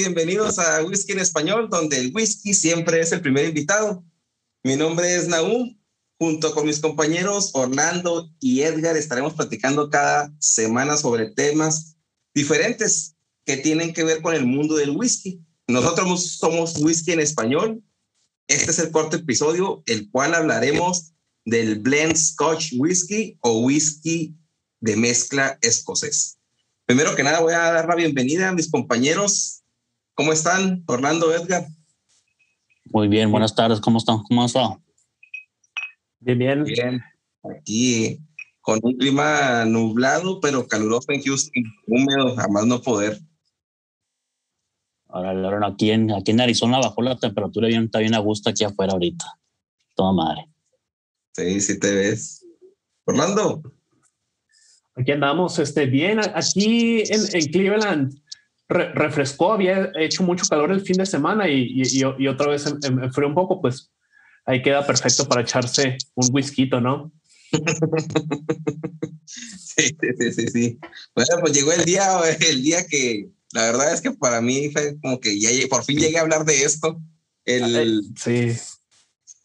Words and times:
Bienvenidos 0.00 0.58
a 0.58 0.82
Whisky 0.82 1.12
en 1.12 1.18
Español, 1.18 1.68
donde 1.70 1.98
el 1.98 2.10
whisky 2.14 2.54
siempre 2.54 3.00
es 3.00 3.12
el 3.12 3.20
primer 3.20 3.44
invitado. 3.44 4.02
Mi 4.64 4.74
nombre 4.74 5.14
es 5.14 5.28
Naum. 5.28 5.78
Junto 6.18 6.54
con 6.54 6.64
mis 6.66 6.80
compañeros 6.80 7.50
Orlando 7.52 8.30
y 8.40 8.62
Edgar 8.62 8.96
estaremos 8.96 9.34
platicando 9.34 9.90
cada 9.90 10.34
semana 10.38 10.96
sobre 10.96 11.30
temas 11.32 11.96
diferentes 12.34 13.14
que 13.44 13.58
tienen 13.58 13.92
que 13.92 14.02
ver 14.02 14.22
con 14.22 14.34
el 14.34 14.46
mundo 14.46 14.76
del 14.76 14.96
whisky. 14.96 15.44
Nosotros 15.68 16.30
somos 16.30 16.78
Whisky 16.78 17.12
en 17.12 17.20
Español. 17.20 17.82
Este 18.48 18.70
es 18.70 18.78
el 18.78 18.90
cuarto 18.90 19.16
episodio, 19.16 19.82
el 19.84 20.10
cual 20.10 20.34
hablaremos 20.34 21.12
del 21.44 21.78
blend 21.78 22.16
Scotch 22.16 22.72
Whisky 22.78 23.36
o 23.42 23.60
whisky 23.60 24.34
de 24.80 24.96
mezcla 24.96 25.58
escocés. 25.60 26.38
Primero 26.86 27.14
que 27.14 27.22
nada, 27.22 27.40
voy 27.40 27.52
a 27.52 27.70
dar 27.70 27.86
la 27.86 27.96
bienvenida 27.96 28.48
a 28.48 28.54
mis 28.54 28.70
compañeros. 28.70 29.59
¿Cómo 30.14 30.32
están, 30.32 30.84
Orlando, 30.86 31.32
Edgar? 31.34 31.66
Muy 32.92 33.08
bien, 33.08 33.30
buenas 33.30 33.54
tardes. 33.54 33.80
¿Cómo 33.80 33.98
están? 33.98 34.22
¿Cómo 34.24 34.44
están? 34.44 34.82
Bien, 36.18 36.38
bien. 36.38 36.64
Bien. 36.64 37.00
Aquí 37.42 38.18
con 38.60 38.78
un 38.82 38.96
clima 38.96 39.64
nublado, 39.64 40.40
pero 40.40 40.66
caluroso 40.66 41.06
en 41.12 41.22
Houston, 41.22 41.64
húmedo, 41.86 42.36
jamás 42.36 42.66
no 42.66 42.82
poder. 42.82 43.18
Ahora, 45.08 45.66
aquí 45.66 45.90
en, 45.90 46.12
aquí 46.12 46.30
en 46.30 46.40
Arizona 46.40 46.78
bajó 46.78 47.02
la 47.02 47.18
temperatura 47.18 47.68
bien, 47.68 47.84
está 47.84 47.98
bien 47.98 48.14
a 48.14 48.18
gusto 48.18 48.50
aquí 48.50 48.64
afuera 48.64 48.92
ahorita. 48.92 49.24
Toma 49.96 50.24
madre. 50.24 50.48
Sí, 51.32 51.60
sí 51.60 51.80
te 51.80 51.92
ves. 51.92 52.46
Orlando. 53.04 53.62
Aquí 54.94 55.12
andamos, 55.12 55.58
este, 55.58 55.86
bien, 55.86 56.20
aquí 56.34 57.02
en, 57.08 57.20
en 57.32 57.52
Cleveland 57.52 58.20
refrescó, 58.70 59.52
había 59.52 59.90
hecho 59.98 60.22
mucho 60.22 60.46
calor 60.48 60.70
el 60.70 60.80
fin 60.80 60.96
de 60.96 61.06
semana 61.06 61.48
y, 61.48 61.82
y, 61.82 62.26
otra 62.28 62.48
vez 62.48 62.64
enfrió 62.66 63.28
un 63.28 63.34
poco, 63.34 63.60
pues 63.60 63.90
ahí 64.46 64.62
queda 64.62 64.86
perfecto 64.86 65.28
para 65.28 65.42
echarse 65.42 65.98
un 66.14 66.28
whisky, 66.32 66.68
¿no? 66.68 67.12
sí, 69.24 69.96
sí, 70.18 70.32
sí, 70.32 70.46
sí. 70.48 70.78
Bueno, 71.14 71.36
pues 71.40 71.52
llegó 71.52 71.72
el 71.72 71.84
día, 71.84 72.06
el 72.48 72.62
día 72.62 72.86
que 72.86 73.28
la 73.52 73.64
verdad 73.64 73.92
es 73.92 74.00
que 74.00 74.12
para 74.12 74.40
mí 74.40 74.70
fue 74.70 74.98
como 75.00 75.18
que 75.18 75.38
ya 75.38 75.50
por 75.68 75.84
fin 75.84 75.98
llegué 75.98 76.18
a 76.18 76.22
hablar 76.22 76.44
de 76.44 76.62
esto. 76.62 77.00
El, 77.44 78.04
sí. 78.16 78.52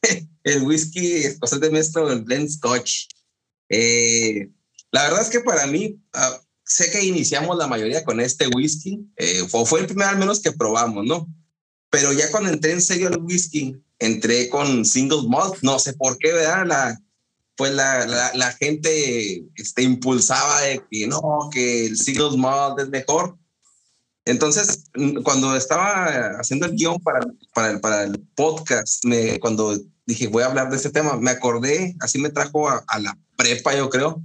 El 0.43 0.61
whisky 0.61 1.23
cosas 1.39 1.59
de 1.59 1.71
mezcla, 1.71 2.03
el 2.13 2.21
blend 2.21 2.47
scotch. 2.47 3.07
Eh, 3.67 4.51
la 4.91 5.05
verdad 5.05 5.21
es 5.21 5.29
que 5.31 5.39
para 5.39 5.65
mí, 5.65 5.99
uh, 6.13 6.44
sé 6.65 6.91
que 6.91 7.03
iniciamos 7.03 7.57
la 7.57 7.67
mayoría 7.67 8.03
con 8.03 8.19
este 8.19 8.47
whisky, 8.47 9.07
eh, 9.17 9.43
fue 9.47 9.81
el 9.81 9.85
primer 9.85 10.07
al 10.07 10.17
menos 10.17 10.41
que 10.41 10.51
probamos, 10.51 11.05
¿no? 11.05 11.27
Pero 11.89 12.11
ya 12.11 12.29
cuando 12.31 12.49
entré 12.49 12.71
en 12.71 12.81
serio 12.81 13.07
al 13.07 13.21
whisky, 13.21 13.81
entré 13.99 14.49
con 14.49 14.83
single 14.83 15.27
malt, 15.27 15.55
no 15.61 15.79
sé 15.79 15.93
por 15.93 16.17
qué, 16.17 16.33
¿verdad? 16.33 16.65
La, 16.65 17.01
pues 17.55 17.71
la, 17.73 18.33
la, 18.33 18.51
gente 18.53 19.45
este, 19.55 19.83
impulsaba 19.83 20.61
de 20.61 20.83
que 20.89 21.07
no, 21.07 21.49
que 21.51 21.85
el 21.85 21.97
single 21.97 22.37
malt 22.37 22.79
es 22.79 22.89
mejor. 22.89 23.37
Entonces, 24.25 24.85
cuando 25.23 25.55
estaba 25.55 26.31
haciendo 26.39 26.65
el 26.65 26.75
guion 26.75 26.99
para, 26.99 27.19
para 27.79 28.03
el 28.03 28.19
podcast, 28.35 29.05
me, 29.05 29.39
cuando 29.39 29.79
dije 30.07 30.27
voy 30.27 30.43
a 30.43 30.47
hablar 30.47 30.69
de 30.69 30.77
este 30.77 30.89
tema, 30.89 31.15
me 31.17 31.31
acordé, 31.31 31.95
así 32.01 32.17
me 32.17 32.29
trajo 32.29 32.67
a, 32.67 32.83
a 32.87 32.99
la 32.99 33.17
prepa, 33.37 33.75
yo 33.75 33.89
creo, 33.89 34.23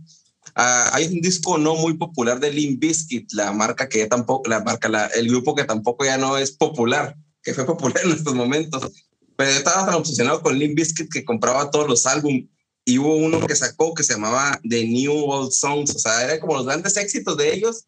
Uh, 0.57 0.91
hay 0.93 1.07
un 1.07 1.21
disco 1.21 1.59
no 1.59 1.77
muy 1.77 1.95
popular 1.95 2.41
de 2.41 2.53
Limp 2.53 2.81
Bizkit, 2.81 3.33
la 3.33 3.53
marca 3.53 3.89
que 3.89 4.07
tampoco, 4.07 4.49
la 4.51 4.61
marca, 4.61 5.07
el 5.15 5.29
grupo 5.29 5.55
que 5.55 5.65
tampoco 5.65 6.05
ya 6.05 6.19
no 6.19 6.37
es 6.37 6.53
popular, 6.53 7.17
que 7.43 7.55
fue 7.55 7.65
popular 7.67 8.05
en 8.05 8.13
estos 8.13 8.35
momentos. 8.35 8.91
Pero 9.37 9.51
yo 9.51 9.59
estaba 9.59 9.87
tan 9.87 9.95
obsesionado 9.95 10.43
con 10.43 10.59
Limp 10.59 10.77
Bizkit 10.77 11.11
que 11.11 11.25
compraba 11.25 11.71
todos 11.71 11.89
los 11.89 12.07
álbumes 12.07 12.47
y 12.85 12.99
hubo 12.99 13.15
uno 13.15 13.47
que 13.47 13.55
sacó 13.55 13.95
que 13.95 14.03
se 14.03 14.15
llamaba 14.15 14.61
The 14.69 14.85
New 14.87 15.13
Old 15.13 15.53
Songs, 15.53 15.95
o 15.95 15.99
sea, 15.99 16.25
eran 16.25 16.41
como 16.41 16.55
los 16.55 16.67
grandes 16.67 16.97
éxitos 16.97 17.37
de 17.37 17.55
ellos, 17.55 17.87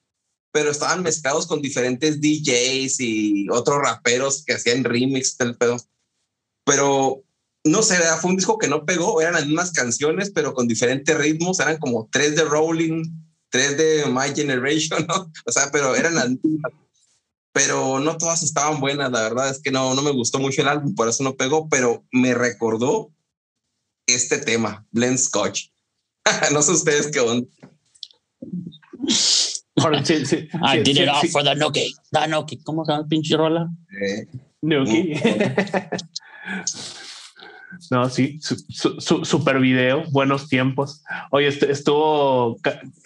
pero 0.53 0.70
estaban 0.70 1.03
mezclados 1.03 1.47
con 1.47 1.62
diferentes 1.62 2.20
DJs 2.20 3.00
y 3.00 3.49
otros 3.50 3.79
raperos 3.79 4.44
que 4.44 4.53
hacían 4.53 4.85
remix 4.85 5.37
del 5.38 5.56
pedo. 5.56 5.79
Pero 6.64 7.25
no 7.64 7.82
sé, 7.82 7.97
fue 8.20 8.31
un 8.31 8.37
disco 8.37 8.59
que 8.59 8.69
no 8.69 8.85
pegó, 8.85 9.20
eran 9.20 9.35
las 9.35 9.47
mismas 9.47 9.73
canciones, 9.73 10.31
pero 10.31 10.53
con 10.53 10.67
diferentes 10.67 11.17
ritmos, 11.17 11.61
eran 11.61 11.79
como 11.79 12.09
tres 12.11 12.35
de 12.35 12.44
Rolling, 12.44 13.05
tres 13.50 13.76
de 13.76 14.06
My 14.06 14.35
Generation, 14.35 15.06
¿no? 15.09 15.31
O 15.47 15.53
sea, 15.53 15.70
pero 15.70 15.94
eran 15.94 16.14
las 16.14 16.31
mismas. 16.31 16.73
Pero 17.53 18.00
no 18.00 18.17
todas 18.17 18.43
estaban 18.43 18.81
buenas, 18.81 19.12
la 19.12 19.23
verdad 19.23 19.50
es 19.50 19.61
que 19.61 19.70
no, 19.70 19.94
no 19.94 20.03
me 20.03 20.11
gustó 20.11 20.38
mucho 20.38 20.62
el 20.62 20.69
álbum, 20.69 20.94
por 20.94 21.09
eso 21.09 21.23
no 21.23 21.37
pegó, 21.37 21.69
pero 21.69 22.05
me 22.11 22.35
recordó 22.35 23.12
este 24.06 24.38
tema, 24.38 24.87
Blend 24.91 25.19
Scotch. 25.19 25.69
no 26.53 26.62
sé 26.62 26.73
ustedes 26.73 27.09
qué 27.09 27.20
onda. 27.20 27.47
Sí, 30.05 30.26
sí, 30.26 30.49
I 30.62 30.82
did 30.82 30.97
it 30.97 31.09
all 31.09 31.29
for 31.29 31.43
the 31.43 31.55
Nuki. 31.55 31.94
The 32.11 32.29
Nuki. 32.29 32.62
¿Cómo 32.62 32.85
se 32.85 32.93
llama 32.93 33.03
el 33.03 33.09
pinche 33.09 33.37
rola? 33.37 33.69
Eh. 34.00 34.26
No, 37.91 38.09
sí, 38.09 38.39
su, 38.41 39.25
super 39.25 39.59
video, 39.59 40.05
buenos 40.11 40.49
tiempos. 40.49 41.03
Oye, 41.31 41.49
estuvo 41.49 42.59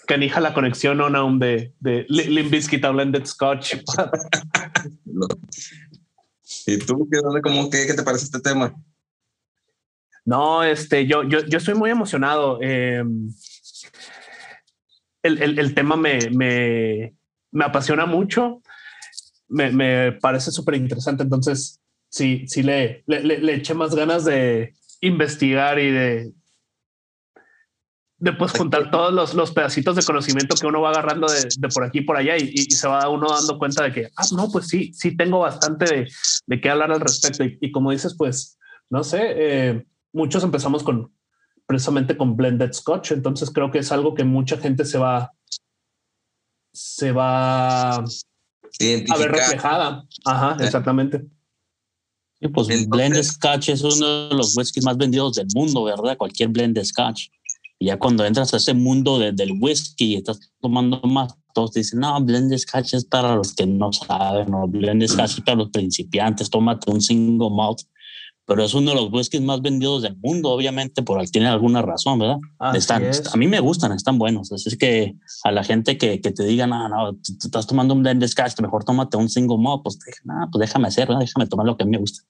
canija 0.06 0.40
la 0.40 0.54
conexión, 0.54 0.98
¿no? 0.98 1.38
de, 1.38 1.72
de 1.80 2.06
Limp 2.08 2.50
Bizkit 2.50 2.84
Blended 2.86 3.26
Scotch. 3.26 3.76
¿Y 6.66 6.78
tú 6.78 7.08
qué, 7.10 7.20
cómo, 7.42 7.70
qué, 7.70 7.86
qué 7.86 7.94
te 7.94 8.02
parece 8.02 8.24
este 8.24 8.40
tema? 8.40 8.74
No, 10.24 10.64
este, 10.64 11.06
yo, 11.06 11.22
yo, 11.22 11.40
yo 11.46 11.58
estoy 11.58 11.74
muy 11.74 11.90
emocionado. 11.90 12.60
Em, 12.60 13.32
el, 15.22 15.42
el, 15.42 15.58
el, 15.58 15.74
tema 15.74 15.96
me, 15.96 16.18
me, 16.30 17.14
me, 17.52 17.64
apasiona 17.64 18.06
mucho. 18.06 18.62
Me, 19.48 19.70
me 19.70 20.12
parece 20.12 20.50
súper 20.50 20.74
interesante. 20.74 21.22
Entonces, 21.22 21.80
sí, 22.08 22.46
sí 22.48 22.62
le, 22.62 23.04
le, 23.06 23.22
le, 23.22 23.54
eché 23.54 23.74
más 23.74 23.94
ganas 23.94 24.24
de 24.24 24.74
investigar 25.00 25.78
y 25.78 25.90
de, 25.90 26.32
de 28.18 28.32
pues 28.32 28.52
juntar 28.52 28.90
todos 28.90 29.12
los, 29.12 29.34
los, 29.34 29.52
pedacitos 29.52 29.96
de 29.96 30.02
conocimiento 30.02 30.56
que 30.56 30.66
uno 30.66 30.80
va 30.80 30.90
agarrando 30.90 31.26
de, 31.26 31.48
de 31.58 31.68
por 31.68 31.84
aquí 31.84 31.98
y 31.98 32.04
por 32.04 32.16
allá 32.16 32.36
y, 32.36 32.50
y, 32.54 32.70
se 32.70 32.88
va 32.88 33.08
uno 33.08 33.28
dando 33.28 33.58
cuenta 33.58 33.84
de 33.84 33.92
que, 33.92 34.08
ah, 34.16 34.24
no, 34.34 34.50
pues 34.50 34.68
sí, 34.68 34.92
sí 34.94 35.16
tengo 35.16 35.40
bastante 35.40 35.84
de, 35.84 36.12
de 36.46 36.60
qué 36.60 36.70
hablar 36.70 36.92
al 36.92 37.00
respecto. 37.00 37.44
Y, 37.44 37.58
y 37.60 37.70
como 37.72 37.90
dices, 37.90 38.14
pues, 38.16 38.58
no 38.88 39.04
sé, 39.04 39.20
eh, 39.22 39.86
muchos 40.12 40.42
empezamos 40.44 40.82
con 40.82 41.12
precisamente 41.66 42.16
con 42.16 42.36
blended 42.36 42.72
scotch, 42.72 43.10
entonces 43.10 43.50
creo 43.50 43.70
que 43.70 43.80
es 43.80 43.90
algo 43.90 44.14
que 44.14 44.24
mucha 44.24 44.56
gente 44.56 44.84
se 44.84 44.98
va 44.98 45.32
se 46.72 47.10
va 47.10 47.96
a 47.96 48.04
ver 49.18 49.32
reflejada. 49.32 50.04
Ajá, 50.24 50.56
exactamente. 50.62 51.24
Sí, 52.40 52.48
pues 52.48 52.68
entonces, 52.68 52.88
blended 52.88 53.22
scotch 53.22 53.68
es 53.70 53.82
uno 53.82 54.28
de 54.28 54.34
los 54.34 54.56
whiskies 54.56 54.84
más 54.84 54.96
vendidos 54.96 55.34
del 55.34 55.46
mundo, 55.54 55.84
¿verdad? 55.84 56.16
Cualquier 56.16 56.50
blended 56.50 56.84
scotch. 56.84 57.28
Y 57.78 57.86
ya 57.86 57.98
cuando 57.98 58.24
entras 58.24 58.52
a 58.54 58.58
ese 58.58 58.74
mundo 58.74 59.18
de, 59.18 59.32
del 59.32 59.52
whisky 59.60 60.14
y 60.14 60.16
estás 60.16 60.40
tomando 60.60 61.00
más, 61.02 61.34
todos 61.54 61.72
dicen, 61.72 62.00
no, 62.00 62.22
blended 62.22 62.58
scotch 62.58 62.94
es 62.94 63.04
para 63.04 63.36
los 63.36 63.54
que 63.54 63.66
no 63.66 63.92
saben, 63.92 64.52
o 64.52 64.66
blended 64.66 65.08
scotch 65.08 65.38
es 65.38 65.40
para 65.40 65.58
los 65.58 65.70
principiantes, 65.70 66.50
tómate 66.50 66.90
un 66.90 67.00
single 67.00 67.50
malt 67.50 67.80
pero 68.46 68.62
es 68.62 68.74
uno 68.74 68.90
de 68.90 68.96
los 68.96 69.12
whiskies 69.12 69.42
más 69.42 69.60
vendidos 69.60 70.02
del 70.02 70.16
mundo, 70.16 70.50
obviamente, 70.50 71.02
por 71.02 71.22
tiene 71.28 71.48
alguna 71.48 71.82
razón, 71.82 72.20
¿verdad? 72.20 72.38
están, 72.74 73.02
a 73.04 73.36
mí 73.36 73.48
me 73.48 73.58
gustan, 73.58 73.90
están 73.92 74.18
buenos. 74.18 74.52
Así 74.52 74.68
es 74.68 74.78
que 74.78 75.14
a 75.42 75.50
la 75.50 75.64
gente 75.64 75.98
que, 75.98 76.20
que 76.20 76.30
te 76.30 76.44
diga, 76.44 76.66
no, 76.68 76.88
no, 76.88 77.12
tú, 77.14 77.36
tú, 77.40 77.48
estás 77.48 77.66
tomando 77.66 77.92
un 77.92 78.02
blend 78.02 78.24
scotch, 78.26 78.60
mejor 78.60 78.84
tómate 78.84 79.16
un 79.16 79.28
single 79.28 79.58
malt, 79.58 79.82
pues, 79.82 79.98
nah, 80.24 80.46
pues 80.50 80.60
déjame 80.60 80.86
hacer, 80.86 81.08
¿verdad? 81.08 81.22
déjame 81.22 81.48
tomar 81.48 81.66
lo 81.66 81.76
que 81.76 81.82
a 81.82 81.86
mí 81.86 81.90
me 81.90 81.98
gusta. 81.98 82.22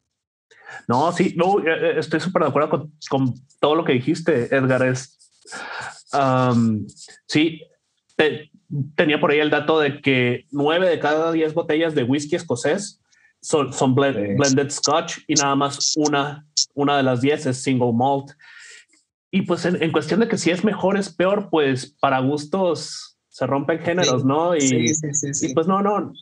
No, 0.89 1.13
sí, 1.13 1.35
no, 1.37 1.61
eh, 1.61 1.65
eh, 1.67 1.95
estoy 1.99 2.21
súper 2.21 2.43
de 2.43 2.49
acuerdo 2.49 2.71
con, 2.71 2.93
con, 3.11 3.35
todo 3.61 3.75
lo 3.75 3.85
que 3.85 3.93
dijiste, 3.93 4.55
Edgar. 4.55 4.87
Es, 4.87 5.19
um, 6.15 6.87
sí, 7.27 7.61
te, 8.17 8.51
tenía 8.95 9.21
por 9.21 9.33
ahí 9.33 9.41
el 9.41 9.51
dato 9.51 9.81
de 9.81 10.01
que 10.01 10.47
nueve 10.51 10.89
de 10.89 10.99
cada 10.99 11.31
diez 11.33 11.53
botellas 11.53 11.95
de 11.95 12.05
whisky 12.05 12.37
escocés 12.37 13.03
son, 13.47 13.73
son 13.73 13.95
blend, 13.95 14.37
blended 14.37 14.71
scotch 14.71 15.19
y 15.29 15.35
nada 15.35 15.55
más 15.55 15.95
una, 15.97 16.45
una 16.75 16.97
de 16.97 17.05
las 17.05 17.21
10 17.21 17.47
es 17.47 17.63
single 17.63 17.93
malt. 17.93 18.33
Y 19.31 19.43
pues 19.43 19.65
en, 19.65 19.81
en, 19.81 19.93
cuestión 19.93 20.19
de 20.19 20.27
que 20.27 20.37
si 20.37 20.51
es 20.51 20.65
mejor, 20.65 20.97
es 20.97 21.11
peor, 21.15 21.49
pues 21.49 21.87
para 22.01 22.19
gustos 22.19 23.19
se 23.29 23.47
rompen 23.47 23.79
géneros, 23.79 24.23
sí, 24.23 24.27
¿no? 24.27 24.57
Y, 24.57 24.63
sí, 24.63 24.95
sí, 25.13 25.47
y, 25.47 25.55
pues 25.55 25.69
no, 25.69 25.81
no, 25.81 26.13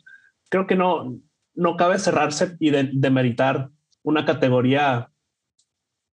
creo 0.49 0.67
que 0.67 0.75
no, 0.75 1.17
no 1.55 1.77
cabe 1.77 1.97
cerrarse 1.97 2.57
y 2.59 2.69
de, 2.69 2.91
demeritar 2.93 3.71
una 4.03 4.23
categoría 4.23 5.11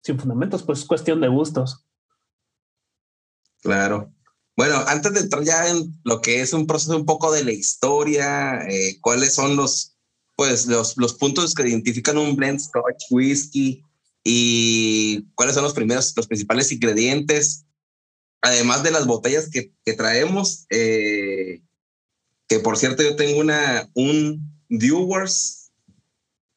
sin 0.02 0.18
fundamentos, 0.18 0.64
pues 0.64 0.80
es 0.80 0.84
cuestión 0.86 1.20
de 1.20 1.28
gustos. 1.28 1.86
Claro. 3.62 4.12
Bueno, 4.56 4.76
antes 4.88 5.12
de 5.12 5.20
entrar 5.20 5.44
ya 5.44 5.68
en 5.68 6.00
lo 6.02 6.20
que 6.20 6.40
es 6.40 6.52
un 6.52 6.66
proceso 6.66 6.96
un 6.96 7.06
poco 7.06 7.30
de 7.30 7.44
la 7.44 7.52
historia, 7.52 8.58
eh, 8.68 8.98
cuáles 9.00 9.34
son 9.34 9.54
los, 9.54 9.95
pues 10.36 10.66
los, 10.66 10.96
los 10.96 11.14
puntos 11.14 11.54
que 11.54 11.66
identifican 11.66 12.18
un 12.18 12.36
blend 12.36 12.60
scotch 12.60 13.04
whisky 13.10 13.82
y 14.22 15.24
cuáles 15.34 15.54
son 15.54 15.64
los 15.64 15.72
primeros, 15.72 16.12
los 16.16 16.26
principales 16.26 16.70
ingredientes, 16.70 17.64
además 18.42 18.82
de 18.82 18.90
las 18.90 19.06
botellas 19.06 19.48
que, 19.50 19.72
que 19.84 19.94
traemos, 19.94 20.66
eh, 20.70 21.62
que 22.48 22.60
por 22.60 22.76
cierto 22.76 23.02
yo 23.02 23.16
tengo 23.16 23.40
una, 23.40 23.90
un 23.94 24.40
Dewars, 24.68 25.70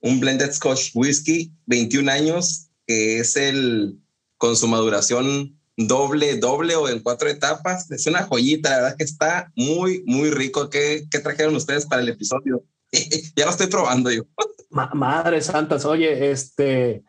un 0.02 0.20
blended 0.20 0.52
scotch 0.52 0.92
whisky, 0.94 1.52
21 1.68 2.12
años, 2.12 2.70
que 2.86 3.20
es 3.20 3.36
el 3.36 4.00
con 4.38 4.56
su 4.56 4.68
maduración 4.68 5.60
doble, 5.78 6.38
doble 6.38 6.76
o 6.76 6.90
en 6.90 7.02
cuatro 7.02 7.30
etapas. 7.30 7.90
Es 7.92 8.08
una 8.08 8.24
joyita, 8.24 8.70
la 8.70 8.76
verdad 8.78 8.98
que 8.98 9.04
está 9.04 9.52
muy, 9.56 10.04
muy 10.06 10.32
rico. 10.32 10.70
¿Qué, 10.70 11.08
qué 11.12 11.20
trajeron 11.20 11.56
ustedes 11.56 11.86
para 11.86 12.02
el 12.02 12.10
episodio? 12.10 12.64
ya 13.36 13.46
lo 13.46 13.52
estoy 13.52 13.68
probando 13.68 14.12
yo. 14.12 14.24
Madre 14.70 15.42
santas, 15.42 15.86
oye, 15.86 16.32
este, 16.32 17.04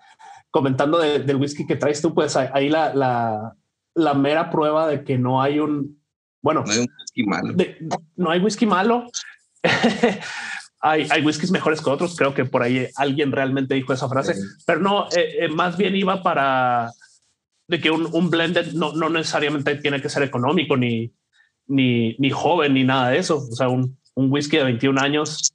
comentando 0.51 0.99
de, 0.99 1.21
del 1.21 1.37
whisky 1.37 1.67
que 1.67 1.77
traes 1.77 2.01
tú, 2.01 2.15
pues 2.15 2.37
ahí 2.37 2.69
la, 2.69 2.95
la, 2.95 3.57
la, 3.95 4.15
mera 4.15 4.51
prueba 4.51 4.89
de 4.89 5.05
que 5.05 5.19
no 5.19 5.43
hay 5.43 5.59
un, 5.59 6.03
bueno, 6.43 6.65
no 6.65 6.73
hay 6.73 6.79
un 6.79 6.89
whisky 6.99 7.23
malo. 7.25 7.53
De, 7.55 7.79
no 8.17 8.31
hay 8.31 8.41
whisky 8.41 8.67
malo. 8.67 9.07
hay, 10.81 11.07
hay 11.11 11.25
whiskies 11.25 11.51
mejores 11.51 11.81
que 11.81 11.91
otros. 11.91 12.17
Creo 12.17 12.35
que 12.35 12.45
por 12.45 12.63
ahí 12.63 12.89
alguien 12.97 13.33
realmente 13.33 13.75
dijo 13.75 13.93
esa 13.93 14.09
frase, 14.09 14.35
sí. 14.35 14.43
pero 14.67 14.81
no, 14.81 15.07
eh, 15.09 15.45
eh, 15.45 15.49
más 15.49 15.77
bien 15.77 15.97
iba 15.97 16.23
para 16.23 16.91
de 17.69 17.81
que 17.81 17.91
un, 17.91 18.09
un 18.13 18.31
blended 18.31 18.73
no, 18.73 18.93
no, 18.95 19.09
necesariamente 19.11 19.77
tiene 19.77 20.03
que 20.03 20.09
ser 20.09 20.25
económico 20.25 20.77
ni, 20.77 21.13
ni, 21.69 22.17
ni 22.19 22.31
joven 22.31 22.75
ni 22.75 22.85
nada 22.85 23.11
de 23.11 23.19
eso. 23.19 23.37
O 23.37 23.55
sea, 23.55 23.69
un, 23.69 23.97
un 24.15 24.33
whisky 24.33 24.57
de 24.57 24.65
21 24.65 25.01
años 25.01 25.53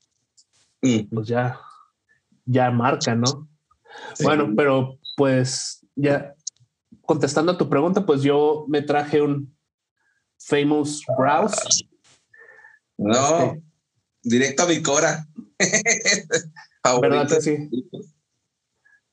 pues 1.11 1.27
ya, 1.27 1.59
ya 2.45 2.71
marca, 2.71 3.15
¿no? 3.15 3.49
Sí. 4.13 4.23
Bueno, 4.23 4.53
pero 4.55 4.99
pues 5.15 5.85
ya 5.95 6.35
contestando 7.01 7.53
a 7.53 7.57
tu 7.57 7.69
pregunta, 7.69 8.05
pues 8.05 8.21
yo 8.21 8.65
me 8.67 8.81
traje 8.81 9.21
un 9.21 9.55
Famous 10.37 11.03
Browse. 11.17 11.85
No, 12.97 13.43
este, 13.43 13.63
directo 14.23 14.63
a 14.63 14.67
mi 14.67 14.81
cora. 14.81 15.27
¿Verdad 17.01 17.27
que 17.27 17.41
sí? 17.41 17.69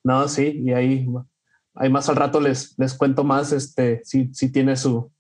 No, 0.04 0.28
sí, 0.28 0.62
y 0.64 0.72
ahí, 0.72 1.06
ahí 1.75 1.88
más 1.88 2.08
al 2.08 2.16
rato 2.16 2.40
les, 2.40 2.76
les 2.78 2.94
cuento 2.94 3.25
más, 3.25 3.52
este, 3.52 4.02
si, 4.04 4.32
si 4.35 4.50
tiene 4.50 4.76
su, 4.76 5.11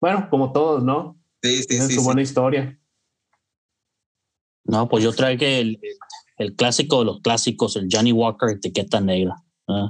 bueno, 0.00 0.28
como 0.30 0.52
todos, 0.52 0.82
¿no? 0.82 1.18
Sí, 1.42 1.58
sí, 1.58 1.66
tiene 1.66 1.86
sí. 1.86 1.94
su 1.94 2.02
buena 2.02 2.22
historia. 2.22 2.79
No, 4.64 4.88
pues 4.88 5.02
yo 5.02 5.12
traigo 5.12 5.44
el, 5.44 5.78
el 6.38 6.56
clásico 6.56 7.00
de 7.00 7.04
los 7.04 7.20
clásicos, 7.20 7.76
el 7.76 7.88
Johnny 7.90 8.12
Walker 8.12 8.48
etiqueta 8.48 9.00
negra. 9.00 9.36
¿eh? 9.68 9.88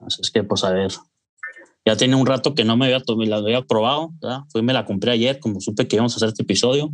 Así 0.00 0.20
es 0.22 0.30
que, 0.30 0.44
pues 0.44 0.62
a 0.62 0.70
ver. 0.70 0.92
Ya 1.86 1.96
tiene 1.96 2.16
un 2.16 2.26
rato 2.26 2.54
que 2.54 2.64
no 2.64 2.76
me 2.76 2.86
había, 2.86 3.02
la 3.26 3.36
había 3.36 3.62
probado. 3.62 4.12
¿verdad? 4.20 4.40
Fui 4.50 4.62
me 4.62 4.72
la 4.72 4.84
compré 4.84 5.12
ayer, 5.12 5.38
como 5.38 5.60
supe 5.60 5.86
que 5.86 5.96
íbamos 5.96 6.14
a 6.14 6.16
hacer 6.16 6.28
este 6.28 6.42
episodio. 6.42 6.90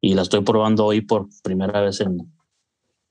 Y 0.00 0.14
la 0.14 0.22
estoy 0.22 0.42
probando 0.42 0.86
hoy 0.86 1.02
por 1.02 1.28
primera 1.42 1.80
vez 1.80 2.00
en, 2.00 2.16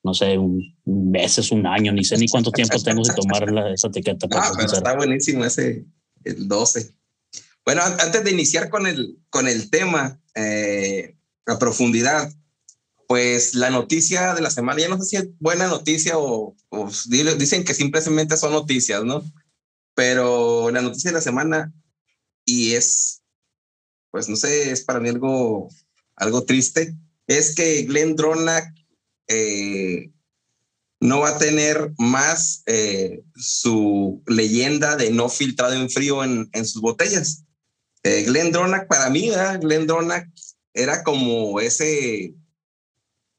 no 0.04 0.14
sé, 0.14 0.38
un 0.38 0.76
meses, 0.86 1.52
un 1.52 1.68
año, 1.68 1.92
ni 1.94 2.04
sé 2.04 2.18
ni 2.18 2.28
cuánto 2.28 2.52
tiempo 2.52 2.82
tengo 2.82 3.04
de 3.04 3.14
tomar 3.14 3.52
la, 3.52 3.72
esa 3.72 3.90
etiqueta. 3.90 4.28
Ah, 4.32 4.52
pero 4.56 4.74
está 4.74 4.96
buenísimo 4.96 5.46
ese, 5.46 5.86
el 6.24 6.48
12. 6.48 6.96
Bueno, 7.64 7.82
antes 7.84 8.24
de 8.24 8.32
iniciar 8.32 8.70
con 8.70 8.88
el, 8.88 9.20
con 9.30 9.48
el 9.48 9.70
tema 9.70 10.20
eh, 10.34 11.16
a 11.46 11.60
profundidad, 11.60 12.32
pues 13.10 13.56
la 13.56 13.72
noticia 13.72 14.36
de 14.36 14.42
la 14.42 14.52
semana, 14.52 14.80
ya 14.80 14.88
no 14.88 15.00
sé 15.00 15.06
si 15.06 15.16
es 15.16 15.30
buena 15.40 15.66
noticia 15.68 16.14
o, 16.20 16.56
dicen 17.08 17.64
que 17.64 17.74
simplemente 17.74 18.38
son 18.38 18.52
noticias, 18.52 19.04
¿no? 19.04 19.24
Pero 19.96 20.70
la 20.70 20.84
noticia 20.84 21.10
de 21.10 21.16
la 21.16 21.22
semana, 21.22 21.74
y 22.46 22.76
es, 22.76 23.24
pues 24.12 24.30
no 24.30 24.36
sé, 24.36 24.70
es 24.70 24.84
para 24.84 25.00
mí 25.00 25.10
algo, 25.10 25.70
algo 26.18 26.44
triste, 26.44 26.96
es 27.26 27.56
que 27.56 27.82
Glenn 27.82 28.16
Dronach 28.16 28.72
eh, 29.28 30.12
no 31.00 31.22
va 31.22 31.30
a 31.30 31.40
tener 31.40 31.92
más 31.98 32.62
eh, 32.68 33.24
su 33.36 34.22
leyenda 34.28 34.98
de 34.98 35.10
no 35.10 35.30
filtrado 35.30 35.74
en 35.74 35.90
frío 35.90 36.24
en, 36.24 36.48
en 36.54 36.64
sus 36.64 36.80
botellas. 36.80 37.44
Eh, 38.04 38.26
Glenn 38.28 38.52
Dronach, 38.52 38.86
para 38.88 39.10
mí, 39.10 39.32
¿verdad? 39.32 39.60
Glenn 39.60 39.88
Dronach 39.88 40.28
era 40.76 41.04
como 41.04 41.60
ese 41.60 42.36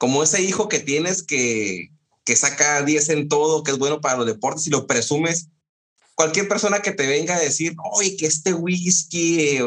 como 0.01 0.23
ese 0.23 0.41
hijo 0.41 0.67
que 0.67 0.79
tienes 0.79 1.21
que, 1.21 1.91
que 2.25 2.35
saca 2.35 2.81
10 2.81 3.09
en 3.09 3.29
todo, 3.29 3.61
que 3.61 3.69
es 3.69 3.77
bueno 3.77 4.01
para 4.01 4.17
los 4.17 4.25
deportes 4.25 4.65
y 4.65 4.71
lo 4.71 4.87
presumes, 4.87 5.49
cualquier 6.15 6.47
persona 6.47 6.81
que 6.81 6.91
te 6.91 7.05
venga 7.05 7.35
a 7.35 7.39
decir, 7.39 7.75
oye, 7.93 8.17
que 8.17 8.25
este 8.25 8.55
whisky, 8.55 9.59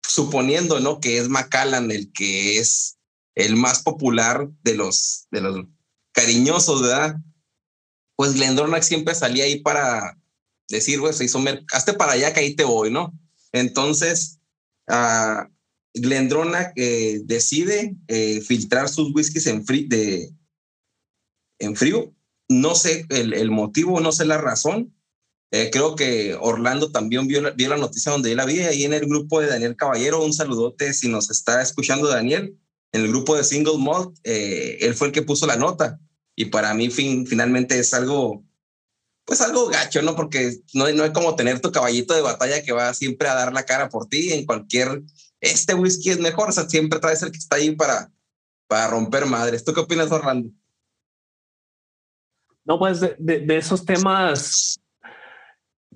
suponiendo, 0.00 0.80
¿no? 0.80 0.98
Que 0.98 1.18
es 1.18 1.28
Macallan 1.28 1.90
el 1.90 2.10
que 2.10 2.58
es 2.58 2.96
el 3.34 3.54
más 3.54 3.82
popular 3.82 4.48
de 4.62 4.74
los, 4.76 5.26
de 5.30 5.42
los 5.42 5.66
cariñosos, 6.12 6.80
¿verdad? 6.80 7.16
Pues 8.16 8.32
Glendronach 8.32 8.82
siempre 8.82 9.14
salía 9.14 9.44
ahí 9.44 9.60
para 9.60 10.16
decir, 10.70 11.00
se 11.12 11.26
hizo, 11.26 11.44
hazte 11.74 11.92
para 11.92 12.12
allá 12.12 12.32
que 12.32 12.40
ahí 12.40 12.56
te 12.56 12.64
voy, 12.64 12.90
¿no? 12.90 13.12
Entonces, 13.52 14.38
uh, 14.88 15.46
Glendronach 16.00 16.72
eh, 16.76 17.20
decide 17.24 17.96
eh, 18.08 18.40
filtrar 18.40 18.88
sus 18.88 19.14
whiskies 19.14 19.46
en, 19.46 19.64
frío 21.76 22.14
no 22.48 22.74
sé 22.74 23.06
el, 23.10 23.50
motivo, 23.50 24.00
no 24.00 24.12
sé 24.12 24.24
la 24.24 24.38
razón. 24.38 24.94
Eh, 25.50 25.70
creo 25.70 25.96
que 25.96 26.34
Orlando 26.34 26.90
también 26.90 27.26
vio 27.26 27.40
la, 27.40 27.76
noticia 27.76 28.12
donde 28.12 28.32
él 28.32 28.36
la 28.36 28.44
vi 28.44 28.60
ahí 28.60 28.84
en 28.84 28.92
el 28.92 29.06
grupo 29.06 29.40
de 29.40 29.48
Daniel 29.48 29.76
Caballero. 29.76 30.24
Un 30.24 30.32
saludote 30.32 30.92
si 30.94 31.08
nos 31.08 31.30
está 31.30 31.62
escuchando 31.62 32.08
Daniel. 32.08 32.58
En 32.92 33.02
el 33.02 33.08
grupo 33.08 33.36
de 33.36 33.44
Single 33.44 33.78
Malt, 33.78 34.18
eh, 34.24 34.78
él 34.80 34.94
fue 34.94 35.08
el 35.08 35.12
que 35.12 35.22
puso 35.22 35.46
la 35.46 35.56
nota. 35.56 36.00
Y 36.34 36.46
para 36.46 36.72
mí 36.72 36.90
fin, 36.90 37.26
finalmente 37.26 37.78
es 37.78 37.92
algo, 37.92 38.44
pues 39.26 39.42
algo 39.42 39.66
gacho, 39.66 40.00
¿no? 40.00 40.16
Porque 40.16 40.58
no, 40.72 40.84
hay 40.84 41.12
como 41.12 41.36
tener 41.36 41.60
tu 41.60 41.70
caballito 41.70 42.14
de 42.14 42.22
batalla 42.22 42.62
que 42.62 42.72
va 42.72 42.94
siempre 42.94 43.28
a 43.28 43.34
dar 43.34 43.52
la 43.52 43.66
cara 43.66 43.88
por 43.88 44.08
ti 44.08 44.32
en 44.32 44.46
cualquier... 44.46 45.02
Este 45.40 45.74
whisky 45.74 46.10
es 46.10 46.20
mejor, 46.20 46.48
o 46.48 46.52
sea, 46.52 46.68
siempre 46.68 46.98
traes 46.98 47.22
el 47.22 47.30
que 47.30 47.38
está 47.38 47.56
ahí 47.56 47.74
para, 47.74 48.10
para 48.66 48.88
romper 48.88 49.26
madres. 49.26 49.64
¿Tú 49.64 49.72
qué 49.72 49.80
opinas, 49.80 50.10
Orlando? 50.10 50.50
No, 52.64 52.78
pues 52.78 53.00
de, 53.00 53.16
de, 53.18 53.56
esos 53.56 53.84
temas 53.84 54.78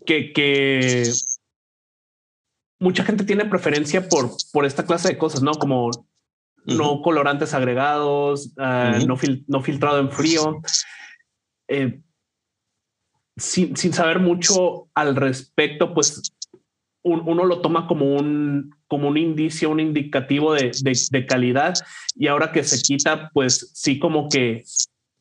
que, 0.07 0.33
que, 0.33 1.13
mucha 2.79 3.05
gente 3.05 3.25
tiene 3.25 3.45
preferencia 3.45 4.09
por, 4.09 4.31
por 4.53 4.65
esta 4.65 4.85
clase 4.85 5.09
de 5.09 5.19
cosas, 5.19 5.43
¿no? 5.43 5.53
Como 5.53 5.91
no 6.65 7.03
colorantes 7.03 7.55
agregados, 7.55 8.53
ah, 8.57 8.99
no, 9.07 9.19
no, 9.49 9.63
filtrado 9.63 9.99
en 9.99 10.11
frío. 10.11 10.63
Eh, 11.69 12.01
sin, 13.37 13.77
sin, 13.77 13.93
saber 13.93 14.19
mucho 14.19 14.89
al 14.95 15.17
respecto, 15.17 15.93
pues 15.95 16.23
uno 17.03 17.45
lo 17.45 17.61
toma 17.61 17.87
como 17.87 18.15
un, 18.15 18.75
como 18.87 19.09
un 19.09 19.17
indicio, 19.17 19.71
un 19.71 19.81
indicativo 19.81 20.55
de, 20.55 20.71
de, 21.11 21.27
calidad. 21.27 21.75
Y 22.15 22.29
ahora 22.29 22.53
que 22.53 22.63
se 22.63 22.81
quita, 22.81 23.31
pues 23.33 23.71
sí, 23.75 23.99
como 23.99 24.29
que 24.29 24.65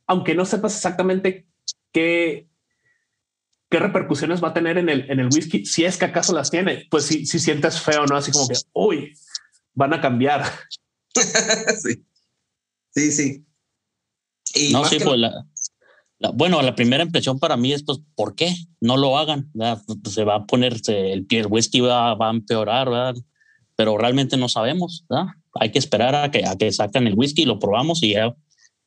aunque 0.07 0.35
no 0.35 0.45
sepas 0.45 0.75
exactamente 0.75 1.47
qué, 1.93 2.49
qué 3.69 3.79
repercusiones 3.79 4.43
va 4.43 4.49
a 4.49 4.53
tener 4.53 4.77
en 4.77 4.89
el, 4.89 5.09
en 5.09 5.19
el 5.21 5.27
whisky, 5.27 5.65
si 5.65 5.85
es 5.85 5.97
que 5.97 6.05
acaso 6.05 6.33
las 6.33 6.51
tiene, 6.51 6.85
pues 6.91 7.05
si, 7.05 7.25
si 7.25 7.39
sientes 7.39 7.79
feo, 7.79 8.05
¿no? 8.05 8.17
Así 8.17 8.31
como 8.31 8.47
que, 8.47 8.55
uy, 8.73 9.13
van 9.73 9.93
a 9.93 10.01
cambiar. 10.01 10.43
sí, 11.15 12.03
sí, 12.89 13.11
sí. 13.11 13.45
Y 14.53 14.73
no, 14.73 14.83
sí, 14.83 14.97
pues 15.01 15.17
la, 15.17 15.45
bueno, 16.33 16.61
la 16.61 16.75
primera 16.75 17.03
impresión 17.03 17.39
para 17.39 17.57
mí 17.57 17.73
es, 17.73 17.83
pues, 17.83 17.99
¿por 18.15 18.35
qué 18.35 18.55
no 18.79 18.97
lo 18.97 19.17
hagan? 19.17 19.51
Pues, 19.53 20.13
se 20.13 20.23
va 20.23 20.35
a 20.35 20.45
ponerse 20.45 21.13
el 21.13 21.25
el 21.29 21.47
whisky 21.47 21.79
va, 21.79 22.13
va 22.15 22.27
a 22.27 22.33
empeorar, 22.33 22.89
¿verdad? 22.89 23.15
Pero 23.75 23.97
realmente 23.97 24.37
no 24.37 24.47
sabemos, 24.47 25.05
¿verdad? 25.09 25.27
Hay 25.59 25.71
que 25.71 25.79
esperar 25.79 26.15
a 26.15 26.31
que, 26.31 26.45
a 26.45 26.55
que 26.55 26.71
sacan 26.71 27.07
el 27.07 27.15
whisky, 27.15 27.45
lo 27.45 27.59
probamos 27.59 28.03
y 28.03 28.13
ya 28.13 28.35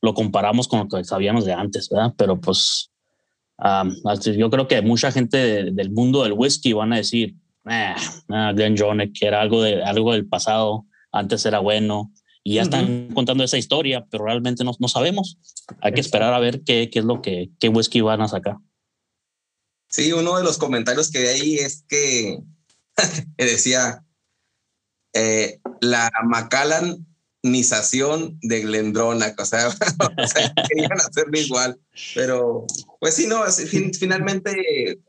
lo 0.01 0.13
comparamos 0.13 0.67
con 0.67 0.79
lo 0.79 0.87
que 0.87 1.03
sabíamos 1.03 1.45
de 1.45 1.53
antes, 1.53 1.89
¿verdad? 1.89 2.13
Pero 2.17 2.39
pues 2.39 2.91
yo 4.37 4.49
creo 4.49 4.67
que 4.67 4.81
mucha 4.81 5.11
gente 5.11 5.71
del 5.71 5.91
mundo 5.91 6.23
del 6.23 6.33
whisky 6.33 6.73
van 6.73 6.93
a 6.93 6.97
decir, 6.97 7.35
eh, 7.69 7.95
Glenn 8.27 8.77
Johnny, 8.77 9.11
que 9.11 9.27
era 9.27 9.41
algo, 9.41 9.61
de, 9.61 9.83
algo 9.83 10.13
del 10.13 10.27
pasado, 10.27 10.85
antes 11.11 11.45
era 11.45 11.59
bueno, 11.59 12.11
y 12.47 12.55
ya 12.55 12.61
están 12.61 13.09
contando 13.15 13.43
esa 13.43 13.57
historia, 13.57 14.05
pero 14.11 14.25
realmente 14.25 14.63
no, 14.63 14.71
no 14.77 14.87
sabemos. 14.87 15.39
Hay 15.81 15.93
que 15.93 15.99
esperar 15.99 16.31
a 16.31 16.39
ver 16.39 16.61
qué, 16.61 16.91
qué 16.91 16.99
es 16.99 17.05
lo 17.05 17.19
que 17.19 17.49
qué 17.59 17.69
whisky 17.69 18.01
van 18.01 18.21
a 18.21 18.27
sacar. 18.27 18.57
Sí, 19.89 20.13
uno 20.13 20.37
de 20.37 20.43
los 20.43 20.59
comentarios 20.59 21.09
que 21.09 21.19
hay 21.19 21.27
ahí 21.27 21.55
es 21.55 21.83
que, 21.89 22.37
decía, 23.37 24.05
eh, 25.13 25.59
la 25.81 26.11
Macallan 26.25 27.07
de 28.41 28.61
Glendronach, 28.61 29.39
o 29.39 29.45
sea, 29.45 29.67
o 29.69 30.27
sea 30.27 30.53
querían 30.67 30.93
hacerlo 30.93 31.39
igual, 31.39 31.79
pero 32.13 32.65
pues 32.99 33.15
sí, 33.15 33.25
no, 33.25 33.43
finalmente, 33.97 34.99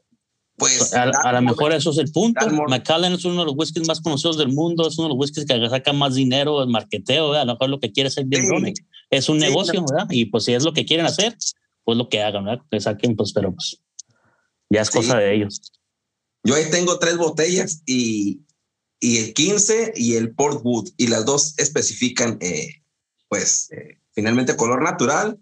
pues... 0.57 0.95
A, 0.95 1.33
lo 1.33 1.43
mejor 1.43 1.73
eso 1.73 1.91
es 1.91 1.99
el 1.99 2.11
punto. 2.11 2.47
Macallan 2.69 3.13
es 3.13 3.25
uno 3.25 3.41
de 3.41 3.47
los 3.47 3.55
whiskies 3.57 3.87
más 3.87 4.01
conocidos 4.01 4.39
del 4.39 4.49
mundo, 4.49 4.87
es 4.87 4.99
uno 4.99 5.09
de 5.09 5.15
los 5.15 5.21
whiskies 5.21 5.47
que 5.47 5.69
saca 5.69 5.93
más 5.93 6.15
dinero 6.15 6.63
en 6.63 6.71
marketeo, 6.71 7.33
a 7.33 7.45
lo 7.45 7.53
mejor 7.53 7.71
lo 7.71 7.81
que 7.81 7.93
quiere 7.93 8.09
es 8.09 8.17
el 8.17 8.29
Glendronach. 8.29 8.77
Es 9.11 9.29
un 9.29 9.39
negocio, 9.39 9.85
¿verdad? 9.89 10.09
Y 10.11 10.27
pues 10.27 10.45
si 10.45 10.55
es 10.55 10.65
lo 10.65 10.73
que 10.73 10.85
quieren 10.85 11.07
hacer, 11.07 11.37
pues 11.85 11.97
lo 11.97 12.09
que 12.09 12.23
hagan, 12.23 12.45
¿verdad? 12.45 12.65
Que 12.71 12.81
saquen, 12.81 13.17
pues, 13.17 13.33
pero 13.33 13.53
pues 13.55 13.81
ya 14.71 14.81
es 14.81 14.91
cosa 14.91 15.19
de 15.19 15.35
ellos. 15.35 15.73
Yo 16.43 16.55
ahí 16.55 16.71
tengo 16.71 16.99
tres 16.99 17.17
botellas 17.17 17.83
y 17.87 18.41
y 19.01 19.19
el 19.19 19.35
15 19.35 19.93
y 19.97 20.15
el 20.15 20.35
Portwood, 20.35 20.89
y 20.97 21.09
las 21.09 21.25
dos 21.25 21.55
especifican, 21.59 22.39
eh, 22.41 22.83
pues, 23.29 23.71
eh, 23.73 24.01
finalmente 24.13 24.57
color 24.57 24.83
natural 24.83 25.39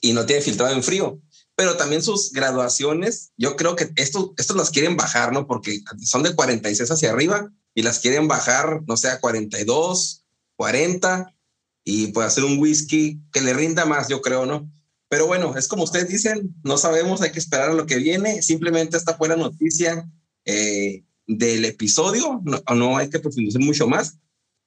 y 0.00 0.12
no 0.12 0.24
tiene 0.24 0.42
filtrado 0.42 0.74
en 0.74 0.82
frío. 0.82 1.20
Pero 1.60 1.76
también 1.76 2.02
sus 2.02 2.32
graduaciones, 2.32 3.32
yo 3.36 3.54
creo 3.54 3.76
que 3.76 3.90
esto, 3.96 4.32
esto 4.38 4.54
las 4.54 4.70
quieren 4.70 4.96
bajar, 4.96 5.30
¿no? 5.30 5.46
Porque 5.46 5.82
son 6.00 6.22
de 6.22 6.34
46 6.34 6.90
hacia 6.90 7.10
arriba 7.10 7.52
y 7.74 7.82
las 7.82 7.98
quieren 7.98 8.28
bajar, 8.28 8.80
no 8.86 8.96
sé, 8.96 9.10
a 9.10 9.20
42, 9.20 10.24
40 10.56 11.36
y 11.84 12.06
pues 12.12 12.26
hacer 12.26 12.44
un 12.44 12.58
whisky 12.58 13.20
que 13.30 13.42
le 13.42 13.52
rinda 13.52 13.84
más, 13.84 14.08
yo 14.08 14.22
creo, 14.22 14.46
¿no? 14.46 14.72
Pero 15.10 15.26
bueno, 15.26 15.54
es 15.54 15.68
como 15.68 15.82
ustedes 15.82 16.08
dicen, 16.08 16.54
no 16.64 16.78
sabemos, 16.78 17.20
hay 17.20 17.30
que 17.30 17.40
esperar 17.40 17.68
a 17.68 17.74
lo 17.74 17.84
que 17.84 17.96
viene. 17.96 18.40
Simplemente 18.40 18.96
esta 18.96 19.18
fue 19.18 19.28
la 19.28 19.36
noticia. 19.36 20.10
Eh, 20.46 21.04
del 21.26 21.66
episodio, 21.66 22.40
no, 22.42 22.62
no 22.74 22.96
hay 22.96 23.10
que 23.10 23.20
profundizar 23.20 23.60
mucho 23.60 23.86
más. 23.86 24.16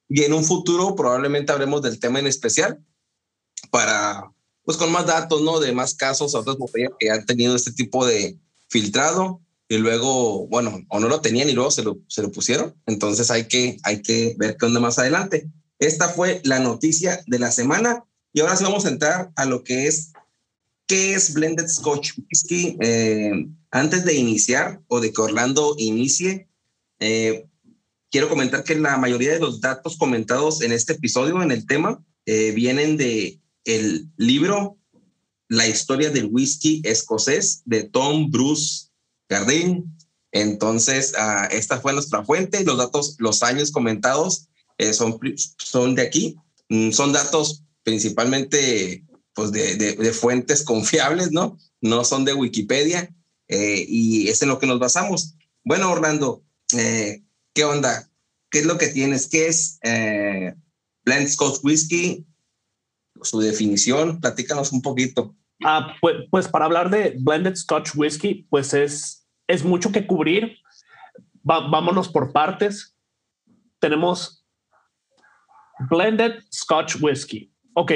Y 0.08 0.22
en 0.22 0.32
un 0.32 0.44
futuro 0.44 0.94
probablemente 0.94 1.50
hablemos 1.50 1.82
del 1.82 1.98
tema 1.98 2.20
en 2.20 2.28
especial 2.28 2.78
para, 3.72 4.32
pues 4.64 4.76
con 4.78 4.90
más 4.90 5.06
datos, 5.06 5.42
¿no? 5.42 5.60
De 5.60 5.72
más 5.72 5.94
casos, 5.94 6.34
otras 6.34 6.56
botellas 6.56 6.92
que 6.98 7.10
han 7.10 7.26
tenido 7.26 7.54
este 7.54 7.72
tipo 7.72 8.06
de 8.06 8.38
filtrado 8.68 9.40
y 9.68 9.78
luego, 9.78 10.46
bueno, 10.48 10.84
o 10.88 11.00
no 11.00 11.08
lo 11.08 11.20
tenían 11.20 11.48
y 11.48 11.52
luego 11.52 11.70
se 11.70 11.82
lo, 11.82 11.98
se 12.08 12.22
lo 12.22 12.32
pusieron. 12.32 12.74
Entonces 12.86 13.30
hay 13.30 13.44
que, 13.44 13.78
hay 13.82 14.02
que 14.02 14.34
ver 14.38 14.56
qué 14.58 14.66
onda 14.66 14.80
más 14.80 14.98
adelante. 14.98 15.48
Esta 15.78 16.08
fue 16.08 16.40
la 16.44 16.58
noticia 16.60 17.22
de 17.26 17.38
la 17.38 17.50
semana 17.50 18.04
y 18.32 18.40
ahora 18.40 18.56
sí 18.56 18.64
vamos 18.64 18.84
a 18.84 18.90
entrar 18.90 19.30
a 19.36 19.44
lo 19.44 19.62
que 19.62 19.86
es, 19.86 20.12
¿qué 20.86 21.14
es 21.14 21.34
Blended 21.34 21.68
Scotch 21.68 22.12
Whisky? 22.18 22.76
Eh, 22.80 23.46
antes 23.70 24.04
de 24.04 24.14
iniciar 24.14 24.80
o 24.88 25.00
de 25.00 25.12
que 25.12 25.20
Orlando 25.20 25.74
inicie, 25.78 26.48
eh, 27.00 27.46
quiero 28.10 28.28
comentar 28.28 28.64
que 28.64 28.76
la 28.76 28.96
mayoría 28.96 29.32
de 29.32 29.40
los 29.40 29.60
datos 29.60 29.96
comentados 29.96 30.62
en 30.62 30.72
este 30.72 30.94
episodio, 30.94 31.42
en 31.42 31.50
el 31.50 31.66
tema, 31.66 32.02
eh, 32.26 32.52
vienen 32.52 32.96
de 32.96 33.40
el 33.64 34.08
libro 34.16 34.78
La 35.48 35.66
historia 35.66 36.10
del 36.10 36.26
whisky 36.26 36.80
escocés 36.84 37.62
de 37.64 37.84
Tom 37.84 38.30
Bruce 38.30 38.88
Gardin. 39.28 39.84
Entonces, 40.32 41.12
uh, 41.16 41.46
esta 41.50 41.80
fue 41.80 41.92
nuestra 41.92 42.24
fuente. 42.24 42.64
Los 42.64 42.78
datos, 42.78 43.16
los 43.18 43.42
años 43.42 43.70
comentados 43.70 44.48
eh, 44.78 44.92
son, 44.92 45.18
son 45.58 45.94
de 45.94 46.02
aquí. 46.02 46.36
Mm, 46.68 46.90
son 46.90 47.12
datos 47.12 47.62
principalmente 47.82 49.04
pues 49.34 49.52
de, 49.52 49.76
de, 49.76 49.96
de, 49.96 50.12
fuentes 50.12 50.62
confiables, 50.62 51.32
¿no? 51.32 51.58
No 51.80 52.04
son 52.04 52.24
de 52.24 52.34
Wikipedia 52.34 53.14
eh, 53.48 53.84
y 53.86 54.28
es 54.28 54.42
en 54.42 54.48
lo 54.48 54.58
que 54.58 54.66
nos 54.66 54.78
basamos. 54.78 55.34
Bueno, 55.64 55.90
Orlando, 55.90 56.44
eh, 56.76 57.22
¿qué 57.52 57.64
onda? 57.64 58.10
¿Qué 58.50 58.60
es 58.60 58.66
lo 58.66 58.78
que 58.78 58.88
tienes? 58.88 59.28
¿Qué 59.28 59.48
es 59.48 59.78
eh, 59.82 60.54
Blend 61.04 61.28
Scotch 61.28 61.60
Whisky? 61.62 62.24
Su 63.24 63.40
definición, 63.40 64.20
platícanos 64.20 64.72
un 64.72 64.82
poquito. 64.82 65.34
Ah, 65.64 65.94
pues, 66.00 66.16
pues, 66.30 66.48
para 66.48 66.66
hablar 66.66 66.90
de 66.90 67.16
Blended 67.18 67.56
Scotch 67.56 67.94
Whisky, 67.94 68.46
pues 68.50 68.74
es, 68.74 69.26
es 69.46 69.64
mucho 69.64 69.90
que 69.92 70.06
cubrir. 70.06 70.58
vámonos 71.42 72.08
por 72.08 72.32
partes. 72.32 72.96
Tenemos 73.80 74.44
Blended 75.90 76.42
Scotch 76.52 76.96
Whisky. 77.00 77.52
Ok, 77.74 77.92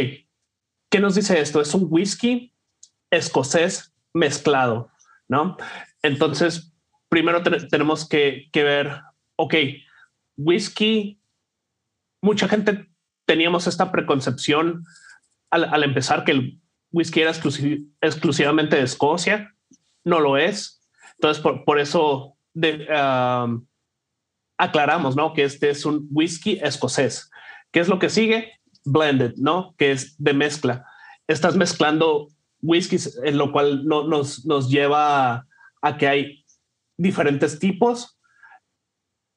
¿qué 0.90 1.00
nos 1.00 1.14
dice 1.14 1.40
esto? 1.40 1.60
Es 1.60 1.74
un 1.74 1.86
whisky 1.90 2.54
escocés 3.10 3.94
mezclado, 4.12 4.90
¿no? 5.28 5.56
Entonces, 6.02 6.72
primero 7.08 7.42
tenemos 7.42 8.08
que, 8.08 8.50
ver, 8.54 9.02
ok, 9.36 9.54
whisky, 10.36 11.20
mucha 12.22 12.48
gente 12.48 12.88
teníamos 13.26 13.66
esta 13.66 13.92
preconcepción 13.92 14.84
al, 15.50 15.82
empezar 15.84 16.24
que 16.24 16.32
el 16.32 16.60
whisky 16.92 17.20
era 17.20 17.32
exclusivamente 18.00 18.76
de 18.76 18.82
Escocia, 18.82 19.54
no 20.04 20.20
lo 20.20 20.36
es. 20.36 20.80
Entonces, 21.14 21.42
por, 21.42 21.78
eso 21.78 22.36
aclaramos, 24.56 25.16
¿no? 25.16 25.32
Que 25.32 25.44
este 25.44 25.70
es 25.70 25.84
un 25.84 26.08
whisky 26.10 26.58
escocés. 26.62 27.30
¿Qué 27.70 27.80
es 27.80 27.88
lo 27.88 27.98
que 27.98 28.10
sigue? 28.10 28.52
Blended, 28.84 29.34
¿no? 29.36 29.74
Que 29.76 29.92
es 29.92 30.16
de 30.22 30.32
mezcla. 30.32 30.86
Estás 31.26 31.56
mezclando 31.56 32.28
whiskies, 32.62 33.18
en 33.24 33.38
lo 33.38 33.52
cual 33.52 33.84
no, 33.86 34.06
nos, 34.06 34.44
nos 34.46 34.68
lleva 34.70 35.46
a 35.82 35.96
que 35.96 36.08
hay 36.08 36.44
diferentes 36.96 37.58
tipos. 37.58 38.18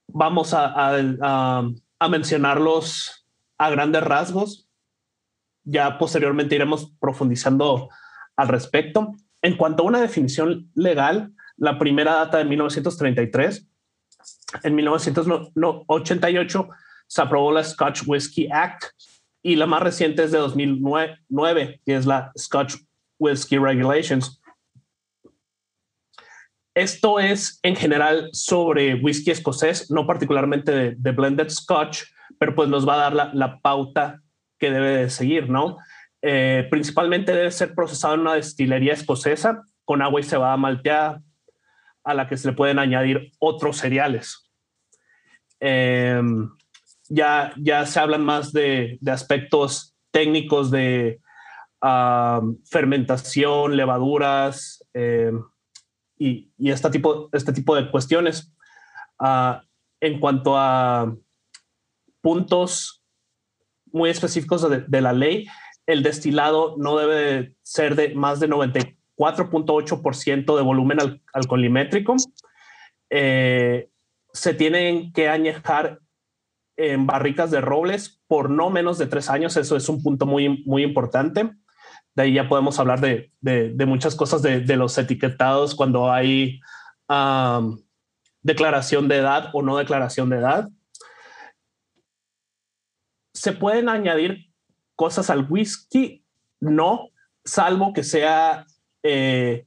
Vamos 0.07 0.53
a, 0.53 0.73
a, 1.99 2.09
mencionarlos 2.09 3.25
a 3.57 3.69
grandes 3.69 4.03
rasgos. 4.03 4.67
Ya 5.63 5.97
posteriormente 5.97 6.55
iremos 6.55 6.93
profundizando 6.99 7.89
al 8.35 8.47
respecto. 8.47 9.13
En 9.41 9.57
cuanto 9.57 9.83
a 9.83 9.85
una 9.87 10.01
definición 10.01 10.69
legal, 10.75 11.33
la 11.57 11.77
primera 11.77 12.15
data 12.15 12.37
de 12.37 12.45
1933. 12.45 13.67
En 14.63 14.75
1988 14.75 16.69
se 17.07 17.21
aprobó 17.21 17.51
la 17.51 17.63
Scotch 17.63 18.03
Whisky 18.05 18.47
Act 18.51 18.85
y 19.43 19.55
la 19.55 19.65
más 19.65 19.81
reciente 19.81 20.23
es 20.23 20.31
de 20.31 20.37
2009, 20.37 21.81
que 21.85 21.95
es 21.95 22.05
la 22.05 22.31
Scotch 22.37 22.75
Whisky 23.19 23.57
Regulations. 23.57 24.41
Esto 26.73 27.19
es 27.19 27.59
en 27.63 27.75
general 27.75 28.29
sobre 28.31 28.95
whisky 28.95 29.31
escocés, 29.31 29.91
no 29.91 30.07
particularmente 30.07 30.95
de, 30.95 31.11
blended 31.11 31.49
Scotch, 31.49 32.03
pero 32.39 32.55
pues 32.55 32.69
nos 32.69 32.87
va 32.87 32.93
a 32.93 33.09
dar 33.11 33.33
la, 33.33 33.59
pauta 33.59 34.21
que 34.61 34.69
debe 34.69 34.97
de 34.97 35.09
seguir, 35.09 35.49
¿no? 35.49 35.77
Eh, 36.21 36.67
principalmente 36.69 37.33
debe 37.33 37.49
ser 37.49 37.73
procesado 37.73 38.13
en 38.13 38.19
una 38.19 38.35
destilería 38.35 38.93
escocesa 38.93 39.63
con 39.83 40.03
agua 40.03 40.19
y 40.19 40.23
cebada 40.23 40.55
malteada, 40.55 41.23
a 42.03 42.13
la 42.13 42.29
que 42.29 42.37
se 42.37 42.47
le 42.47 42.53
pueden 42.53 42.77
añadir 42.77 43.31
otros 43.39 43.77
cereales. 43.77 44.51
Em, 45.59 46.47
ya, 47.09 47.53
ya 47.57 47.87
se 47.87 47.99
hablan 47.99 48.23
más 48.23 48.53
de, 48.53 48.99
aspectos 49.07 49.95
técnicos 50.11 50.69
de 50.69 51.19
fermentación, 52.69 53.75
levaduras 53.75 54.85
em, 54.93 55.43
y, 56.19 56.51
este, 56.59 56.91
tipo, 56.91 57.29
este 57.33 57.51
tipo 57.51 57.75
de 57.75 57.89
cuestiones. 57.89 58.53
Ah, 59.17 59.63
en 59.99 60.19
cuanto 60.19 60.55
a 60.55 61.15
puntos 62.21 63.00
muy 63.91 64.09
específicos 64.09 64.65
de, 64.69 65.01
la 65.01 65.13
ley, 65.13 65.47
el 65.85 66.01
destilado 66.03 66.75
no 66.77 66.97
debe 66.97 67.55
ser 67.63 67.95
de 67.95 68.13
más 68.15 68.39
de 68.39 68.49
94.8% 68.49 70.55
de 70.55 70.61
volumen 70.61 71.21
alcoholimétrico. 71.33 72.15
Eh, 73.09 73.89
se 74.33 74.53
tienen 74.53 75.11
que 75.11 75.27
añejar 75.29 75.99
en 76.77 77.05
barricas 77.05 77.51
de 77.51 77.59
robles 77.61 78.21
por 78.27 78.49
no 78.49 78.69
menos 78.69 78.97
de 78.97 79.07
tres 79.07 79.29
años. 79.29 79.57
Eso 79.57 79.75
es 79.75 79.89
un 79.89 80.01
punto 80.01 80.25
muy, 80.25 80.63
muy 80.65 80.83
importante. 80.83 81.51
De 82.15 82.23
ahí 82.23 82.33
ya 82.33 82.49
podemos 82.49 82.79
hablar 82.79 83.01
de, 83.01 83.31
de, 83.39 83.85
muchas 83.85 84.15
cosas 84.15 84.41
de, 84.41 84.61
de, 84.61 84.75
los 84.75 84.97
etiquetados 84.97 85.75
cuando 85.75 86.11
hay 86.11 86.59
declaración 88.41 89.07
de 89.07 89.17
edad 89.17 89.49
o 89.53 89.61
no 89.61 89.77
declaración 89.77 90.29
de 90.29 90.37
edad. 90.37 90.69
¿Se 93.33 93.53
pueden 93.53 93.89
añadir 93.89 94.47
cosas 94.95 95.29
al 95.29 95.47
whisky? 95.49 96.23
No, 96.59 97.09
salvo 97.43 97.93
que 97.93 98.03
sea 98.03 98.65
eh, 99.03 99.65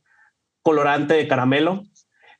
colorante 0.62 1.14
de 1.14 1.28
caramelo 1.28 1.84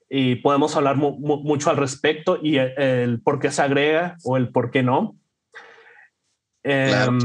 y 0.09 0.37
podemos 0.37 0.77
hablar 0.77 0.97
mucho 0.97 1.71
al 1.71 1.77
respecto 1.77 2.39
y 2.41 2.59
el, 2.59 3.21
por 3.21 3.41
qué 3.41 3.51
se 3.51 3.63
agrega 3.63 4.17
o 4.23 4.37
el 4.37 4.51
por 4.51 4.71
qué 4.71 4.83
no. 4.83 5.17
Em, 6.63 7.19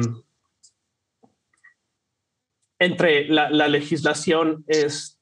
entre 2.80 3.28
la, 3.28 3.68
legislación 3.68 4.64
es, 4.68 5.20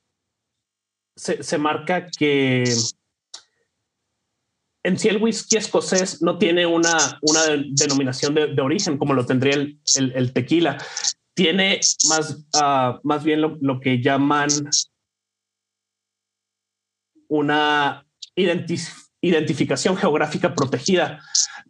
se, 1.16 1.58
marca 1.58 2.08
que 2.08 2.64
en 4.88 4.98
sí 4.98 5.10
el 5.10 5.22
whisky 5.22 5.58
escocés 5.58 6.22
no 6.22 6.38
tiene 6.38 6.66
una, 6.66 7.20
una 7.22 7.42
denominación 7.72 8.34
de, 8.34 8.62
origen 8.62 8.98
como 8.98 9.14
lo 9.14 9.26
tendría 9.26 9.56
el, 9.56 10.34
tequila. 10.34 10.78
Tiene 11.34 11.82
más, 12.08 12.46
ah, 12.56 12.98
más 13.04 13.22
bien 13.26 13.42
lo, 13.42 13.58
lo 13.60 13.82
que 13.82 14.02
llaman 14.02 14.48
una 17.28 18.08
identificación 18.34 19.98
geográfica 19.98 20.56
protegida. 20.56 21.22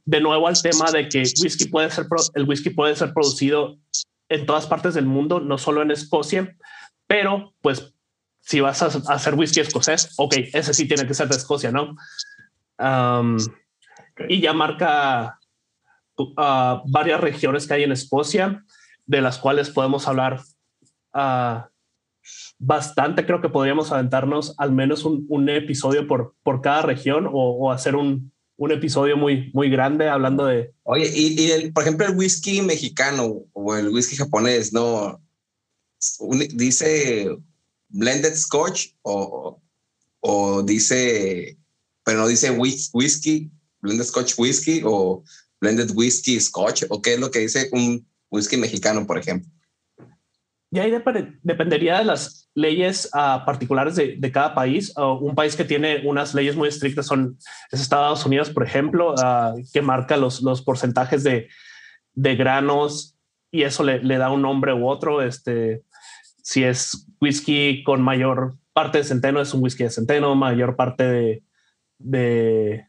De 0.05 0.21
nuevo 0.21 0.47
al 0.47 0.61
tema 0.61 0.91
de 0.91 1.09
que 1.09 1.23
whisky 1.41 1.65
puede 1.69 1.89
ser 1.89 2.05
el 2.35 2.43
whisky 2.43 2.69
puede 2.69 2.95
ser 2.95 3.13
producido 3.13 3.79
en 4.29 4.45
todas 4.45 4.67
partes 4.67 4.93
del 4.93 5.07
mundo, 5.07 5.39
no 5.39 5.57
solo 5.57 5.81
en 5.81 5.89
Escocia, 5.89 6.55
pero 7.07 7.55
pues 7.61 7.95
si 8.41 8.59
vas 8.59 8.83
a 8.83 8.85
hacer 9.11 9.33
whisky 9.33 9.61
escocés, 9.61 10.13
ok, 10.17 10.35
ese 10.53 10.73
sí 10.75 10.87
tiene 10.87 11.07
que 11.07 11.15
ser 11.15 11.27
de 11.27 11.35
Escocia, 11.35 11.71
¿no? 11.71 11.95
Y 14.29 14.41
ya 14.41 14.53
marca 14.53 15.39
uh, 16.17 16.81
varias 16.85 17.21
regiones 17.21 17.67
que 17.67 17.73
hay 17.75 17.83
en 17.83 17.91
Escocia, 17.91 18.63
de 19.05 19.21
las 19.21 19.37
cuales 19.37 19.69
podemos 19.69 20.07
hablar 20.07 20.41
uh, 21.13 21.61
bastante. 22.57 23.25
Creo 23.25 23.41
que 23.41 23.49
podríamos 23.49 23.91
aventarnos 23.91 24.55
al 24.57 24.71
menos 24.71 25.05
un, 25.05 25.49
episodio 25.49 26.07
por, 26.07 26.35
por 26.43 26.61
cada 26.61 26.81
región 26.81 27.29
o, 27.31 27.71
hacer 27.71 27.95
un, 27.95 28.31
un, 28.57 28.71
episodio 28.71 29.17
muy, 29.17 29.51
muy 29.53 29.69
grande 29.69 30.09
hablando 30.09 30.45
de... 30.45 30.73
Oye, 30.83 31.09
y, 31.13 31.51
el, 31.51 31.73
por 31.73 31.83
ejemplo, 31.83 32.05
el 32.05 32.17
whisky 32.17 32.61
mexicano 32.61 33.43
o 33.53 33.75
el 33.75 33.89
whisky 33.89 34.15
japonés, 34.15 34.73
¿no? 34.73 35.21
dice 36.53 37.27
blended 37.89 38.35
scotch 38.35 38.89
o, 39.01 39.59
o 40.19 40.61
dice, 40.63 41.57
pero 42.07 42.19
no 42.19 42.27
dice 42.29 42.51
whisky, 42.51 43.51
blended 43.81 44.05
scotch 44.05 44.35
whisky 44.37 44.81
o 44.85 45.25
blended 45.59 45.91
whisky 45.93 46.39
scotch 46.39 46.85
o 46.87 47.01
qué 47.01 47.15
es 47.15 47.19
lo 47.19 47.29
que 47.29 47.39
dice 47.39 47.67
un 47.73 48.07
whisky 48.31 48.55
mexicano, 48.55 49.05
por 49.05 49.17
ejemplo. 49.17 49.51
Y 50.71 50.79
ahí 50.79 50.89
dependería 51.43 51.97
de 51.97 52.05
las 52.05 52.49
leyes 52.53 53.09
uh, 53.13 53.45
particulares 53.45 53.97
de, 53.97 54.15
de, 54.17 54.31
cada 54.31 54.55
país. 54.55 54.93
Uh, 54.95 55.19
un 55.19 55.35
país 55.35 55.57
que 55.57 55.65
tiene 55.65 56.07
unas 56.07 56.33
leyes 56.33 56.55
muy 56.55 56.69
estrictas 56.69 57.07
son 57.07 57.37
es 57.73 57.81
Estados 57.81 58.25
Unidos, 58.25 58.51
por 58.51 58.63
ejemplo, 58.63 59.13
uh, 59.13 59.61
que 59.73 59.81
marca 59.81 60.15
los, 60.15 60.41
los 60.41 60.61
porcentajes 60.61 61.25
de, 61.25 61.49
de 62.13 62.35
granos 62.37 63.17
y 63.51 63.63
eso 63.63 63.83
le, 63.83 64.01
le, 64.01 64.17
da 64.17 64.31
un 64.31 64.43
nombre 64.43 64.73
u 64.73 64.87
otro. 64.87 65.21
Este, 65.21 65.83
si 66.41 66.63
es 66.63 67.05
whisky 67.19 67.83
con 67.83 68.01
mayor 68.01 68.55
parte 68.71 68.99
de 68.99 69.03
centeno, 69.03 69.41
es 69.41 69.53
un 69.53 69.61
whisky 69.61 69.83
de 69.83 69.89
centeno, 69.89 70.35
mayor 70.35 70.77
parte 70.77 71.03
de, 71.03 71.43
de, 71.97 72.87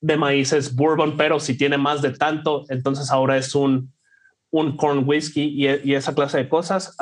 de 0.00 0.16
maíz 0.16 0.52
es 0.52 0.74
bourbon, 0.74 1.16
pero 1.16 1.40
si 1.40 1.56
tiene 1.56 1.78
más 1.78 2.02
de 2.02 2.12
tanto, 2.12 2.64
entonces 2.68 3.10
ahora 3.10 3.36
es 3.36 3.54
un 3.54 3.92
un 4.52 4.76
corn 4.76 5.02
whisky 5.08 5.66
y, 5.66 5.94
esa 5.94 6.14
clase 6.14 6.38
de 6.38 6.48
cosas. 6.48 6.94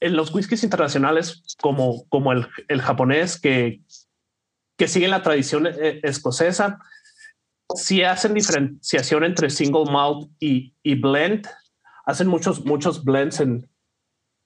en 0.00 0.16
los 0.16 0.34
whiskies 0.34 0.64
internacionales 0.64 1.44
como, 1.60 2.08
como 2.08 2.32
el, 2.32 2.80
japonés 2.80 3.38
que, 3.40 3.82
que 4.76 4.88
siguen 4.88 5.10
la 5.10 5.22
tradición 5.22 5.66
eh, 5.66 6.00
escocesa, 6.02 6.78
si 7.76 8.02
hacen 8.02 8.34
diferenciación 8.34 9.22
entre 9.24 9.48
single 9.50 9.84
malt 9.90 10.28
y, 10.40 10.74
blend. 11.00 11.46
Hacen 12.04 12.26
muchos, 12.26 12.64
muchos 12.64 13.04
blends 13.04 13.40
en, 13.40 13.70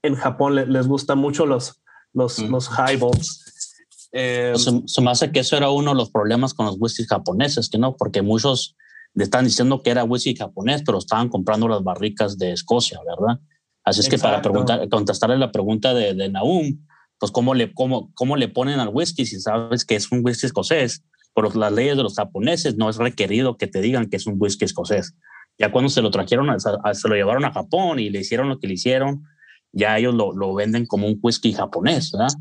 en 0.02 0.14
Japón. 0.14 0.54
Les, 0.54 0.86
gustan 0.86 1.18
mucho 1.18 1.46
los, 1.46 1.82
los, 2.12 2.38
mm. 2.38 2.50
los 2.50 2.68
highballs. 2.68 3.55
Eh, 4.12 4.54
se, 4.56 5.02
me 5.02 5.10
hace 5.10 5.30
que 5.30 5.40
eso 5.40 5.56
era 5.56 5.70
uno 5.70 5.90
de 5.90 5.96
los 5.96 6.10
problemas 6.10 6.54
con 6.54 6.66
los 6.66 6.76
whiskies 6.78 7.08
japoneses, 7.08 7.68
que 7.68 7.78
no, 7.78 7.96
porque 7.96 8.22
muchos 8.22 8.76
le 9.14 9.24
están 9.24 9.44
diciendo 9.44 9.82
que 9.82 9.90
era 9.90 10.04
whisky 10.04 10.36
japonés, 10.36 10.82
pero 10.84 10.98
estaban 10.98 11.28
comprando 11.28 11.68
las 11.68 11.82
barricas 11.82 12.36
de 12.38 12.52
Escocia, 12.52 13.00
¿verdad? 13.06 13.40
Así 13.82 14.00
es 14.00 14.08
que 14.08 14.18
para 14.18 14.42
preguntar, 14.42 14.88
contestarle 14.88 15.38
la 15.38 15.52
pregunta 15.52 15.94
de, 15.94 16.12
de 16.12 16.28
Naum, 16.28 16.86
pues 17.18 17.32
¿cómo 17.32 17.54
le, 17.54 17.72
cómo, 17.72 18.12
cómo 18.14 18.36
le 18.36 18.48
ponen 18.48 18.78
al 18.78 18.88
whisky 18.88 19.24
si 19.24 19.40
sabes 19.40 19.84
que 19.84 19.96
es 19.96 20.12
un 20.12 20.20
whisky 20.22 20.46
escocés? 20.46 21.02
Por 21.32 21.54
las 21.56 21.72
leyes 21.72 21.96
de 21.96 22.02
los 22.02 22.16
japoneses 22.16 22.76
no 22.76 22.90
es 22.90 22.96
requerido 22.96 23.56
que 23.56 23.66
te 23.66 23.80
digan 23.80 24.10
que 24.10 24.16
es 24.16 24.26
un 24.26 24.36
whisky 24.38 24.64
escocés. 24.64 25.14
Ya 25.58 25.72
cuando 25.72 25.88
se 25.88 26.02
lo 26.02 26.10
trajeron, 26.10 26.54
se 26.60 27.08
lo 27.08 27.14
llevaron 27.14 27.44
a 27.44 27.52
Japón 27.52 27.98
y 27.98 28.10
le 28.10 28.20
hicieron 28.20 28.48
lo 28.48 28.58
que 28.58 28.66
le 28.66 28.74
hicieron, 28.74 29.22
ya 29.72 29.96
ellos 29.96 30.14
lo, 30.14 30.32
lo 30.32 30.54
venden 30.54 30.84
como 30.84 31.06
un 31.06 31.18
whisky 31.22 31.52
japonés, 31.54 32.12
¿verdad? 32.12 32.34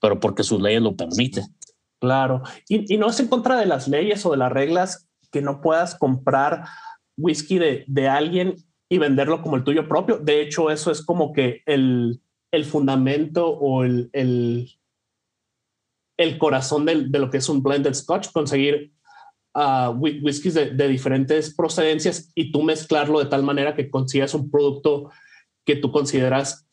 Pero 0.00 0.20
porque 0.20 0.42
sus 0.42 0.60
leyes 0.60 0.82
lo 0.82 0.94
permiten. 0.94 1.44
Claro, 2.00 2.42
y, 2.68 2.94
y, 2.94 2.98
no 2.98 3.08
es 3.08 3.18
en 3.20 3.28
contra 3.28 3.58
de 3.58 3.66
las 3.66 3.88
leyes 3.88 4.24
o 4.26 4.30
de 4.30 4.36
las 4.36 4.52
reglas 4.52 5.08
que 5.32 5.40
no 5.40 5.60
puedas 5.60 5.94
comprar 5.94 6.64
whisky 7.16 7.58
de, 7.58 7.84
de 7.86 8.08
alguien 8.08 8.56
y 8.88 8.98
venderlo 8.98 9.42
como 9.42 9.56
el 9.56 9.64
tuyo 9.64 9.88
propio. 9.88 10.18
De 10.18 10.42
hecho, 10.42 10.70
eso 10.70 10.90
es 10.90 11.02
como 11.04 11.32
que 11.32 11.62
el, 11.66 12.20
el 12.52 12.64
fundamento 12.64 13.48
o 13.48 13.84
el, 13.84 14.10
el, 14.12 14.70
el 16.16 16.38
corazón 16.38 16.84
de, 16.84 17.06
de, 17.08 17.18
lo 17.18 17.30
que 17.30 17.38
es 17.38 17.48
un 17.48 17.62
blended 17.62 17.94
scotch, 17.94 18.30
conseguir 18.30 18.92
uh, 19.54 19.90
whiskies 19.90 20.54
de, 20.54 20.70
de, 20.70 20.88
diferentes 20.88 21.54
procedencias 21.54 22.30
y 22.34 22.52
tú 22.52 22.62
mezclarlo 22.62 23.18
de 23.18 23.26
tal 23.26 23.42
manera 23.42 23.74
que 23.74 23.90
consigas 23.90 24.34
un 24.34 24.50
producto 24.50 25.10
que 25.64 25.76
tú 25.76 25.90
consideras 25.90 26.66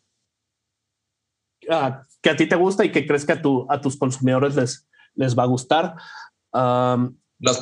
uh, 1.69 2.03
que 2.23 2.29
a 2.29 2.35
ti 2.37 2.47
te 2.47 2.55
gusta 2.55 2.85
y 2.85 2.91
que 2.91 3.05
crees 3.05 3.25
que 3.25 3.33
a, 3.33 3.41
tu, 3.41 3.67
a 3.69 3.81
tus 3.81 3.97
consumidores 3.97 4.55
les, 4.55 4.87
les 5.13 5.37
va 5.37 5.43
a 5.43 5.47
gustar. 5.47 5.95
Um, 6.53 7.17
los, 7.37 7.61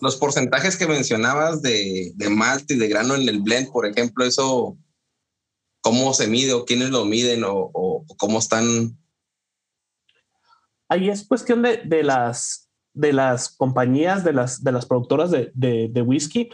los 0.00 0.16
porcentajes 0.16 0.76
que 0.76 0.88
mencionabas 0.88 1.62
de, 1.62 2.12
de 2.16 2.62
y 2.68 2.76
de 2.76 2.88
grano 2.88 3.14
en 3.14 3.28
el 3.28 3.40
blend, 3.40 3.70
por 3.70 3.86
ejemplo, 3.86 4.24
eso 4.24 4.76
cómo 5.80 6.12
se 6.12 6.26
mide 6.26 6.52
o 6.54 6.64
quiénes 6.64 6.90
lo 6.90 7.04
miden 7.04 7.44
o, 7.46 8.04
cómo 8.18 8.40
están. 8.40 8.98
Ahí 10.88 11.08
es 11.08 11.26
cuestión 11.26 11.62
de, 11.62 11.78
de, 11.84 12.02
las, 12.02 12.68
de 12.92 13.12
las 13.12 13.48
compañías, 13.48 14.24
de 14.24 14.32
las, 14.32 14.64
de 14.64 14.72
las 14.72 14.86
productoras 14.86 15.30
de, 15.30 15.52
de, 15.54 16.02
whisky. 16.02 16.50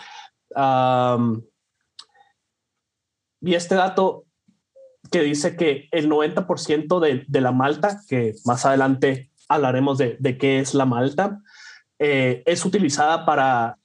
y 3.40 3.54
este 3.54 3.74
dato 3.76 4.23
que 5.10 5.22
dice 5.22 5.56
que 5.56 5.88
el 5.92 6.08
90% 6.08 7.00
de, 7.00 7.24
de, 7.26 7.40
la 7.40 7.52
malta, 7.52 8.00
que 8.08 8.34
más 8.44 8.64
adelante 8.64 9.30
hablaremos 9.48 9.98
de, 9.98 10.16
de 10.18 10.38
qué 10.38 10.60
es 10.60 10.74
la 10.74 10.86
malta, 10.86 11.40
eh, 11.98 12.42
es 12.46 12.64
utilizada 12.64 13.24
para, 13.24 13.78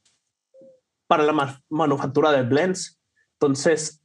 para 1.08 1.23
la 1.23 1.62
manufactura 1.69 2.32
de 2.32 2.43
blends. 2.43 2.99
Entonces, 3.39 4.01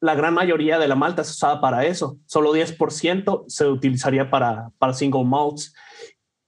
la 0.00 0.14
gran 0.14 0.34
mayoría 0.34 0.78
de 0.78 0.88
la 0.88 0.94
malta 0.94 1.22
es 1.22 1.30
usada 1.30 1.60
para 1.60 1.84
eso. 1.86 2.18
Solo 2.26 2.54
10% 2.54 3.44
se 3.48 3.66
utilizaría 3.66 4.30
para, 4.30 4.70
para 4.78 4.94
single 4.94 5.24
malts. 5.24 5.74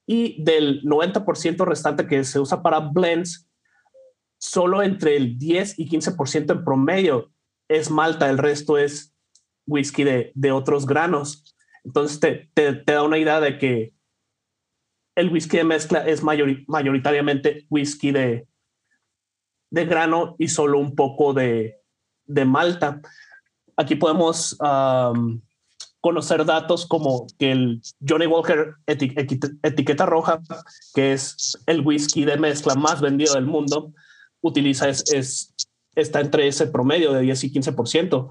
Y 0.06 0.42
del 0.42 0.82
90% 0.82 1.64
restante 1.64 2.06
que 2.06 2.24
se 2.24 2.40
usa 2.40 2.62
para 2.62 2.80
blends, 2.80 3.48
solo 4.38 4.82
entre 4.82 5.16
el 5.16 5.38
10 5.38 5.78
y 5.78 5.88
15% 5.88 6.52
en 6.52 6.64
promedio 6.64 7.30
es 7.68 7.90
malta, 7.90 8.28
el 8.28 8.38
resto 8.38 8.78
es 8.78 9.09
whisky 9.66 10.04
de, 10.04 10.32
de 10.34 10.52
otros 10.52 10.86
granos. 10.86 11.54
Entonces 11.84 12.20
te, 12.20 12.50
te, 12.54 12.92
da 12.92 13.02
una 13.02 13.18
idea 13.18 13.40
de 13.40 13.58
que 13.58 13.94
el 15.14 15.30
whisky 15.30 15.58
de 15.58 15.64
mezcla 15.64 16.06
es 16.06 16.22
mayoritariamente 16.22 17.66
whisky 17.68 18.12
de, 18.12 18.46
de 19.70 19.84
grano 19.84 20.36
y 20.38 20.48
solo 20.48 20.78
un 20.78 20.94
poco 20.94 21.32
de, 21.32 21.80
de 22.24 22.44
malta. 22.44 23.00
Aquí 23.76 23.96
podemos 23.96 24.56
conocer 26.00 26.44
datos 26.44 26.86
como 26.86 27.26
que 27.38 27.52
el 27.52 27.82
Johnny 28.06 28.26
Walker 28.26 28.74
etiqueta 28.86 30.06
roja, 30.06 30.40
que 30.94 31.12
es 31.12 31.58
el 31.66 31.80
whisky 31.80 32.24
de 32.24 32.38
mezcla 32.38 32.74
más 32.74 33.00
vendido 33.00 33.34
del 33.34 33.46
mundo, 33.46 33.92
utiliza 34.40 34.88
es, 34.88 35.54
está 35.94 36.20
entre 36.20 36.48
ese 36.48 36.66
promedio 36.66 37.12
de 37.12 37.22
10 37.22 37.44
y 37.44 37.52
15%. 37.52 38.30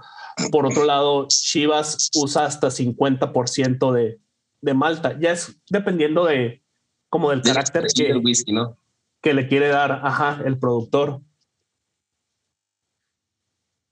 Por 0.52 0.65
otro 0.65 0.86
lado, 0.86 1.28
Chivas 1.28 2.10
usa 2.15 2.45
hasta 2.45 2.67
50% 2.67 3.91
de, 3.91 4.19
de 4.62 4.73
malta. 4.73 5.17
Ya 5.19 5.32
es 5.32 5.56
dependiendo 5.69 6.25
de 6.25 6.63
como 7.10 7.32
del 7.32 7.41
carácter 7.41 7.86
que, 7.93 8.13
whisky, 8.15 8.52
¿no? 8.52 8.78
que 9.21 9.34
le 9.34 9.47
quiere 9.47 9.67
dar 9.67 10.02
ajá, 10.04 10.41
el 10.45 10.60
productor. 10.60 11.21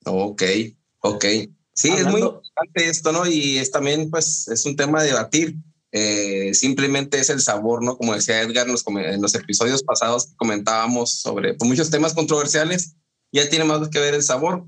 Ok, 0.06 0.44
ok. 1.00 1.26
Sí, 1.74 1.90
es 1.90 2.08
muy 2.08 2.22
importante 2.22 2.90
esto, 2.90 3.12
¿no? 3.12 3.28
Y 3.28 3.58
es 3.58 3.70
también, 3.70 4.10
pues, 4.10 4.48
es 4.48 4.66
un 4.66 4.76
tema 4.76 5.02
de 5.02 5.10
debatir. 5.10 5.56
Eh, 5.92 6.54
simplemente 6.54 7.20
es 7.20 7.30
el 7.30 7.40
sabor, 7.40 7.84
¿no? 7.84 7.98
Como 7.98 8.14
decía 8.14 8.42
Edgar 8.42 8.66
en 8.66 8.72
los, 8.72 8.84
en 8.88 9.22
los 9.22 9.36
episodios 9.36 9.84
pasados 9.84 10.34
comentábamos 10.38 11.20
sobre 11.22 11.54
pues, 11.54 11.68
muchos 11.70 11.90
temas 11.90 12.14
controversiales, 12.14 12.96
ya 13.32 13.50
tiene 13.50 13.66
más 13.66 13.90
que 13.90 14.00
ver 14.00 14.14
el 14.14 14.24
sabor. 14.24 14.66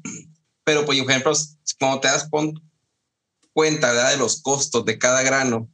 Pero, 0.69 0.85
por 0.85 0.93
ejemplo, 0.93 1.33
cuando 1.79 1.99
te 1.99 2.09
das 2.09 2.29
cuenta 2.29 3.91
¿verdad? 3.91 4.11
de 4.11 4.17
los 4.17 4.39
costos 4.43 4.85
de 4.85 4.99
cada 4.99 5.23
grano, 5.23 5.67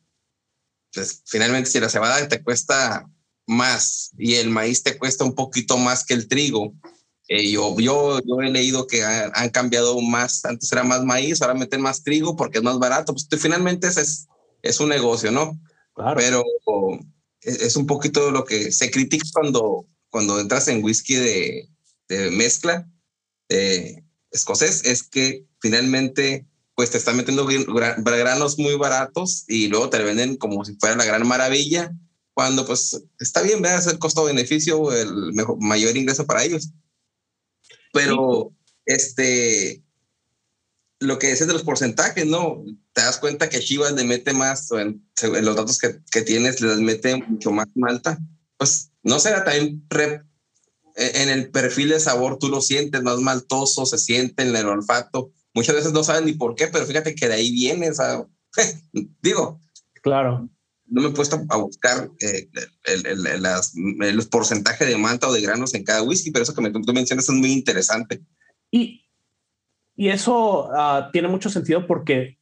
pues 0.93 1.21
finalmente 1.25 1.69
si 1.69 1.81
la 1.81 1.89
cebada 1.89 2.25
te 2.29 2.41
cuesta 2.41 3.05
más 3.45 4.11
y 4.17 4.35
el 4.35 4.49
maíz 4.49 4.83
te 4.83 4.97
cuesta 4.97 5.25
un 5.25 5.35
poquito 5.35 5.77
más 5.77 6.05
que 6.05 6.13
el 6.13 6.29
trigo, 6.29 6.73
eh, 7.27 7.51
yo, 7.51 7.75
yo, 7.77 8.21
yo, 8.25 8.41
he 8.41 8.49
leído 8.49 8.87
que 8.87 9.03
han, 9.03 9.49
cambiado 9.49 9.99
más, 9.99 10.45
antes 10.45 10.71
era 10.71 10.85
más 10.85 11.03
maíz, 11.03 11.41
ahora 11.41 11.55
meten 11.55 11.81
más 11.81 12.01
trigo 12.01 12.37
porque 12.37 12.59
es 12.59 12.63
más 12.63 12.79
barato. 12.79 13.13
Pues 13.13 13.27
finalmente 13.41 13.87
es, 13.87 14.27
es 14.61 14.79
un 14.79 14.87
negocio, 14.87 15.29
¿no? 15.29 15.59
Claro. 15.93 16.15
Pero 16.15 16.41
es, 17.41 17.75
un 17.75 17.85
poquito 17.85 18.31
lo 18.31 18.45
que 18.45 18.71
se 18.71 18.89
critica 18.91 19.27
cuando, 19.33 19.87
cuando 20.09 20.39
entras 20.39 20.69
en 20.69 20.81
whisky 20.81 21.15
de, 21.15 21.69
de 22.07 22.31
mezcla 22.31 22.87
escocés, 24.35 24.83
es 24.85 25.03
que 25.03 25.45
finalmente 25.59 26.45
pues 26.75 26.91
te 26.91 26.97
están 26.97 27.15
metiendo 27.15 27.47
granos 27.47 28.59
muy 28.59 28.75
baratos 28.75 29.45
y 29.47 29.67
luego 29.67 29.89
te 29.89 30.03
venden 30.03 30.35
como 30.35 30.65
si 30.65 30.75
fuera 30.75 30.97
la 30.97 31.05
gran 31.05 31.25
maravilla, 31.25 31.93
cuando 32.33 32.65
pues 32.65 33.01
está 33.19 33.41
bien, 33.41 33.61
veas 33.61 33.87
el 33.87 33.97
costo-beneficio, 33.97 34.91
el 34.91 35.31
mejor, 35.33 35.57
mayor 35.61 35.95
ingreso 35.95 36.25
para 36.25 36.43
ellos 36.43 36.69
pero 37.95 38.53
este, 38.85 39.81
lo 40.99 41.17
que 41.17 41.29
dices 41.29 41.47
de 41.47 41.53
los 41.53 41.63
porcentajes, 41.63 42.25
¿no? 42.25 42.61
Te 42.91 43.01
das 43.01 43.19
cuenta 43.19 43.47
que 43.47 43.61
Chivas 43.61 43.93
le 43.93 44.03
mete 44.03 44.33
más, 44.33 44.69
en, 44.71 45.01
los 45.41 45.55
datos 45.55 45.77
que, 45.77 46.01
que, 46.11 46.21
tienes, 46.21 46.59
les 46.59 46.79
mete 46.79 47.15
mucho 47.15 47.51
más 47.51 47.67
malta. 47.73 48.19
Pues 48.57 48.91
no 49.01 49.17
será 49.19 49.45
también 49.45 49.87
en 50.95 51.29
el 51.29 51.51
perfil 51.51 51.89
de 51.89 51.99
sabor, 51.99 52.39
tú 52.39 52.49
lo 52.49 52.61
sientes 52.61 53.03
más 53.03 53.19
maltoso, 53.19 53.85
se 53.85 53.97
siente 53.97 54.43
en 54.43 54.55
el 54.55 54.67
olfato. 54.67 55.31
Muchas 55.53 55.75
veces 55.75 55.93
no 55.93 56.03
saben 56.03 56.25
ni 56.25 56.33
por 56.33 56.55
qué, 56.55 56.67
pero 56.67 56.85
fíjate 56.85 57.15
que 57.15 57.27
de 57.27 57.35
ahí 57.35 57.51
viene, 57.51 57.91
o 57.91 58.29
digo. 59.21 59.59
Claro 60.01 60.49
no 60.87 61.01
me 61.01 61.09
he 61.09 61.11
puesto 61.11 61.41
a 61.49 61.57
buscar 61.57 62.09
eh, 62.19 62.47
el, 62.85 64.15
los 64.15 64.27
porcentajes 64.27 64.87
de 64.87 64.97
manta 64.97 65.27
o 65.27 65.33
de 65.33 65.41
granos 65.41 65.73
en 65.73 65.83
cada 65.83 66.03
whisky, 66.03 66.31
pero 66.31 66.43
eso 66.43 66.53
que 66.53 66.61
me, 66.61 66.71
tú 66.71 66.93
mencionas 66.93 67.27
es 67.27 67.35
muy 67.35 67.51
interesante. 67.51 68.21
Y, 68.71 69.05
y 69.95 70.09
eso 70.09 70.69
ah, 70.73 71.09
tiene 71.11 71.27
mucho 71.27 71.49
sentido 71.49 71.87
porque 71.87 72.37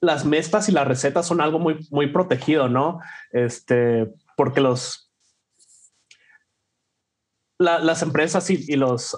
las 0.00 0.24
mezclas 0.24 0.68
y 0.68 0.72
las 0.72 0.88
recetas 0.88 1.26
son 1.26 1.40
algo 1.40 1.58
muy, 1.58 1.86
muy 1.90 2.08
protegido, 2.08 2.68
¿no? 2.68 3.00
Este, 3.32 4.10
porque 4.36 4.60
los, 4.60 5.03
las 7.58 8.02
empresas 8.02 8.50
y, 8.50 8.76
los 8.76 9.16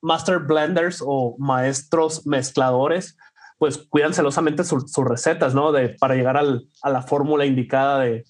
master 0.00 0.40
blenders 0.40 1.02
o 1.04 1.36
maestros 1.38 2.26
mezcladores 2.26 3.16
pues 3.58 3.78
cuidan 3.78 4.12
celosamente 4.12 4.64
sus 4.64 4.92
recetas, 5.04 5.54
¿no? 5.54 5.70
De, 5.70 5.90
para 5.90 6.16
llegar 6.16 6.36
al, 6.36 6.66
a 6.82 6.90
la 6.90 7.02
fórmula 7.02 7.46
indicada 7.46 8.00
de, 8.00 8.24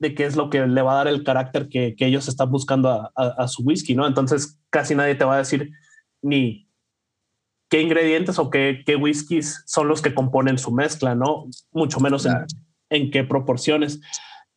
de 0.00 0.14
qué 0.14 0.24
es 0.24 0.34
lo 0.34 0.50
que 0.50 0.66
le 0.66 0.82
va 0.82 0.92
a 0.92 0.96
dar 0.96 1.08
el 1.08 1.24
carácter 1.24 1.68
que, 1.68 1.94
que 1.96 2.06
ellos 2.06 2.28
están 2.28 2.50
buscando 2.50 2.90
a, 2.90 3.12
a, 3.14 3.46
su 3.46 3.62
whisky, 3.62 3.94
¿no? 3.94 4.06
Entonces 4.06 4.58
casi 4.70 4.94
nadie 4.94 5.14
te 5.14 5.24
va 5.24 5.36
a 5.36 5.38
decir 5.38 5.70
ni 6.22 6.68
qué 7.68 7.82
ingredientes 7.82 8.38
o 8.38 8.50
qué, 8.50 8.82
qué 8.84 8.96
whiskies 8.96 9.62
son 9.66 9.88
los 9.88 10.02
que 10.02 10.14
componen 10.14 10.58
su 10.58 10.72
mezcla, 10.72 11.14
¿no? 11.14 11.46
Mucho 11.72 12.00
menos 12.00 12.26
en, 12.26 12.34
en, 12.90 13.10
qué 13.10 13.24
proporciones. 13.24 14.00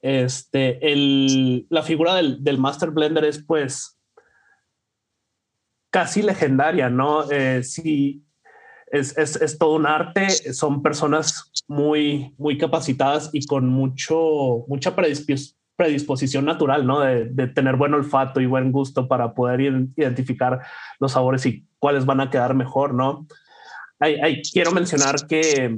Este, 0.01 0.91
el, 0.91 1.67
la 1.69 1.83
figura 1.83 2.15
del, 2.15 2.43
del, 2.43 2.57
Master 2.57 2.89
Blender 2.89 3.23
es 3.23 3.43
pues 3.43 3.99
casi 5.91 6.23
legendaria, 6.23 6.89
¿no? 6.89 7.29
Eh, 7.29 7.63
si 7.63 8.23
es, 8.87 9.15
es, 9.17 9.35
es, 9.35 9.57
todo 9.57 9.75
un 9.75 9.85
arte, 9.85 10.29
son 10.53 10.81
personas 10.81 11.51
muy, 11.67 12.33
muy 12.37 12.57
capacitadas 12.57 13.29
y 13.31 13.45
con 13.45 13.67
mucho, 13.67 14.65
mucha 14.67 14.95
predisposición 15.75 16.45
natural, 16.45 16.87
¿no? 16.87 16.99
De, 17.01 17.25
de, 17.25 17.47
tener 17.47 17.75
buen 17.75 17.93
olfato 17.93 18.41
y 18.41 18.47
buen 18.47 18.71
gusto 18.71 19.07
para 19.07 19.33
poder 19.35 19.61
identificar 19.95 20.61
los 20.99 21.11
sabores 21.11 21.45
y 21.45 21.65
cuáles 21.77 22.05
van 22.05 22.21
a 22.21 22.29
quedar 22.29 22.55
mejor, 22.55 22.93
¿no? 22.93 23.27
Hay, 24.01 24.41
quiero 24.51 24.71
mencionar 24.71 25.27
que 25.27 25.77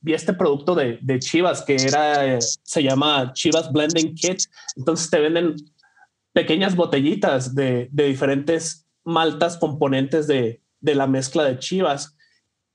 vi 0.00 0.14
este 0.14 0.32
producto 0.32 0.74
de, 0.74 0.98
de 1.02 1.18
Chivas 1.18 1.62
que 1.62 1.76
era, 1.76 2.38
se 2.40 2.82
llama 2.82 3.32
Chivas 3.32 3.72
Blending 3.72 4.14
Kit. 4.14 4.40
Entonces 4.76 5.10
te 5.10 5.18
venden 5.18 5.56
pequeñas 6.32 6.76
botellitas 6.76 7.54
de, 7.54 7.88
de 7.90 8.04
diferentes 8.04 8.86
maltas 9.04 9.56
componentes 9.56 10.26
de, 10.26 10.62
de 10.80 10.94
la 10.94 11.06
mezcla 11.06 11.44
de 11.44 11.58
Chivas 11.58 12.16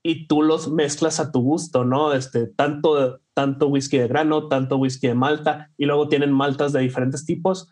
y 0.02 0.26
tú 0.26 0.42
los 0.42 0.70
mezclas 0.70 1.18
a 1.18 1.32
tu 1.32 1.40
gusto, 1.40 1.84
¿no? 1.84 2.12
Este, 2.12 2.46
tanto, 2.46 3.20
tanto 3.32 3.68
whisky 3.68 3.96
de 3.96 4.06
grano, 4.06 4.48
tanto 4.48 4.76
whisky 4.76 5.06
de 5.06 5.14
malta, 5.14 5.70
y 5.78 5.86
luego 5.86 6.08
tienen 6.08 6.30
maltas 6.30 6.74
de 6.74 6.80
diferentes 6.80 7.24
tipos. 7.24 7.70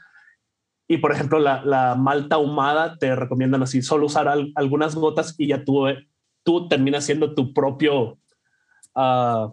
Y 0.88 0.97
por 0.97 1.12
ejemplo, 1.12 1.38
la, 1.38 1.62
la 1.62 1.95
malta 1.95 2.37
ahumada 2.37 2.97
te 2.97 3.15
recomiendan 3.15 3.62
así, 3.62 3.83
solo 3.83 4.07
usar 4.07 4.29
algunas 4.55 4.95
gotas 4.95 5.35
y 5.37 5.49
ya 5.49 5.62
tú, 5.62 5.85
tú 6.43 6.69
terminas 6.69 7.05
siendo 7.05 7.35
tu 7.35 7.53
propio 7.53 8.19
uh, 8.95 9.53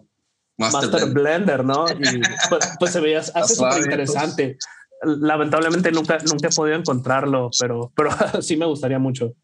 master, 0.58 1.10
blender, 1.10 1.64
¿no? 1.64 1.86
Y 1.88 2.20
pues, 2.48 2.70
pues 2.78 2.92
se 2.92 3.00
veía, 3.00 3.20
hace 3.20 3.54
súper 3.54 3.72
pues. 3.72 3.84
interesante. 3.84 4.58
Lamentablemente 5.02 5.90
nunca, 5.92 6.18
nunca 6.18 6.48
he 6.48 6.54
podido 6.54 6.76
encontrarlo, 6.76 7.50
pero, 7.58 7.92
pero 7.96 8.10
sí 8.42 8.56
me 8.56 8.66
gustaría 8.66 8.98
mucho. 8.98 9.34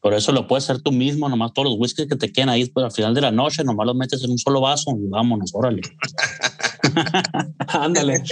Por 0.00 0.12
eso 0.12 0.32
lo 0.32 0.46
puedes 0.46 0.64
hacer 0.64 0.82
tú 0.82 0.92
mismo, 0.92 1.28
nomás 1.30 1.54
todos 1.54 1.70
los 1.70 1.78
whiskies 1.78 2.08
que 2.08 2.16
te 2.16 2.30
queden 2.30 2.50
ahí, 2.50 2.68
pues 2.68 2.84
al 2.84 2.92
final 2.92 3.14
de 3.14 3.22
la 3.22 3.30
noche, 3.30 3.64
nomás 3.64 3.86
los 3.86 3.96
metes 3.96 4.22
en 4.22 4.32
un 4.32 4.38
solo 4.38 4.60
vaso 4.60 4.90
y 4.98 5.08
vámonos, 5.08 5.50
órale. 5.54 5.80
Ándale. 7.68 8.22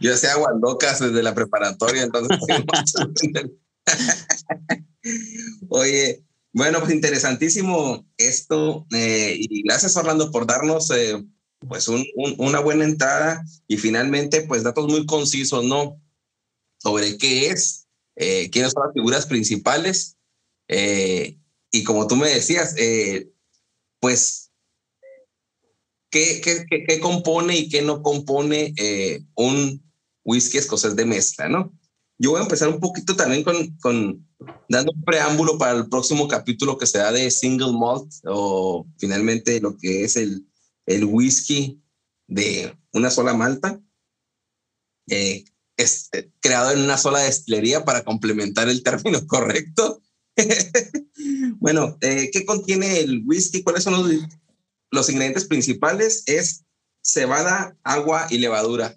Yo 0.00 0.12
hacía 0.12 0.32
locas 0.60 1.00
desde 1.00 1.22
la 1.22 1.34
preparatoria, 1.34 2.02
entonces. 2.02 2.38
Oye, 5.68 6.24
Bueno, 6.54 6.78
pues 6.78 6.92
interesantísimo 6.92 8.06
esto 8.16 8.86
eh, 8.92 9.36
y 9.40 9.62
gracias 9.64 9.96
Orlando 9.96 10.30
por 10.30 10.46
darnos 10.46 10.88
eh, 10.92 11.20
pues 11.66 11.88
un, 11.88 12.06
una 12.38 12.60
buena 12.60 12.84
entrada 12.84 13.44
y 13.66 13.76
finalmente 13.76 14.42
pues 14.42 14.62
datos 14.62 14.86
muy 14.86 15.04
concisos, 15.04 15.64
¿no? 15.64 16.00
Sobre 16.78 17.18
qué 17.18 17.48
es, 17.48 17.88
eh, 18.14 18.50
quiénes 18.50 18.70
son 18.70 18.84
las 18.84 18.94
figuras 18.94 19.26
principales 19.26 20.16
y 20.68 21.82
como 21.82 22.06
tú 22.06 22.14
me 22.14 22.28
decías, 22.28 22.76
pues 23.98 24.52
¿qué, 26.08 26.40
qué, 26.40 26.66
qué, 26.86 27.00
compone 27.00 27.56
y 27.56 27.68
qué 27.68 27.82
no 27.82 28.00
compone 28.00 28.74
un 29.34 29.82
whisky 30.24 30.58
escocés 30.58 30.94
de 30.94 31.04
mezcla, 31.04 31.48
¿no? 31.48 31.72
Yo 32.24 32.30
voy 32.30 32.40
a 32.40 32.44
empezar 32.44 32.70
un 32.70 32.80
poquito 32.80 33.14
también 33.14 33.44
con, 33.44 33.76
con 33.82 34.26
dando 34.70 34.92
un 34.92 35.04
preámbulo 35.04 35.58
para 35.58 35.76
el 35.76 35.90
próximo 35.90 36.26
capítulo 36.26 36.78
que 36.78 36.86
será 36.86 37.12
de 37.12 37.30
single 37.30 37.72
malt 37.78 38.10
o 38.24 38.86
finalmente 38.96 39.60
lo 39.60 39.76
que 39.76 40.04
es 40.04 40.16
el, 40.16 40.48
el 40.86 41.04
whisky 41.04 41.82
de 42.26 42.74
una 42.94 43.10
sola 43.10 43.34
malta. 43.34 43.78
Eh, 45.10 45.44
es 45.76 46.08
eh, 46.12 46.30
creado 46.40 46.70
en 46.70 46.78
una 46.78 46.96
sola 46.96 47.18
destilería 47.18 47.84
para 47.84 48.04
complementar 48.04 48.70
el 48.70 48.82
término 48.82 49.26
correcto. 49.26 50.00
bueno, 51.58 51.98
eh, 52.00 52.30
¿qué 52.32 52.46
contiene 52.46 53.00
el 53.00 53.22
whisky? 53.26 53.62
¿Cuáles 53.62 53.84
son 53.84 53.92
los, 53.92 54.26
los 54.90 55.10
ingredientes 55.10 55.44
principales? 55.44 56.22
Es 56.24 56.64
cebada, 57.02 57.76
agua 57.84 58.28
y 58.30 58.38
levadura. 58.38 58.96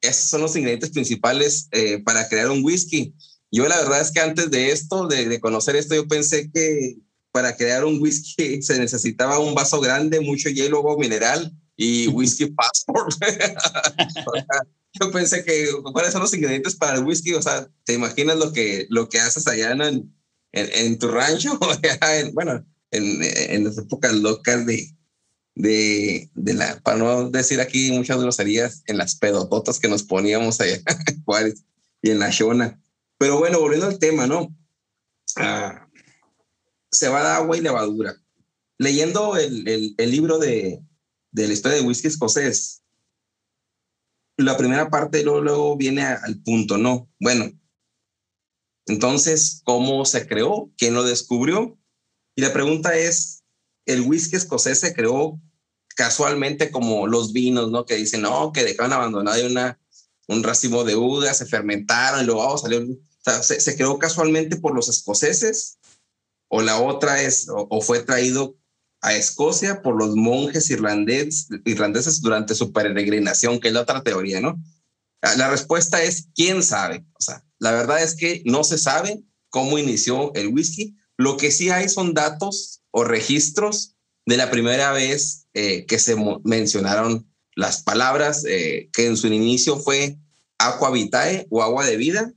Esos 0.00 0.30
son 0.30 0.42
los 0.42 0.54
ingredientes 0.56 0.90
principales 0.90 1.68
para 2.04 2.28
crear 2.28 2.50
un 2.50 2.64
whisky. 2.64 3.14
Yo 3.50 3.66
la 3.66 3.78
verdad 3.78 4.00
es 4.00 4.10
que 4.10 4.20
antes 4.20 4.50
de 4.50 4.70
esto, 4.70 5.06
de, 5.06 5.40
conocer 5.40 5.76
esto, 5.76 5.94
yo 5.94 6.06
pensé 6.06 6.50
que 6.52 6.98
para 7.32 7.56
crear 7.56 7.84
un 7.84 8.00
whisky 8.00 8.62
se 8.62 8.78
necesitaba 8.78 9.38
un 9.38 9.54
vaso 9.54 9.80
grande, 9.80 10.20
mucho 10.20 10.48
hielo 10.48 10.80
o 10.80 10.98
mineral 10.98 11.52
y 11.76 12.08
whisky 12.08 12.46
passport. 12.46 13.14
yo 15.00 15.10
pensé 15.12 15.44
que 15.44 15.68
cuáles 15.92 16.12
son 16.12 16.22
los 16.22 16.34
ingredientes 16.34 16.74
para 16.74 16.98
el 16.98 17.04
whisky, 17.04 17.34
o 17.34 17.42
sea, 17.42 17.68
te 17.84 17.94
imaginas 17.94 18.36
lo 18.36 18.52
que, 18.52 18.86
lo 18.90 19.08
que 19.08 19.20
haces 19.20 19.46
allá 19.46 19.72
en, 19.72 20.12
en, 20.52 20.98
tu 20.98 21.08
rancho, 21.08 21.58
bueno, 22.32 22.66
en, 22.90 23.22
en, 23.22 23.64
las 23.64 23.78
épocas 23.78 24.12
locas 24.14 24.66
de, 24.66 24.90
de, 25.58 26.30
de, 26.34 26.54
la, 26.54 26.80
para 26.80 26.98
no 26.98 27.30
decir 27.30 27.60
aquí 27.60 27.90
muchas 27.90 28.20
groserías, 28.20 28.84
en 28.86 28.96
las 28.96 29.16
pedototas 29.16 29.80
que 29.80 29.88
nos 29.88 30.04
poníamos 30.04 30.60
allá 30.60 30.80
en 31.06 31.24
Juárez 31.24 31.64
y 32.00 32.10
en 32.10 32.20
la 32.20 32.30
Shona. 32.30 32.80
Pero 33.18 33.38
bueno, 33.40 33.58
volviendo 33.58 33.86
al 33.86 33.98
tema, 33.98 34.28
¿no? 34.28 34.54
Ah, 35.36 35.88
se 36.92 37.08
va 37.08 37.22
de 37.22 37.28
agua 37.30 37.56
y 37.56 37.60
levadura. 37.60 38.14
Leyendo 38.78 39.36
el, 39.36 39.94
el, 39.98 40.10
libro 40.10 40.38
de, 40.38 40.80
de, 41.32 41.48
la 41.48 41.52
historia 41.52 41.78
de 41.78 41.84
whisky 41.84 42.06
escocés, 42.06 42.84
la 44.36 44.56
primera 44.56 44.88
parte 44.88 45.24
luego, 45.24 45.40
luego 45.40 45.76
viene 45.76 46.02
al 46.02 46.40
punto, 46.40 46.78
¿no? 46.78 47.10
Bueno, 47.18 47.50
entonces, 48.86 49.60
¿cómo 49.64 50.04
se 50.04 50.28
creó? 50.28 50.70
¿Quién 50.78 50.94
lo 50.94 51.02
descubrió? 51.02 51.76
Y 52.36 52.42
la 52.42 52.52
pregunta 52.52 52.96
es, 52.96 53.42
¿el 53.86 54.02
whisky 54.02 54.36
escocés 54.36 54.78
se 54.78 54.94
creó 54.94 55.40
casualmente 55.98 56.70
como 56.70 57.08
los 57.08 57.32
vinos, 57.32 57.72
¿no? 57.72 57.84
Que 57.84 57.96
dicen, 57.96 58.22
no, 58.22 58.52
que 58.52 58.62
dejaron 58.62 58.92
abandonado 58.92 59.44
una, 59.44 59.80
un 60.28 60.44
racimo 60.44 60.84
de 60.84 60.94
uvas, 60.94 61.38
se 61.38 61.46
fermentaron 61.46 62.20
y 62.20 62.24
luego 62.24 62.46
oh, 62.46 62.56
salió 62.56 62.86
se, 63.42 63.76
creó 63.76 63.98
casualmente 63.98 64.56
por 64.58 64.76
los 64.76 64.88
escoceses, 64.88 65.78
o 66.48 66.62
la 66.62 66.80
otra 66.80 67.20
es, 67.20 67.48
o, 67.50 67.80
fue 67.80 68.04
traído 68.04 68.56
a 69.00 69.14
Escocia 69.14 69.82
por 69.82 69.98
los 69.98 70.14
monjes 70.14 70.70
irlandeses, 70.70 71.48
irlandeses 71.64 72.20
durante 72.20 72.54
su 72.54 72.72
peregrinación, 72.72 73.58
que 73.58 73.68
es 73.68 73.74
la 73.74 73.82
otra 73.82 74.04
teoría, 74.04 74.40
¿no? 74.40 74.56
Ah, 75.20 75.34
la 75.36 75.50
respuesta 75.50 76.00
es, 76.00 76.28
¿quién 76.32 76.62
sabe? 76.62 77.04
O 77.14 77.20
sea, 77.20 77.44
la 77.58 77.72
verdad 77.72 78.00
es 78.04 78.14
que 78.14 78.42
no 78.44 78.62
se 78.62 78.78
sabe 78.78 79.20
cómo 79.50 79.78
inició 79.78 80.32
el 80.34 80.48
whisky. 80.48 80.96
Lo 81.16 81.36
que 81.36 81.50
sí 81.50 81.70
hay 81.70 81.88
son 81.88 82.14
datos 82.14 82.82
o 82.92 83.02
registros 83.02 83.96
de 84.28 84.36
la 84.36 84.50
primera 84.50 84.92
vez 84.92 85.46
eh, 85.54 85.86
que 85.86 85.98
se 85.98 86.14
mencionaron 86.44 87.26
las 87.56 87.82
palabras, 87.82 88.44
eh, 88.44 88.90
que 88.92 89.06
en 89.06 89.16
su 89.16 89.28
inicio 89.28 89.78
fue 89.78 90.18
aqua 90.58 90.90
vitae 90.90 91.46
o 91.48 91.62
agua 91.62 91.86
de 91.86 91.96
vida, 91.96 92.34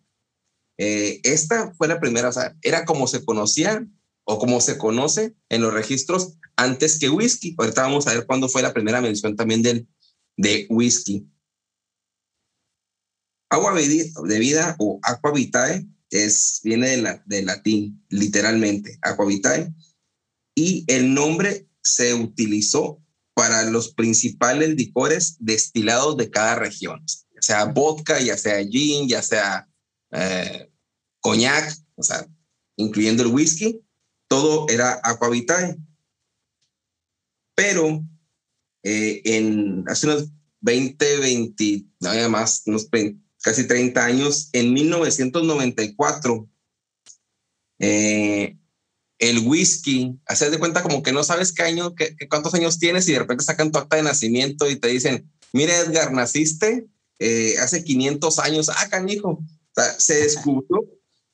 eh, 0.78 1.20
esta 1.24 1.74
fue 1.74 1.90
la 1.90 2.00
primera, 2.00 2.30
o 2.30 2.32
sea, 2.32 2.56
era 2.62 2.86
como 2.86 3.08
se 3.08 3.26
conocía 3.26 3.86
o 4.24 4.40
como 4.40 4.62
se 4.62 4.78
conoce 4.78 5.36
en 5.50 5.64
los 5.64 5.74
registros 5.74 6.38
antes 6.56 6.98
que 6.98 7.10
whisky. 7.10 7.56
Ahorita 7.58 7.82
vamos 7.82 8.08
a 8.08 8.14
ver 8.14 8.26
cuándo 8.26 8.48
fue 8.48 8.62
la 8.62 8.74
primera 8.74 9.02
mención 9.02 9.36
también 9.36 9.62
del, 9.62 9.86
de 10.38 10.68
whisky. 10.70 11.28
Agua 13.50 13.74
de 13.74 14.40
vida 14.40 14.78
o 14.80 14.98
aqua 15.04 15.34
vitae 15.34 15.86
es, 16.10 16.62
viene 16.64 16.88
de 16.88 17.22
del 17.26 17.48
latín, 17.48 18.02
literalmente, 18.08 18.98
aqua 19.02 19.26
vitae, 19.26 19.74
y 20.56 20.86
el 20.88 21.14
nombre 21.14 21.68
se 21.84 22.14
utilizó 22.14 23.02
para 23.34 23.64
los 23.64 23.94
principales 23.94 24.76
licores 24.76 25.38
destilados 25.40 26.18
de 26.18 26.30
cada 26.30 26.56
región, 26.56 27.04
ya 27.34 27.42
sea 27.42 27.66
vodka, 27.66 28.20
ya 28.20 28.38
sea 28.38 28.64
gin, 28.66 29.08
ya 29.08 29.22
sea 29.22 29.68
eh, 30.12 30.70
coñac, 31.20 31.76
o 31.96 32.04
sea, 32.04 32.28
incluyendo 32.76 33.24
el 33.24 33.30
whisky, 33.30 33.82
todo 34.28 34.68
era 34.70 35.00
aquavitae. 35.04 35.78
Pero 37.56 38.04
eh, 38.84 39.22
en 39.26 39.84
hace 39.88 40.08
unos 40.08 40.30
20, 40.62 41.18
20, 41.18 41.86
no 42.00 42.30
más, 42.30 42.64
unos 42.66 42.88
casi 43.42 43.68
30 43.68 44.06
años, 44.06 44.50
en 44.54 44.74
1994, 44.74 46.50
eh, 47.80 48.58
el 49.22 49.48
whisky, 49.48 50.20
haces 50.26 50.52
de 50.52 50.58
cuenta 50.58 50.82
como 50.82 51.04
que 51.04 51.12
no 51.14 51.24
sabes 51.24 51.54
qué 51.54 51.62
año, 51.62 51.94
qué, 51.94 52.18
cuántos 52.28 52.56
años 52.56 52.80
tienes 52.80 53.08
y 53.08 53.12
de 53.14 53.20
repente 53.20 53.44
sacan 53.44 53.72
tu 53.72 53.78
acta 53.78 53.96
de 53.96 54.02
nacimiento 54.02 54.68
y 54.68 54.78
te 54.78 54.88
dicen, 54.88 55.32
mire 55.54 55.78
Edgar, 55.78 56.12
naciste 56.12 56.88
eh, 57.20 57.54
hace 57.60 57.84
500 57.84 58.40
años, 58.40 58.70
ah, 58.70 58.90
canijo. 58.90 59.30
O 59.30 59.46
sea, 59.76 59.94
se 60.00 60.22
descubrió 60.22 60.90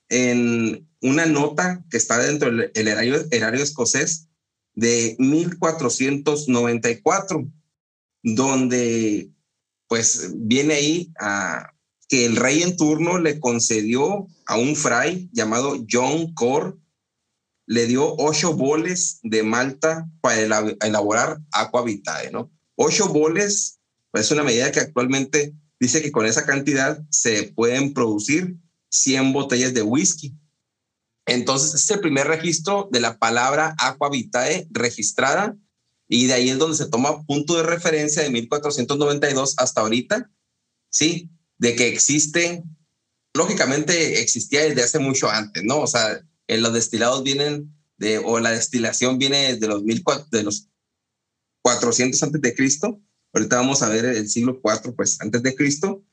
en 0.10 0.86
una 1.02 1.26
nota 1.26 1.82
que 1.90 1.96
está 1.96 2.18
dentro 2.18 2.52
del 2.52 2.72
erario, 2.76 3.26
erario 3.32 3.64
escocés 3.64 4.28
de 4.76 5.16
1494, 5.18 7.50
donde 8.22 9.30
pues 9.88 10.34
viene 10.36 10.74
ahí 10.74 11.14
a 11.22 11.72
que 12.10 12.26
el 12.26 12.36
rey 12.36 12.64
en 12.64 12.76
turno 12.76 13.18
le 13.18 13.40
concedió 13.40 14.28
a 14.46 14.58
un 14.58 14.76
fray 14.76 15.30
llamado 15.32 15.78
John 15.90 16.34
Core, 16.34 16.74
le 17.68 17.86
dio 17.86 18.16
ocho 18.18 18.54
boles 18.54 19.20
de 19.24 19.44
malta 19.44 20.10
para 20.22 20.42
elaborar 20.82 21.40
aqua 21.52 21.84
vitae, 21.84 22.32
¿no? 22.32 22.50
Ocho 22.76 23.10
boles 23.10 23.80
es 24.14 24.32
una 24.32 24.44
medida 24.44 24.72
que 24.72 24.80
actualmente 24.80 25.54
dice 25.80 26.02
que 26.02 26.12
con 26.12 26.26
esa 26.26 26.46
cantidad 26.46 27.00
se 27.10 27.44
pueden 27.56 27.94
producir 27.94 28.56
100 28.90 29.34
botellas 29.34 29.74
de 29.74 29.82
whisky. 29.82 30.34
Entonces, 31.26 31.74
es 31.74 31.92
el 31.92 32.00
primer 32.00 32.28
registro 32.28 32.88
de 32.92 33.02
la 33.02 33.20
palabra 33.20 33.76
aqua 33.80 34.10
vitae 34.10 34.66
registrada 34.72 35.56
y 36.08 36.28
de 36.28 36.34
ahí 36.34 36.50
es 36.50 36.58
donde 36.58 36.78
se 36.78 36.88
toma 36.88 37.26
punto 37.26 37.58
de 37.58 37.64
referencia 37.64 38.24
de 38.24 38.30
1492 38.30 39.56
hasta 39.58 39.82
ahorita, 39.82 40.32
¿sí? 40.90 41.30
De 41.58 41.76
que 41.76 41.90
existe, 41.90 42.64
lógicamente 43.34 44.22
existía 44.22 44.62
desde 44.62 44.84
hace 44.84 45.00
mucho 45.00 45.30
antes, 45.30 45.64
¿no? 45.66 45.82
O 45.82 45.88
sea, 45.88 46.24
en 46.48 46.62
los 46.62 46.74
destilados 46.74 47.24
vienen 47.24 47.74
de, 47.98 48.20
o 48.20 48.40
la 48.40 48.52
destilación 48.52 49.18
viene 49.18 49.56
de 49.56 49.68
los, 49.68 49.84
mil, 49.84 50.04
de 50.32 50.44
los 50.44 50.70
400 51.62 52.24
antes 52.24 52.42
de 52.42 52.56
Cristo. 52.56 53.02
Ahorita 53.34 53.58
vamos 53.58 53.82
a 53.82 53.90
ver 53.90 54.06
el 54.06 54.30
siglo 54.30 54.62
4, 54.62 54.96
pues 54.96 55.20
antes 55.22 55.44
de 55.44 55.56
Cristo. 55.56 56.04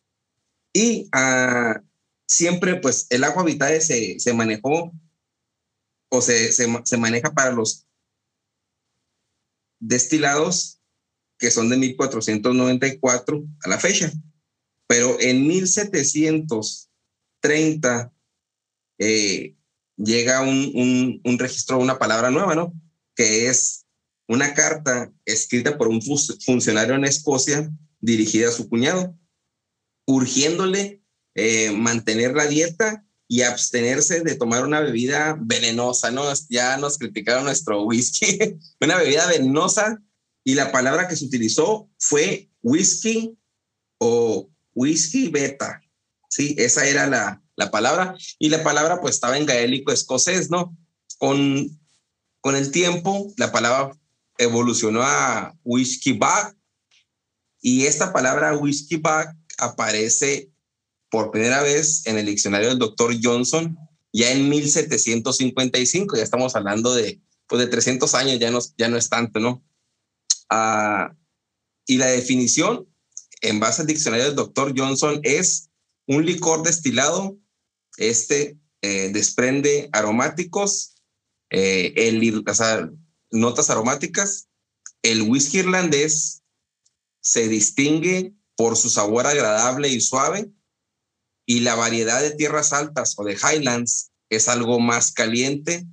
Y 0.73 1.09
uh, 1.15 1.81
siempre 2.27 2.75
pues 2.77 3.07
el 3.11 3.23
agua 3.25 3.45
vitae 3.45 3.81
se, 3.81 4.19
se 4.19 4.35
manejó 4.35 4.93
o 6.11 6.21
se, 6.21 6.53
se, 6.53 6.97
maneja 6.97 7.33
para 7.33 7.53
los 7.53 7.87
destilados 9.81 10.81
que 11.39 11.51
son 11.51 11.69
de 11.69 11.77
1494 11.77 13.45
a 13.63 13.69
la 13.69 13.79
fecha. 13.79 14.11
Pero 14.87 15.19
en 15.21 15.47
1730 15.47 18.13
eh, 18.99 19.57
llega 19.97 20.43
un, 20.43 20.73
un, 20.75 21.21
un, 21.25 21.39
registro, 21.39 21.79
una 21.79 21.99
palabra 21.99 22.31
nueva, 22.31 22.55
¿no? 22.55 22.73
Que 23.15 23.49
es 23.49 23.85
una 24.27 24.55
carta 24.55 25.13
escrita 25.25 25.77
por 25.77 25.89
un 25.89 26.01
funcionario 26.03 26.95
en 26.95 27.05
Escocia 27.05 27.71
dirigida 28.01 28.49
a 28.49 28.53
su 28.53 28.69
cuñado, 28.69 29.17
urgiéndole 30.07 31.03
eh, 31.35 31.73
mantener 31.73 32.35
la 32.35 32.47
dieta 32.47 33.05
y 33.27 33.43
abstenerse 33.43 34.21
de 34.21 34.35
tomar 34.35 34.65
una 34.65 34.81
bebida 34.81 35.37
venenosa, 35.41 36.11
¿no? 36.11 36.25
Ya 36.49 36.77
nos 36.77 36.99
criticaron 36.99 37.45
nuestro 37.45 37.83
whisky, 37.85 38.39
una 38.81 38.97
bebida 38.99 39.27
venenosa 39.27 40.03
y 40.45 40.55
la 40.55 40.71
palabra 40.71 41.09
que 41.09 41.17
se 41.17 41.25
utilizó 41.25 41.89
fue 41.99 42.51
whisky 42.63 43.37
o 43.99 44.51
whisky 44.75 45.29
beta. 45.29 45.81
Sí, 46.29 46.55
esa 46.59 46.87
era 46.87 47.07
la, 47.07 47.44
la 47.57 47.71
palabra 47.71 48.17
y 48.39 48.49
la 48.49 48.63
palabra 48.63 49.01
pues 49.01 49.15
estaba 49.15 49.37
en 49.37 49.47
gaélico 49.47 49.93
escocés, 49.93 50.51
¿no? 50.51 50.77
Con, 51.19 51.81
con 52.41 52.57
el 52.57 52.71
tiempo 52.71 53.33
la 53.37 53.53
palabra 53.53 53.97
evolucionó 54.39 55.03
a 55.03 55.55
whisky 55.63 56.13
bag 56.13 56.57
y 57.61 57.87
esta 57.87 58.13
palabra 58.13 58.57
whisky 58.57 58.97
bag 58.97 59.35
aparece 59.59 60.51
por 61.11 61.31
primera 61.31 61.63
vez 61.63 62.07
en 62.07 62.19
el 62.19 62.27
diccionario 62.27 62.69
del 62.69 62.79
doctor 62.79 63.15
Johnson 63.23 63.79
ya 64.15 64.31
en 64.31 64.49
1755, 64.49 66.17
ya 66.17 66.23
estamos 66.23 66.55
hablando 66.55 66.95
de, 66.95 67.21
pues 67.49 67.61
de 67.61 67.67
300 67.67 68.15
años, 68.15 68.39
ya 68.39 68.53
no, 68.53 68.61
ya 68.79 68.89
no 68.89 68.97
es 68.97 69.09
tanto, 69.09 69.41
¿no? 69.41 69.65
Ah, 70.49 71.13
y 71.85 71.97
la 71.97 72.07
definición 72.07 72.89
en 73.41 73.59
base 73.59 73.83
al 73.83 73.89
diccionario 73.89 74.27
del 74.27 74.37
doctor 74.37 74.73
Johnson 74.77 75.19
es 75.25 75.69
un 76.07 76.25
licor 76.25 76.63
destilado, 76.63 77.37
este 77.97 78.59
eh, 78.83 79.11
desprende 79.13 79.89
aromáticos, 79.93 80.95
eh, 81.51 82.43
o 82.47 82.55
sea, 82.55 82.91
notas 83.31 83.71
aromáticas. 83.71 84.49
El 85.03 85.23
whisky 85.23 85.59
irlandés 85.59 86.43
se 87.21 87.49
distingue 87.49 88.35
por 88.57 88.77
su 88.77 88.91
sabor 88.91 89.27
agradable 89.27 89.89
y 89.89 90.01
suave 90.01 90.51
y 91.47 91.61
la 91.61 91.75
variedad 91.75 92.21
de 92.21 92.33
tierras 92.33 92.73
altas 92.73 93.15
o 93.19 93.25
de 93.25 93.35
highlands 93.35 94.13
es 94.31 94.49
algo 94.49 94.81
más 94.81 95.13
caliente. 95.13 95.87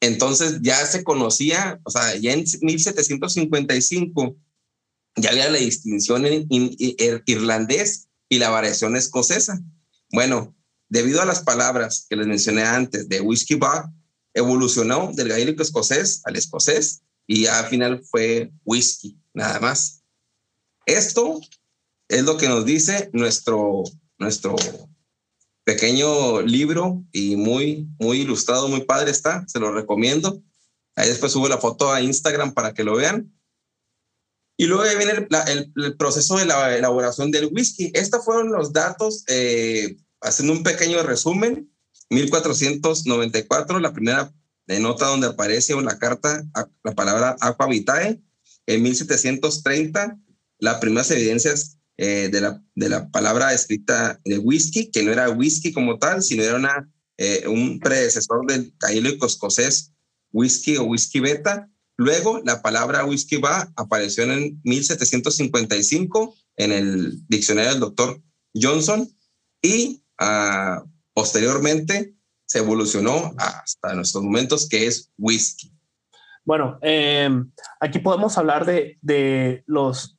Entonces 0.00 0.60
ya 0.62 0.84
se 0.86 1.04
conocía, 1.04 1.80
o 1.84 1.90
sea, 1.90 2.16
ya 2.16 2.32
en 2.32 2.44
1755 2.62 4.36
ya 5.16 5.30
había 5.30 5.50
la 5.50 5.58
distinción 5.58 6.24
en, 6.24 6.46
irlandés 7.26 8.08
y 8.28 8.38
la 8.38 8.50
variación 8.50 8.96
escocesa. 8.96 9.60
Bueno, 10.12 10.54
debido 10.88 11.22
a 11.22 11.24
las 11.24 11.42
palabras 11.42 12.06
que 12.08 12.16
les 12.16 12.26
mencioné 12.26 12.62
antes 12.62 13.08
de 13.08 13.20
whisky 13.20 13.54
bar, 13.54 13.86
evolucionó 14.34 15.12
del 15.14 15.28
gaélico 15.28 15.62
escocés 15.62 16.22
al 16.24 16.36
escocés 16.36 17.02
y 17.26 17.46
al 17.46 17.66
final 17.66 18.02
fue 18.04 18.52
whisky, 18.64 19.18
nada 19.32 19.60
más. 19.60 20.02
Esto 20.86 21.40
es 22.08 22.24
lo 22.24 22.36
que 22.36 22.48
nos 22.48 22.64
dice 22.64 23.10
nuestro, 23.12 23.84
nuestro 24.18 24.56
pequeño 25.64 26.42
libro 26.42 27.04
y 27.12 27.36
muy, 27.36 27.88
muy 28.00 28.22
ilustrado, 28.22 28.68
muy 28.68 28.82
padre 28.82 29.12
está, 29.12 29.44
se 29.46 29.60
lo 29.60 29.72
recomiendo. 29.72 30.42
Ahí 30.96 31.08
después 31.08 31.32
subo 31.32 31.48
la 31.48 31.58
foto 31.58 31.92
a 31.92 32.00
Instagram 32.00 32.52
para 32.52 32.74
que 32.74 32.82
lo 32.82 32.96
vean. 32.96 33.32
Y 34.60 34.66
luego 34.66 34.84
viene 34.98 35.26
el, 35.46 35.96
proceso 35.96 36.36
de 36.36 36.44
la 36.44 36.76
elaboración 36.76 37.30
del 37.30 37.46
whisky. 37.50 37.90
Estos 37.94 38.26
fueron 38.26 38.52
los 38.52 38.74
datos, 38.74 39.24
eh, 39.26 39.96
haciendo 40.20 40.52
un 40.52 40.62
pequeño 40.62 41.02
resumen. 41.02 41.72
1494, 42.10 43.80
la 43.80 43.94
primera 43.94 44.30
nota 44.66 45.06
donde 45.06 45.28
aparece 45.28 45.72
en 45.72 45.86
la 45.86 45.98
carta 45.98 46.44
la 46.84 46.94
palabra 46.94 47.36
aqua 47.40 47.68
vitae. 47.68 48.20
En 48.66 48.82
1730, 48.82 50.18
las 50.58 50.76
primeras 50.76 51.10
evidencias 51.10 51.78
eh, 51.96 52.28
de, 52.30 52.42
la, 52.42 52.62
de 52.74 52.90
la 52.90 53.10
palabra 53.10 53.54
escrita 53.54 54.20
de 54.26 54.36
whisky, 54.36 54.90
que 54.90 55.02
no 55.02 55.10
era 55.10 55.30
whisky 55.30 55.72
como 55.72 55.98
tal, 55.98 56.22
sino 56.22 56.42
era 56.42 56.56
una, 56.56 56.86
eh, 57.16 57.44
un 57.48 57.80
predecesor 57.80 58.44
del 58.46 58.74
gaélico 58.78 59.24
escocés 59.24 59.94
whisky 60.32 60.76
o 60.76 60.84
whisky 60.84 61.18
beta. 61.20 61.69
Luego, 62.00 62.40
la 62.46 62.62
palabra 62.62 63.04
whisky 63.04 63.36
va 63.36 63.70
apareció 63.76 64.24
en 64.24 64.58
1755 64.64 66.34
en 66.56 66.72
el 66.72 67.28
diccionario 67.28 67.72
del 67.72 67.80
doctor 67.80 68.22
Johnson 68.54 69.06
y 69.60 70.02
ah, 70.18 70.82
posteriormente 71.12 72.14
se 72.46 72.60
evolucionó 72.60 73.34
hasta 73.36 73.94
nuestros 73.94 74.24
momentos, 74.24 74.66
que 74.66 74.86
es 74.86 75.12
whisky. 75.18 75.74
Bueno, 76.42 76.78
em, 76.80 77.52
aquí 77.80 77.98
podemos 77.98 78.38
hablar 78.38 78.64
de, 78.64 78.96
de, 79.02 79.62
los 79.66 80.18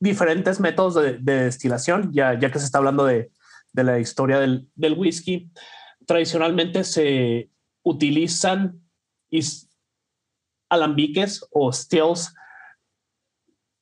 diferentes 0.00 0.58
métodos 0.58 0.96
de, 0.96 1.18
destilación, 1.20 2.10
ya, 2.12 2.36
ya 2.36 2.50
que 2.50 2.58
se 2.58 2.64
está 2.64 2.78
hablando 2.78 3.04
de, 3.04 3.30
de 3.72 3.84
la 3.84 4.00
historia 4.00 4.40
del, 4.40 4.68
del, 4.74 4.94
whisky. 4.94 5.52
Tradicionalmente 6.04 6.82
se 6.82 7.48
utilizan 7.84 8.82
alambiques 10.70 11.46
o 11.50 11.72
stills 11.72 12.34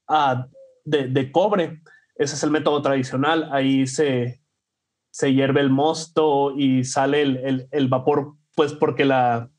uh, 0.08 0.42
de, 0.84 1.30
cobre. 1.30 1.82
Ese 2.16 2.34
es 2.34 2.42
el 2.42 2.50
método 2.50 2.82
tradicional. 2.82 3.48
Ahí 3.52 3.86
se, 3.86 4.40
se 5.10 5.32
hierve 5.32 5.60
el 5.60 5.70
mosto 5.70 6.54
y 6.56 6.82
sale 6.84 7.22
el, 7.22 7.36
el, 7.36 7.68
el 7.70 7.88
vapor, 7.88 8.34
pues 8.56 8.72
porque 8.72 9.04
la, 9.04 9.50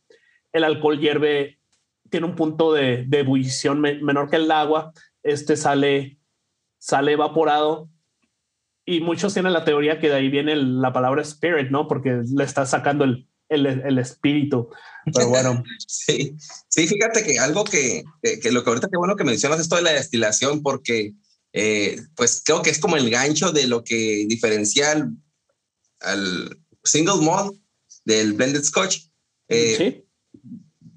el 0.51 0.63
alcohol 0.63 0.99
hierve, 0.99 1.59
tiene 2.09 2.25
un 2.25 2.35
punto 2.35 2.73
de, 2.73 3.05
de 3.07 3.19
ebullición 3.19 3.79
menor 3.79 4.29
que 4.29 4.37
el 4.37 4.51
agua. 4.51 4.91
Este 5.23 5.55
sale, 5.55 6.19
sale 6.79 7.13
evaporado 7.13 7.89
y 8.85 9.01
muchos 9.01 9.33
tienen 9.33 9.53
la 9.53 9.63
teoría 9.63 9.99
que 9.99 10.09
de 10.09 10.15
ahí 10.15 10.29
viene 10.29 10.55
la 10.55 10.91
palabra 10.91 11.21
spirit, 11.21 11.69
¿no? 11.69 11.87
Porque 11.87 12.23
le 12.25 12.43
está 12.43 12.65
sacando 12.65 13.03
el, 13.03 13.28
el, 13.49 13.65
el 13.65 13.97
espíritu. 13.97 14.69
Pero 15.13 15.29
bueno. 15.29 15.63
sí, 15.87 16.35
sí, 16.67 16.87
fíjate 16.87 17.23
que 17.23 17.39
algo 17.39 17.63
que, 17.63 18.03
que, 18.21 18.51
lo 18.51 18.63
que 18.63 18.69
ahorita 18.69 18.89
qué 18.89 18.97
bueno 18.97 19.15
que 19.15 19.23
mencionas 19.23 19.59
esto 19.59 19.75
de 19.75 19.81
la 19.81 19.93
destilación, 19.93 20.61
porque 20.61 21.13
eh, 21.53 21.99
pues 22.15 22.41
creo 22.45 22.61
que 22.61 22.69
es 22.69 22.79
como 22.79 22.95
el 22.95 23.09
gancho 23.09 23.51
de 23.51 23.67
lo 23.67 23.83
que 23.83 24.25
diferencia 24.27 24.91
al, 24.91 25.11
al 26.01 26.59
single 26.83 27.21
malt 27.21 27.55
del 28.05 28.33
blended 28.33 28.63
scotch. 28.63 29.07
Eh, 29.47 29.75
sí, 29.77 30.05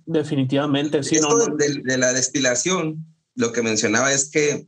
definitivamente. 0.06 1.02
Sí, 1.02 1.18
no, 1.20 1.34
de, 1.56 1.80
de, 1.82 1.98
la 1.98 2.12
destilación, 2.12 3.04
lo 3.34 3.52
que 3.52 3.62
mencionaba 3.62 4.12
es 4.12 4.28
que 4.30 4.66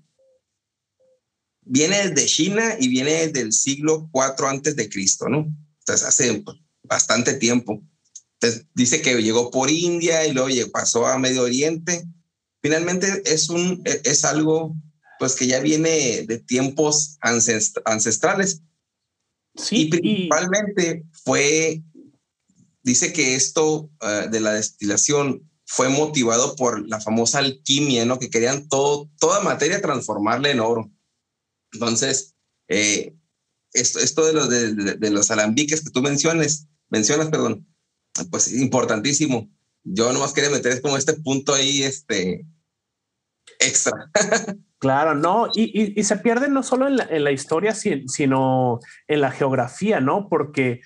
viene 1.66 2.10
de 2.10 2.26
China 2.26 2.76
y 2.78 2.88
viene 2.88 3.28
del 3.28 3.52
siglo 3.52 4.10
IV 4.12 4.46
antes 4.48 4.76
de 4.76 4.88
Cristo, 4.88 5.28
¿no? 5.28 5.46
Entonces 5.80 6.06
hace 6.06 6.44
bastante 6.84 7.34
tiempo. 7.34 7.82
Entonces, 8.34 8.66
dice 8.74 9.02
que 9.02 9.20
llegó 9.22 9.50
por 9.50 9.70
India 9.70 10.26
y 10.26 10.32
luego 10.32 10.70
pasó 10.70 11.06
a 11.06 11.18
Medio 11.18 11.42
Oriente. 11.42 12.04
Finalmente 12.62 13.22
es, 13.24 13.48
un, 13.48 13.82
e, 13.84 14.00
es 14.04 14.24
algo 14.24 14.74
pues 15.18 15.34
que 15.34 15.46
ya 15.46 15.60
viene 15.60 16.24
de 16.26 16.38
tiempos 16.38 17.18
ancestrales. 17.20 18.62
Sí, 19.56 19.82
y 19.82 19.88
principalmente 19.88 21.04
fue, 21.24 21.82
dice 22.82 23.12
que 23.12 23.34
esto 23.34 23.90
uh, 24.02 24.30
de 24.30 24.40
la 24.40 24.54
destilación 24.54 25.48
fue 25.64 25.88
motivado 25.88 26.56
por 26.56 26.86
la 26.88 27.00
famosa 27.00 27.38
alquimia, 27.38 28.04
¿no? 28.04 28.18
Que 28.18 28.30
querían 28.30 28.68
todo, 28.68 29.10
toda 29.18 29.40
materia 29.40 29.80
transformarla 29.80 30.50
en 30.50 30.60
oro. 30.60 30.90
Entonces, 31.72 32.34
eh, 32.68 33.14
esto, 33.72 34.00
esto 34.00 34.26
de, 34.26 34.32
los, 34.32 34.48
de, 34.48 34.74
de, 34.96 35.10
los 35.10 35.30
alambiques 35.30 35.82
que 35.82 35.90
tú 35.90 36.02
menciones, 36.02 36.68
mencionas, 36.94 37.29
perdón, 37.29 37.66
pues 38.31 38.52
importantísimo. 38.52 39.50
Yo 39.83 40.12
nomás 40.12 40.33
quería 40.33 40.50
meter 40.50 40.81
como 40.81 40.96
este 40.96 41.14
punto 41.14 41.52
ahí, 41.52 41.83
este, 41.83 42.46
extra. 43.58 44.10
Claro, 44.79 45.14
no, 45.14 45.48
y, 45.54 45.62
y, 45.73 45.98
y, 45.98 46.04
se 46.04 46.16
pierde 46.16 46.50
no 46.50 46.62
solo 46.62 46.87
en 46.87 46.96
la, 46.96 47.04
en 47.04 47.25
la, 47.25 47.33
historia, 47.33 47.75
sino 47.75 48.81
en 49.08 49.21
la 49.23 49.31
geografía, 49.31 49.98
¿no? 49.98 50.29
Porque 50.29 50.83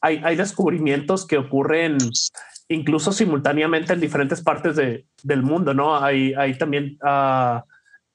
hay, 0.00 0.22
hay 0.24 0.36
descubrimientos 0.36 1.26
que 1.26 1.36
ocurren 1.36 1.98
incluso 2.68 3.12
simultáneamente 3.12 3.92
en 3.92 4.00
diferentes 4.00 4.40
partes 4.40 4.76
de, 4.76 5.04
del 5.22 5.42
mundo, 5.42 5.74
¿no? 5.74 6.02
Hay, 6.02 6.32
hay 6.32 6.56
también 6.56 6.98
uh, 7.02 7.60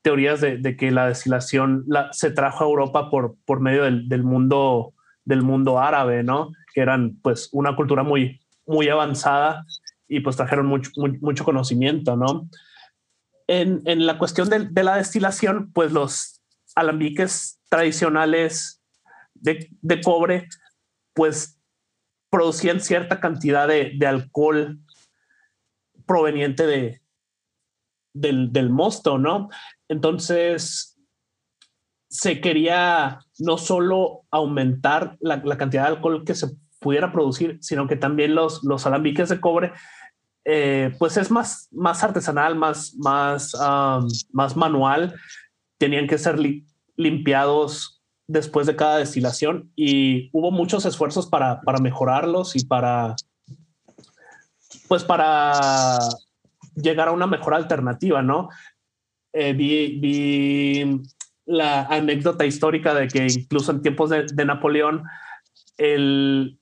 teorías 0.01 0.41
de, 0.41 0.58
de, 0.58 0.76
que 0.76 0.89
la 0.89 1.08
destilación 1.08 1.84
la, 1.86 2.12
se 2.14 2.32
trajo 2.32 2.64
a 2.64 2.68
Europa 2.68 3.12
por, 3.12 3.36
por 3.45 3.60
medio 3.60 3.84
del, 3.84 4.10
del, 4.10 4.24
mundo, 4.24 4.95
del 5.24 5.43
mundo 5.43 5.80
árabe, 5.80 6.24
¿no? 6.24 6.51
Que 6.74 6.82
eran 6.82 7.17
pues 7.22 7.49
una 7.51 7.76
cultura 7.76 8.03
muy, 8.03 8.41
muy 8.65 8.89
avanzada 8.89 9.65
y 10.07 10.19
pues 10.19 10.36
trajeron 10.36 10.65
mucho, 10.65 10.91
mucho 10.95 11.43
conocimiento, 11.43 12.15
¿no? 12.15 12.49
en, 13.51 13.82
en 13.86 14.05
la 14.05 14.17
cuestión 14.17 14.49
de, 14.49 14.69
de, 14.69 14.84
la 14.84 14.95
destilación, 14.95 15.74
pues 15.74 15.91
los 15.91 16.41
alambiques 16.74 17.59
tradicionales 17.67 18.82
de, 19.34 19.69
de 19.82 20.01
cobre, 20.01 20.47
pues 21.13 21.59
producían 22.30 22.80
cierta 22.80 23.19
cantidad 23.19 23.67
de, 23.67 23.91
de 23.97 24.07
alcohol 24.07 24.80
proveniente 26.05 26.65
de, 26.65 27.01
del, 28.13 28.53
del, 28.53 28.69
mosto, 28.69 29.17
¿no? 29.17 29.49
Entonces, 29.89 30.91
se 32.12 32.41
quería 32.41 33.20
no 33.39 33.57
solo 33.57 34.24
aumentar 34.32 35.16
la, 35.22 35.41
cantidad 35.57 35.84
de 35.84 35.95
alcohol 35.95 36.26
que 36.26 36.36
se 36.36 36.47
pudiera 36.80 37.14
producir, 37.14 37.57
sino 37.62 37.88
que 37.88 37.95
también 37.95 38.36
los, 38.36 38.66
los 38.66 38.86
alambiques 38.86 39.30
de 39.30 39.39
cobre, 39.39 39.72
eh, 40.43 40.93
pues 40.99 41.16
es 41.16 41.32
más, 41.32 41.70
más 41.72 42.03
artesanal, 42.03 42.55
más, 42.55 42.95
más, 42.97 43.55
más 44.34 44.57
manual. 44.57 45.16
Tenían 45.78 46.05
que 46.05 46.18
ser 46.18 46.38
limpiados 46.97 48.03
después 48.28 48.68
de 48.68 48.76
cada 48.76 48.97
destilación 48.97 49.72
y 49.78 50.30
hubo 50.34 50.51
muchos 50.51 50.86
esfuerzos 50.86 51.28
para, 51.28 51.62
para 51.62 51.80
mejorarlos 51.80 52.57
y 52.57 52.66
para, 52.66 53.16
pues 54.89 55.05
para 55.05 55.97
llegar 56.76 57.07
a 57.07 57.12
una 57.12 57.28
mejor 57.28 57.53
alternativa, 57.53 58.22
¿no? 58.22 58.49
Eh, 59.32 59.53
vi, 59.53 61.01
la 61.46 61.84
anécdota 61.84 62.46
histórica 62.46 62.94
de 62.94 63.08
que 63.08 63.28
incluso 63.28 63.72
en 63.72 63.82
tiempos 63.82 64.10
de, 64.10 64.46
Napoleón, 64.46 65.04
él 65.78 66.60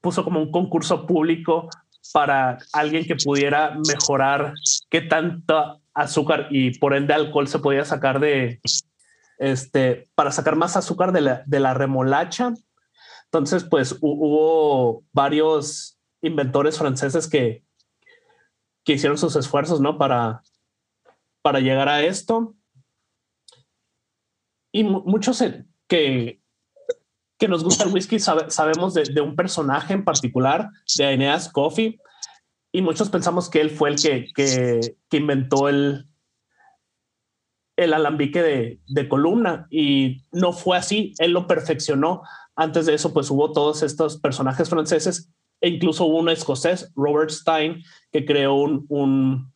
puso 0.00 0.24
como 0.24 0.40
un 0.40 0.50
concurso 0.50 1.06
público 1.06 1.68
para 2.12 2.58
alguien 2.72 3.04
que 3.04 3.16
pudiera 3.16 3.76
mejorar 3.86 4.54
qué 4.90 5.02
tanto 5.02 5.80
azúcar 5.94 6.48
y 6.50 6.78
por 6.78 6.94
ende 6.94 7.14
alcohol 7.14 7.48
se 7.48 7.58
podía 7.58 7.84
sacar 7.84 8.20
de 8.20 8.60
este 9.38 10.08
para 10.14 10.32
sacar 10.32 10.56
más 10.56 10.76
azúcar 10.76 11.12
de 11.12 11.20
la, 11.20 11.42
de 11.46 11.60
la 11.60 11.74
remolacha. 11.74 12.52
Entonces, 13.24 13.64
pues 13.64 13.96
hubo 14.00 15.04
varios 15.12 15.98
inventores 16.22 16.78
franceses 16.78 17.28
que, 17.28 17.62
que 18.84 18.94
hicieron 18.94 19.18
sus 19.18 19.36
esfuerzos, 19.36 19.80
¿no? 19.80 19.98
Para, 19.98 20.42
para 21.42 21.60
llegar 21.60 21.88
a 21.88 22.02
esto. 22.02 22.54
Y 24.72 24.84
muchos 24.84 25.42
que, 25.86 26.40
que 27.38 27.48
nos 27.48 27.64
gusta 27.64 27.84
el 27.84 27.92
whisky 27.92 28.18
sabemos 28.18 28.94
de, 28.94 29.20
un 29.20 29.36
personaje 29.36 29.94
en 29.94 30.04
particular, 30.04 30.68
de 30.96 31.06
Aeneas 31.06 31.50
Coffee, 31.50 31.98
y 32.72 32.82
muchos 32.82 33.08
pensamos 33.08 33.48
que 33.48 33.60
él 33.60 33.70
fue 33.70 33.90
el 33.90 33.96
que, 33.96 34.26
que, 34.34 35.16
inventó 35.16 35.68
el, 35.68 36.06
el 37.76 37.94
alambique 37.94 38.42
de, 38.42 38.80
de, 38.86 39.08
columna 39.08 39.66
y 39.70 40.22
no 40.32 40.52
fue 40.52 40.76
así, 40.76 41.14
él 41.18 41.32
lo 41.32 41.46
perfeccionó. 41.46 42.22
Antes 42.54 42.86
de 42.86 42.94
eso, 42.94 43.14
pues 43.14 43.30
hubo 43.30 43.52
todos 43.52 43.82
estos 43.82 44.18
personajes 44.18 44.68
franceses 44.68 45.32
e 45.60 45.68
incluso 45.68 46.04
hubo 46.04 46.18
un 46.18 46.28
escocés, 46.28 46.92
Robert 46.94 47.30
Stein, 47.30 47.82
que 48.12 48.24
creó 48.24 48.54
un, 48.54 48.84
un, 48.88 49.52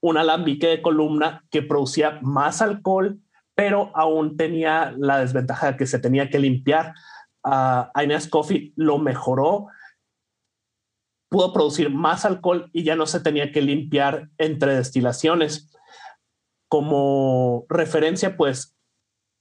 un 0.00 0.16
alambique 0.16 0.66
de 0.66 0.82
columna 0.82 1.44
que 1.50 1.62
producía 1.62 2.18
más 2.22 2.62
alcohol 2.62 3.20
pero 3.56 3.90
aún 3.94 4.36
tenía 4.36 4.94
la 4.96 5.18
desventaja 5.18 5.72
de 5.72 5.76
que 5.78 5.86
se 5.86 5.98
tenía 5.98 6.28
que 6.28 6.38
limpiar. 6.38 6.94
Uh, 7.42 7.86
Inés 8.00 8.28
Coffee 8.28 8.74
lo 8.76 8.98
mejoró, 8.98 9.68
pudo 11.30 11.52
producir 11.52 11.90
más 11.90 12.24
alcohol 12.26 12.70
y 12.72 12.84
ya 12.84 12.96
no 12.96 13.06
se 13.06 13.20
tenía 13.20 13.50
que 13.50 13.62
limpiar 13.62 14.28
entre 14.36 14.76
destilaciones. 14.76 15.72
Como 16.68 17.64
referencia, 17.70 18.36
pues 18.36 18.76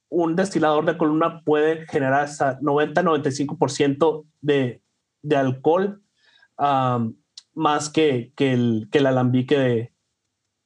un 0.09 0.37
destilador 0.37 0.85
de 0.85 0.97
columna 0.97 1.41
puede 1.43 1.85
generar 1.87 2.21
hasta 2.21 2.57
90-95% 2.61 4.25
de, 4.39 4.81
de 5.23 5.35
alcohol 5.35 6.01
más 7.53 7.89
que, 7.89 8.31
que, 8.37 8.53
el, 8.53 8.87
que 8.91 8.99
el 8.99 9.07
alambique 9.07 9.57
de, 9.59 9.94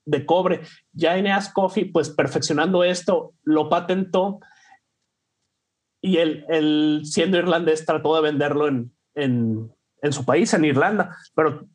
de 0.09 0.25
cobre. 0.25 0.61
Ya 0.91 1.17
Ineas 1.17 1.51
Coffee, 1.53 1.85
pues 1.91 2.09
perfeccionando 2.09 2.83
esto, 2.83 3.33
lo 3.43 3.69
patentó 3.69 4.39
y 6.01 6.17
él, 6.17 7.01
siendo 7.03 7.37
irlandés 7.37 7.85
trató 7.85 8.15
de 8.15 8.21
venderlo 8.21 8.67
en, 8.67 8.91
en, 9.15 9.71
en, 10.01 10.13
su 10.13 10.25
país, 10.25 10.53
en 10.53 10.65
Irlanda, 10.65 11.15
pero 11.35 11.67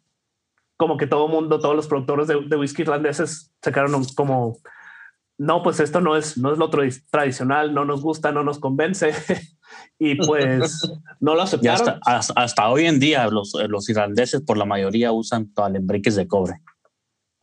como 0.76 0.96
que 0.96 1.06
todo 1.06 1.28
mundo, 1.28 1.60
todos 1.60 1.76
los 1.76 1.86
productores 1.86 2.26
de, 2.26 2.40
de 2.40 2.56
whisky 2.56 2.82
irlandeses 2.82 3.52
se 3.62 3.70
quedaron 3.70 4.02
como, 4.16 4.58
no, 5.38 5.62
pues 5.62 5.78
esto 5.78 6.00
no 6.00 6.16
es, 6.16 6.38
no 6.38 6.52
es 6.52 6.58
lo 6.58 6.70
tradicional, 6.70 7.74
no 7.74 7.84
nos 7.84 8.02
gusta, 8.02 8.32
no 8.32 8.42
nos 8.42 8.58
convence. 8.58 9.12
y 9.98 10.14
pues 10.16 10.90
no 11.20 11.34
lo 11.34 11.42
aceptaron. 11.42 12.00
Hasta, 12.04 12.32
hasta, 12.34 12.68
hoy 12.68 12.86
en 12.86 12.98
día 12.98 13.28
los, 13.28 13.52
los 13.68 13.88
irlandeses 13.88 14.40
por 14.40 14.56
la 14.56 14.64
mayoría 14.64 15.12
usan 15.12 15.52
alembriques 15.56 16.16
de 16.16 16.26
cobre 16.26 16.62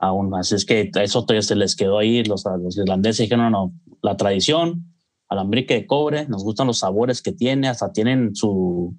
aún 0.02 0.30
más. 0.30 0.52
Es 0.52 0.66
que 0.66 0.92
eso 0.96 1.26
se 1.42 1.56
les 1.56 1.76
quedó 1.76 2.00
ahí. 2.00 2.24
Los, 2.24 2.44
los 2.62 2.76
irlandeses 2.78 3.26
dijeron, 3.26 3.52
no, 3.52 3.74
la 4.02 4.18
tradición, 4.18 4.94
alambrique 5.30 5.76
de 5.76 5.88
cobre, 5.88 6.28
nos 6.28 6.44
gustan 6.44 6.68
los 6.68 6.80
sabores 6.80 7.22
que 7.22 7.32
tiene, 7.32 7.70
hasta 7.70 7.94
tienen 7.94 8.36
su, 8.36 8.98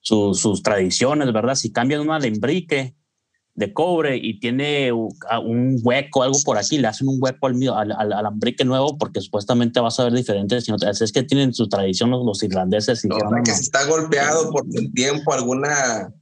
sus 0.00 0.62
tradiciones, 0.62 1.32
¿verdad? 1.32 1.54
Si 1.54 1.72
cambian 1.72 2.02
un 2.02 2.10
alambrique 2.10 2.96
de 3.54 3.72
cobre 3.72 4.16
y 4.16 4.40
tiene 4.40 4.92
un 4.92 5.80
hueco, 5.82 6.24
algo 6.24 6.38
por 6.44 6.58
aquí, 6.58 6.76
le 6.78 6.88
hacen 6.88 7.06
un 7.06 7.18
hueco 7.20 7.46
al, 7.46 7.92
al, 7.92 8.12
alambrique 8.12 8.64
nuevo 8.64 8.98
porque 8.98 9.20
supuestamente 9.20 9.80
va 9.80 9.88
a 9.88 9.92
saber 9.92 10.12
diferente. 10.12 10.60
Sino, 10.60 10.76
es 10.76 11.12
que 11.12 11.22
tienen 11.22 11.54
su 11.54 11.68
tradición 11.68 12.10
los, 12.10 12.42
irlandeses. 12.42 13.04
Y 13.04 13.08
no, 13.08 13.16
que 13.44 13.52
si 13.52 13.62
está 13.62 13.86
golpeado 13.86 14.50
por 14.50 14.64
el 14.74 14.92
tiempo, 14.92 15.32
alguna 15.32 16.12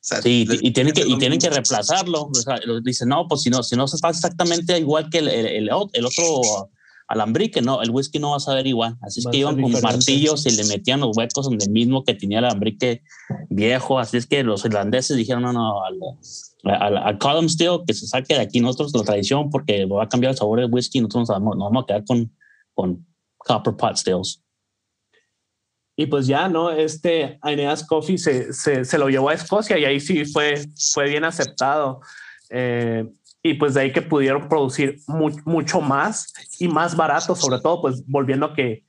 sí, 0.00 0.46
y 0.48 0.70
tienen 0.72 0.92
que, 0.92 1.02
y 1.06 1.18
tienen 1.18 1.38
que 1.38 1.50
reemplazarlo. 1.50 2.22
O 2.24 2.34
sea, 2.34 2.58
dicen, 2.82 3.08
no, 3.08 3.26
pues 3.28 3.42
si 3.42 3.50
no, 3.50 3.62
si 3.62 3.76
no 3.76 3.86
se 3.86 3.96
está 3.96 4.10
exactamente 4.10 4.78
igual 4.78 5.10
que 5.10 5.18
el, 5.18 5.28
el, 5.28 5.70
el, 5.92 6.06
otro 6.06 6.70
alambrique, 7.08 7.60
no, 7.60 7.82
el 7.82 7.90
whisky 7.90 8.18
no 8.18 8.30
va 8.30 8.36
a 8.36 8.40
saber 8.40 8.66
igual. 8.66 8.96
Así 9.02 9.20
es 9.20 9.26
que 9.26 9.38
iban 9.38 9.60
con 9.60 9.72
martillos 9.82 10.46
y 10.46 10.52
le 10.52 10.64
metían 10.64 11.00
los 11.00 11.16
huecos 11.16 11.44
donde 11.44 11.68
mismo 11.68 12.04
que 12.04 12.14
tenía 12.14 12.38
el 12.38 12.44
alambrique 12.44 13.02
viejo. 13.48 13.98
Así 13.98 14.16
es 14.16 14.26
que 14.26 14.42
los 14.42 14.64
irlandeses 14.64 15.16
dijeron, 15.16 15.42
no, 15.42 15.52
no, 15.52 15.84
al, 15.84 15.98
al, 16.64 16.96
al 16.96 17.18
column 17.18 17.48
steel, 17.48 17.80
que 17.86 17.94
se 17.94 18.06
saque 18.06 18.34
de 18.34 18.40
aquí 18.40 18.60
nosotros 18.60 18.94
la 18.94 19.02
tradición 19.02 19.50
porque 19.50 19.86
va 19.86 20.04
a 20.04 20.08
cambiar 20.08 20.32
el 20.32 20.38
sabor 20.38 20.60
del 20.60 20.72
whisky. 20.72 21.00
Nosotros 21.00 21.28
nos 21.28 21.38
vamos, 21.38 21.56
nos 21.56 21.64
vamos 21.66 21.84
a 21.84 21.86
quedar 21.86 22.04
con, 22.04 22.32
con 22.74 23.06
copper 23.38 23.76
pot 23.76 23.96
stills. 23.96 24.42
Y 26.00 26.06
pues 26.06 26.26
ya, 26.26 26.48
¿no? 26.48 26.70
Este 26.70 27.38
Aeneas 27.42 27.86
Coffee 27.86 28.16
se, 28.16 28.54
se, 28.54 28.86
se, 28.86 28.96
lo 28.96 29.10
llevó 29.10 29.28
a 29.28 29.34
Escocia 29.34 29.76
y 29.76 29.84
ahí 29.84 30.00
sí 30.00 30.24
fue, 30.24 30.54
fue 30.94 31.10
bien 31.10 31.24
aceptado. 31.24 32.00
Eh, 32.48 33.06
y 33.42 33.52
pues 33.52 33.74
de 33.74 33.82
ahí 33.82 33.92
que 33.92 34.00
pudieron 34.00 34.48
producir 34.48 34.98
mucho 35.06 35.82
más 35.82 36.32
y 36.58 36.68
más 36.68 36.96
barato, 36.96 37.36
sobre 37.36 37.60
todo, 37.60 37.82
pues 37.82 38.02
volviendo 38.06 38.46
a 38.46 38.54
que, 38.54 38.86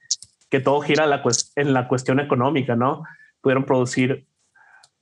que 0.49 0.61
todo 0.61 0.79
gira 0.79 1.05
la 1.05 1.21
en 1.57 1.73
la 1.73 1.89
cuestión 1.89 2.21
económica, 2.21 2.77
¿no? 2.77 3.03
Pudieron 3.41 3.65
producir 3.65 4.25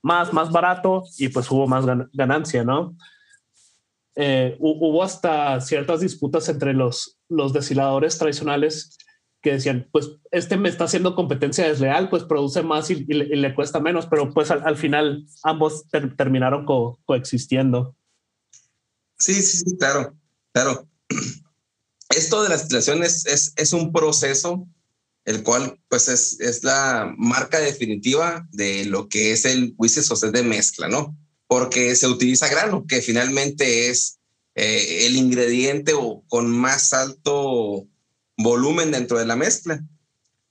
más, 0.01 0.33
más 0.33 0.51
barato 0.51 1.03
y 1.19 1.29
pues 1.29 1.51
hubo 1.51 1.67
más 1.67 1.85
ganancia, 2.11 2.63
¿no? 2.63 2.95
Eh, 4.15 4.57
hubo 4.57 5.03
hasta 5.03 5.61
ciertas 5.61 5.99
disputas 5.99 6.49
entre 6.49 6.73
los, 6.73 7.19
los 7.29 7.53
destiladores 7.53 8.17
tradicionales 8.17 8.97
que 9.41 9.53
decían, 9.53 9.87
pues 9.91 10.09
este 10.31 10.57
me 10.57 10.69
está 10.69 10.85
haciendo 10.85 11.15
competencia 11.15 11.67
desleal, 11.67 12.09
pues 12.09 12.23
produce 12.23 12.61
más 12.61 12.89
y, 12.89 13.05
le, 13.05 13.55
cuesta 13.55 13.79
menos, 13.79 14.05
pero 14.07 14.33
pues 14.33 14.51
al, 14.51 14.75
final 14.75 15.25
ambos 15.43 15.85
terminaron 16.17 16.65
coexistiendo. 17.05 17.95
Sí, 19.17 19.33
sí, 19.35 19.57
sí, 19.57 19.77
claro, 19.77 20.15
claro. 20.51 20.87
Esto 22.09 22.43
de 22.43 22.49
la 22.49 22.57
destilación 22.57 23.03
es, 23.03 23.53
es, 23.55 23.73
un 23.73 23.93
proceso 23.93 24.67
el 25.25 25.43
cual 25.43 25.79
pues 25.89 26.07
es, 26.07 26.39
es 26.39 26.63
la 26.63 27.13
marca 27.17 27.59
definitiva 27.59 28.47
de 28.51 28.85
lo 28.85 29.07
que 29.09 29.31
es 29.31 29.45
el 29.45 29.75
whisky 29.77 30.01
social 30.01 30.31
de 30.31 30.43
mezcla, 30.43 30.87
¿no? 30.87 31.15
Porque 31.47 31.95
se 31.95 32.07
utiliza 32.07 32.47
grano, 32.47 32.85
que 32.87 33.01
finalmente 33.01 33.89
es 33.89 34.19
eh, 34.55 35.05
el 35.05 35.15
ingrediente 35.17 35.93
o 35.93 36.23
con 36.27 36.49
más 36.49 36.93
alto 36.93 37.87
volumen 38.39 38.91
dentro 38.91 39.19
de 39.19 39.25
la 39.25 39.35
mezcla. 39.35 39.83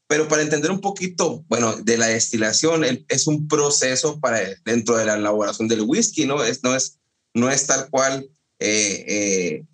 Pero 0.07 0.29
para 0.29 0.43
entender 0.43 0.71
un 0.71 0.81
poquito, 0.81 1.45
bueno, 1.49 1.77
de 1.77 1.99
la 1.99 2.07
destilación, 2.07 2.85
es 3.09 3.27
un 3.27 3.49
proceso 3.49 4.21
para 4.21 4.41
dentro 4.65 4.97
de 4.97 5.05
la 5.05 5.15
elaboración 5.15 5.69
del 5.69 5.83
whisky, 5.83 6.25
¿no? 6.25 6.43
Es, 6.43 6.63
no, 6.63 6.75
es, 6.75 6.99
no 7.35 7.51
es 7.51 7.67
tal 7.67 7.91
cual, 7.91 8.31
eh, 8.59 9.05
eh, 9.07 9.65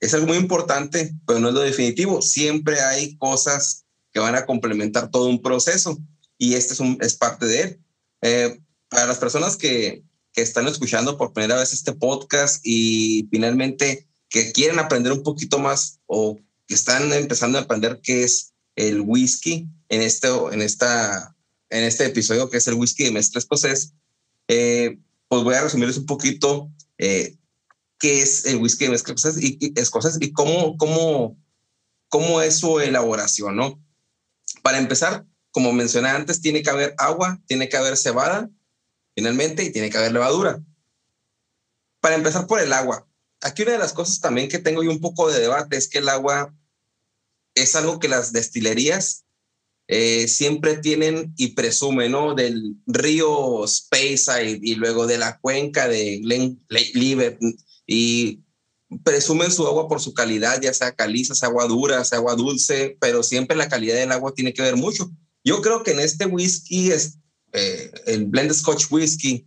es 0.00 0.14
algo 0.14 0.26
muy 0.26 0.38
importante, 0.38 1.14
pero 1.26 1.38
no 1.38 1.48
es 1.48 1.54
lo 1.54 1.60
definitivo. 1.60 2.22
Siempre 2.22 2.80
hay 2.80 3.16
cosas 3.16 3.84
que 4.12 4.20
van 4.20 4.34
a 4.34 4.46
complementar 4.46 5.10
todo 5.10 5.28
un 5.28 5.42
proceso 5.42 5.98
y 6.38 6.54
este 6.54 6.72
es, 6.74 6.80
un, 6.80 6.98
es 7.00 7.16
parte 7.16 7.46
de 7.46 7.60
él. 7.60 7.80
Eh, 8.22 8.60
para 8.88 9.06
las 9.06 9.18
personas 9.18 9.56
que, 9.56 10.02
que 10.32 10.42
están 10.42 10.66
escuchando 10.66 11.18
por 11.18 11.32
primera 11.32 11.56
vez 11.56 11.72
este 11.72 11.92
podcast 11.92 12.60
y 12.64 13.28
finalmente 13.30 14.06
que 14.30 14.52
quieren 14.52 14.78
aprender 14.78 15.12
un 15.12 15.22
poquito 15.22 15.58
más 15.58 16.00
o 16.06 16.38
que 16.74 16.78
están 16.78 17.12
empezando 17.12 17.56
a 17.56 17.60
aprender 17.60 18.00
qué 18.02 18.24
es 18.24 18.52
el 18.74 19.00
whisky 19.02 19.68
en 19.88 20.02
este, 20.02 20.26
en 20.50 20.60
esta, 20.60 21.36
en 21.70 21.84
este 21.84 22.04
episodio, 22.04 22.50
que 22.50 22.56
es 22.56 22.66
el 22.66 22.74
whisky 22.74 23.04
de 23.04 23.12
mezcla 23.12 23.38
escocés, 23.38 23.92
eh, 24.48 24.98
pues 25.28 25.44
voy 25.44 25.54
a 25.54 25.62
resumirles 25.62 25.98
un 25.98 26.06
poquito 26.06 26.72
eh, 26.98 27.36
qué 28.00 28.22
es 28.22 28.44
el 28.46 28.56
whisky 28.56 28.86
de 28.86 28.90
mezcla 28.90 29.14
escocés 29.14 29.40
y, 29.40 29.72
escocés 29.76 30.18
y 30.20 30.32
cómo, 30.32 30.76
cómo, 30.76 31.38
cómo 32.08 32.42
es 32.42 32.56
su 32.56 32.80
elaboración, 32.80 33.54
¿no? 33.54 33.80
Para 34.64 34.78
empezar, 34.78 35.24
como 35.52 35.72
mencioné 35.72 36.08
antes, 36.08 36.40
tiene 36.40 36.64
que 36.64 36.70
haber 36.70 36.96
agua, 36.98 37.40
tiene 37.46 37.68
que 37.68 37.76
haber 37.76 37.96
cebada, 37.96 38.50
finalmente, 39.14 39.62
y 39.62 39.70
tiene 39.70 39.90
que 39.90 39.98
haber 39.98 40.10
levadura. 40.10 40.60
Para 42.00 42.16
empezar 42.16 42.48
por 42.48 42.58
el 42.58 42.72
agua, 42.72 43.06
aquí 43.42 43.62
una 43.62 43.72
de 43.72 43.78
las 43.78 43.92
cosas 43.92 44.18
también 44.18 44.48
que 44.48 44.58
tengo 44.58 44.82
yo 44.82 44.90
un 44.90 45.00
poco 45.00 45.30
de 45.30 45.38
debate 45.38 45.76
es 45.76 45.86
que 45.86 45.98
el 45.98 46.08
agua 46.08 46.52
es 47.54 47.74
algo 47.74 47.98
que 47.98 48.08
las 48.08 48.32
destilerías 48.32 49.24
eh, 49.86 50.28
siempre 50.28 50.78
tienen 50.78 51.34
y 51.36 51.48
presumen, 51.48 52.12
¿no? 52.12 52.34
Del 52.34 52.76
río 52.86 53.66
Speyside 53.66 54.60
y 54.62 54.76
luego 54.76 55.06
de 55.06 55.18
la 55.18 55.38
cuenca 55.40 55.88
de 55.88 56.20
Glen 56.20 56.64
Liver 56.94 57.38
y 57.86 58.40
presumen 59.02 59.50
su 59.50 59.66
agua 59.66 59.88
por 59.88 60.00
su 60.00 60.14
calidad, 60.14 60.60
ya 60.60 60.72
sea 60.72 60.94
caliza, 60.94 61.34
sea 61.34 61.48
agua 61.48 61.66
dura, 61.66 62.02
sea 62.04 62.18
agua 62.18 62.34
dulce, 62.34 62.96
pero 63.00 63.22
siempre 63.22 63.56
la 63.56 63.68
calidad 63.68 63.96
del 63.96 64.12
agua 64.12 64.32
tiene 64.34 64.54
que 64.54 64.62
ver 64.62 64.76
mucho. 64.76 65.10
Yo 65.44 65.60
creo 65.60 65.82
que 65.82 65.90
en 65.90 66.00
este 66.00 66.24
whisky, 66.26 66.90
es, 66.90 67.18
eh, 67.52 67.90
el 68.06 68.24
blend 68.26 68.52
Scotch 68.52 68.86
whisky, 68.90 69.46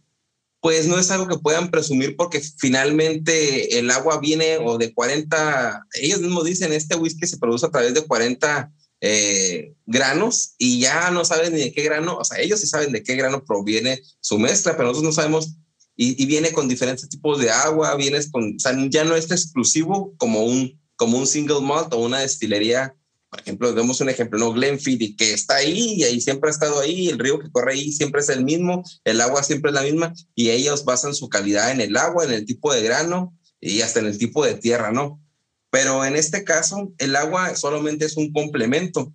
pues 0.68 0.86
no 0.86 0.99
es 0.99 1.09
algo 1.11 1.30
que 1.30 1.38
puedan 1.38 1.72
presumir 1.72 2.18
porque 2.18 2.41
finalmente 2.57 3.80
el 3.80 3.89
agua 3.89 4.20
viene 4.20 4.57
o 4.57 4.78
de 4.78 4.93
40, 4.93 5.82
ellos 6.01 6.20
mismos 6.20 6.43
dicen, 6.43 6.74
este 6.74 6.97
whisky 6.97 7.26
se 7.26 7.38
produce 7.38 7.65
a 7.65 7.70
través 7.70 7.93
de 7.93 8.01
40 8.01 8.70
eh, 8.99 9.76
granos 9.86 10.55
y 10.57 10.82
ya 10.82 11.09
no 11.11 11.24
saben 11.24 11.53
ni 11.53 11.59
de 11.61 11.72
qué 11.72 11.84
grano, 11.84 12.18
o 12.18 12.26
sea, 12.26 12.39
ellos 12.39 12.59
sí 12.59 12.68
saben 12.68 12.91
de 12.91 13.01
qué 13.01 13.15
grano 13.15 13.45
proviene 13.45 14.01
su 14.20 14.38
mezcla, 14.39 14.76
pero 14.76 14.89
nosotros 14.89 15.15
no 15.15 15.22
sabemos 15.22 15.55
y, 15.95 16.26
viene 16.26 16.51
con 16.51 16.68
diferentes 16.68 17.07
tipos 17.07 17.39
de 17.39 17.49
agua, 17.49 17.95
vienes 17.95 18.30
con, 18.30 18.57
o 18.57 18.59
sea, 18.59 18.76
ya 18.89 19.05
no 19.05 19.15
es 19.15 19.32
exclusivo 19.32 20.15
como 20.18 20.43
un, 20.43 20.78
como 20.97 21.18
un 21.18 21.28
single 21.28 21.61
malt 21.61 21.93
o 21.93 21.99
una 21.99 22.20
destilería. 22.20 22.93
Por 23.30 23.41
ejemplo, 23.41 23.73
vemos 23.73 23.99
un 23.99 24.09
ejemplo, 24.09 24.39
¿no? 24.39 24.53
Glenfiddich, 24.53 25.17
que 25.17 25.34
está 25.34 25.55
ahí 25.55 25.95
y 25.97 26.03
ahí 26.03 26.21
siempre 26.21 26.49
ha 26.49 26.51
estado 26.51 26.80
ahí, 26.80 27.09
el 27.09 27.19
río 27.19 27.39
que 27.39 27.51
corre 27.51 27.73
ahí 27.73 27.91
siempre 27.91 28.21
es 28.21 28.30
el 28.30 28.43
mismo, 28.45 28.84
el 29.03 29.19
agua 29.19 29.43
siempre 29.43 29.71
es 29.71 29.75
la 29.75 29.82
misma 29.82 30.13
y 30.34 30.49
ellos 30.49 30.86
basan 30.86 31.13
su 31.13 31.28
calidad 31.28 31.71
en 31.71 31.82
el 31.82 31.97
agua, 31.97 32.23
en 32.23 32.32
el 32.32 32.45
tipo 32.45 32.73
de 32.73 32.82
grano 32.82 33.38
y 33.59 33.82
hasta 33.82 33.99
en 33.99 34.05
el 34.05 34.17
tipo 34.17 34.45
de 34.45 34.55
tierra, 34.55 34.91
¿no? 34.91 35.21
Pero 35.69 36.05
en 36.05 36.15
este 36.15 36.43
caso, 36.43 36.93
el 36.97 37.15
agua 37.15 37.55
solamente 37.55 38.05
es 38.05 38.15
un 38.15 38.32
complemento. 38.32 39.13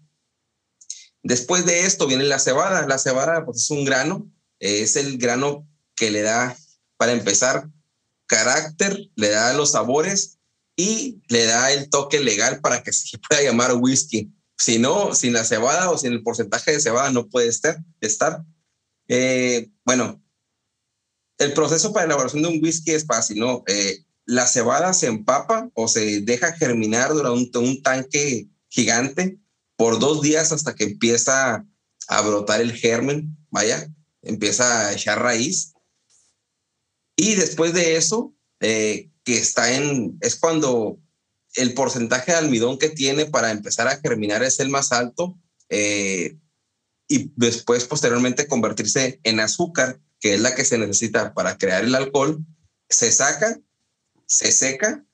Después 1.23 1.65
de 1.65 1.87
esto 1.87 2.07
viene 2.07 2.25
la 2.25 2.39
cebada. 2.39 2.87
La 2.87 2.99
cebada 2.99 3.45
pues, 3.45 3.59
es 3.59 3.71
un 3.71 3.85
grano, 3.85 4.31
es 4.59 4.97
el 4.97 5.19
grano 5.19 5.67
que 5.97 6.11
le 6.11 6.23
da 6.23 6.57
para 6.97 7.13
empezar, 7.13 7.69
carácter, 8.27 9.09
le 9.17 9.31
da 9.31 9.53
los 9.55 9.73
sabores 9.73 10.39
y 10.77 11.23
le 11.29 11.45
da 11.45 11.73
el 11.73 11.91
toque 11.91 12.21
legal 12.21 12.61
para 12.61 12.83
que 12.83 12.93
se 12.93 13.19
pueda 13.29 13.43
llamar 13.43 13.75
whisky. 13.75 14.33
Si 14.57 14.79
no, 14.79 15.15
sin 15.15 15.33
la 15.33 15.45
cebada 15.45 15.91
o 15.91 15.99
sin 15.99 16.13
el 16.13 16.23
porcentaje 16.23 16.73
de 16.73 16.81
cebada 16.81 17.11
no 17.11 17.29
puede 17.29 17.49
estar. 17.49 17.79
estar. 18.01 18.45
Eh, 19.09 19.71
bueno, 19.85 20.23
el 21.39 21.53
proceso 21.53 21.93
para 21.93 22.07
elaboración 22.07 22.43
de 22.43 22.49
un 22.49 22.61
whisky 22.63 22.93
es 22.93 23.05
fácil, 23.05 23.41
¿no? 23.41 23.65
Eh, 23.67 24.05
la 24.25 24.47
cebada 24.47 24.93
se 24.93 25.09
empapa 25.09 25.69
o 25.75 25.89
se 25.89 26.21
deja 26.21 26.53
germinar 26.53 27.13
durante 27.13 27.59
un 27.59 27.83
tanque 27.83 28.49
gigante 28.69 29.39
por 29.77 29.99
dos 29.99 30.23
días 30.23 30.53
hasta 30.53 30.75
que 30.75 30.85
empieza 30.85 31.67
a 32.07 32.21
brotar 32.21 32.61
el 32.61 32.73
germen, 32.73 33.37
vaya, 33.51 33.93
empieza 34.23 34.87
a 34.87 34.93
echar 34.93 35.21
raíz 35.21 35.73
y 37.17 37.35
después 37.35 37.73
de 37.73 37.97
eso, 37.97 38.35
eh, 38.61 39.11
que 39.25 39.37
está 39.37 39.75
en, 39.75 40.19
es 40.21 40.37
cuando 40.37 40.99
el 41.55 41.75
porcentaje 41.75 42.33
de 42.33 42.39
almidón 42.39 42.79
que 42.79 42.89
tiene 42.89 43.27
para 43.27 43.51
empezar 43.51 43.89
a 43.89 43.99
germinar 43.99 44.43
es 44.43 44.59
el 44.61 44.71
más 44.71 44.93
alto 44.93 45.39
eh, 45.69 46.39
y 47.09 47.33
después 47.37 47.85
posteriormente 47.85 48.47
convertirse 48.47 49.21
en 49.23 49.41
azúcar, 49.41 50.01
que 50.19 50.35
es 50.35 50.41
la 50.41 50.55
que 50.55 50.65
se 50.65 50.79
necesita 50.79 51.35
para 51.35 51.59
crear 51.59 51.85
el 51.85 51.95
alcohol, 51.95 52.45
se 52.89 53.13
saca, 53.13 53.61
se 54.27 54.51
seca 54.51 55.05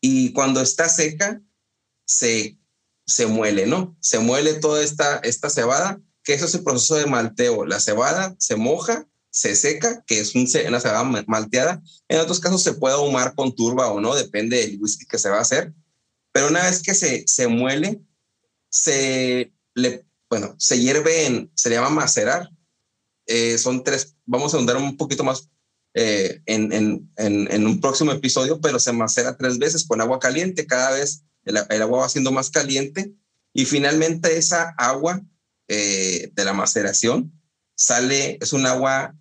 y 0.00 0.32
cuando 0.32 0.60
está 0.60 0.88
seca 0.88 1.40
se, 2.04 2.58
se 3.06 3.26
muele, 3.26 3.66
¿no? 3.66 3.96
Se 4.00 4.18
muele 4.18 4.54
toda 4.54 4.82
esta, 4.82 5.18
esta 5.18 5.50
cebada, 5.50 6.00
que 6.24 6.34
eso 6.34 6.46
es 6.46 6.54
el 6.54 6.64
proceso 6.64 6.96
de 6.96 7.06
malteo. 7.06 7.64
La 7.64 7.80
cebada 7.80 8.34
se 8.38 8.56
moja 8.56 9.06
se 9.30 9.54
seca, 9.54 10.02
que 10.06 10.20
es 10.20 10.34
un, 10.34 10.48
una 10.68 10.80
cebada 10.80 11.04
malteada. 11.26 11.82
En 12.08 12.20
otros 12.20 12.40
casos 12.40 12.62
se 12.62 12.74
puede 12.74 12.94
ahumar 12.94 13.34
con 13.34 13.54
turba 13.54 13.90
o 13.90 14.00
no, 14.00 14.14
depende 14.14 14.58
del 14.58 14.78
whisky 14.80 15.06
que 15.06 15.18
se 15.18 15.30
va 15.30 15.38
a 15.38 15.42
hacer. 15.42 15.72
Pero 16.32 16.48
una 16.48 16.62
vez 16.64 16.82
que 16.82 16.94
se, 16.94 17.24
se 17.26 17.48
muele, 17.48 18.00
se 18.68 19.52
le, 19.74 20.04
bueno, 20.28 20.54
se 20.58 20.80
hierve 20.80 21.26
en, 21.26 21.50
se 21.54 21.68
le 21.68 21.76
llama 21.76 21.90
macerar. 21.90 22.50
Eh, 23.26 23.58
son 23.58 23.84
tres, 23.84 24.16
vamos 24.26 24.52
a 24.52 24.56
ahondar 24.56 24.76
un 24.76 24.96
poquito 24.96 25.22
más 25.22 25.48
eh, 25.94 26.40
en, 26.46 26.72
en, 26.72 27.10
en, 27.16 27.66
un 27.66 27.80
próximo 27.80 28.12
episodio, 28.12 28.60
pero 28.60 28.78
se 28.78 28.92
macera 28.92 29.36
tres 29.36 29.58
veces 29.58 29.84
con 29.84 30.00
agua 30.00 30.18
caliente. 30.18 30.66
Cada 30.66 30.92
vez 30.92 31.24
el, 31.44 31.56
agua 31.56 32.00
va 32.00 32.08
siendo 32.08 32.32
más 32.32 32.50
caliente 32.50 33.12
y 33.52 33.64
finalmente 33.64 34.36
esa 34.36 34.74
agua 34.78 35.20
eh, 35.68 36.30
de 36.32 36.44
la 36.44 36.52
maceración 36.52 37.32
sale, 37.74 38.38
es 38.40 38.52
un 38.52 38.66
agua 38.66 39.16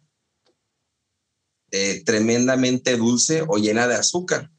eh, 1.72 2.04
tremendamente 2.06 2.98
dulce 2.98 3.44
o 3.48 3.58
llena 3.58 3.88
de 3.88 3.96
azúcar. 3.96 4.52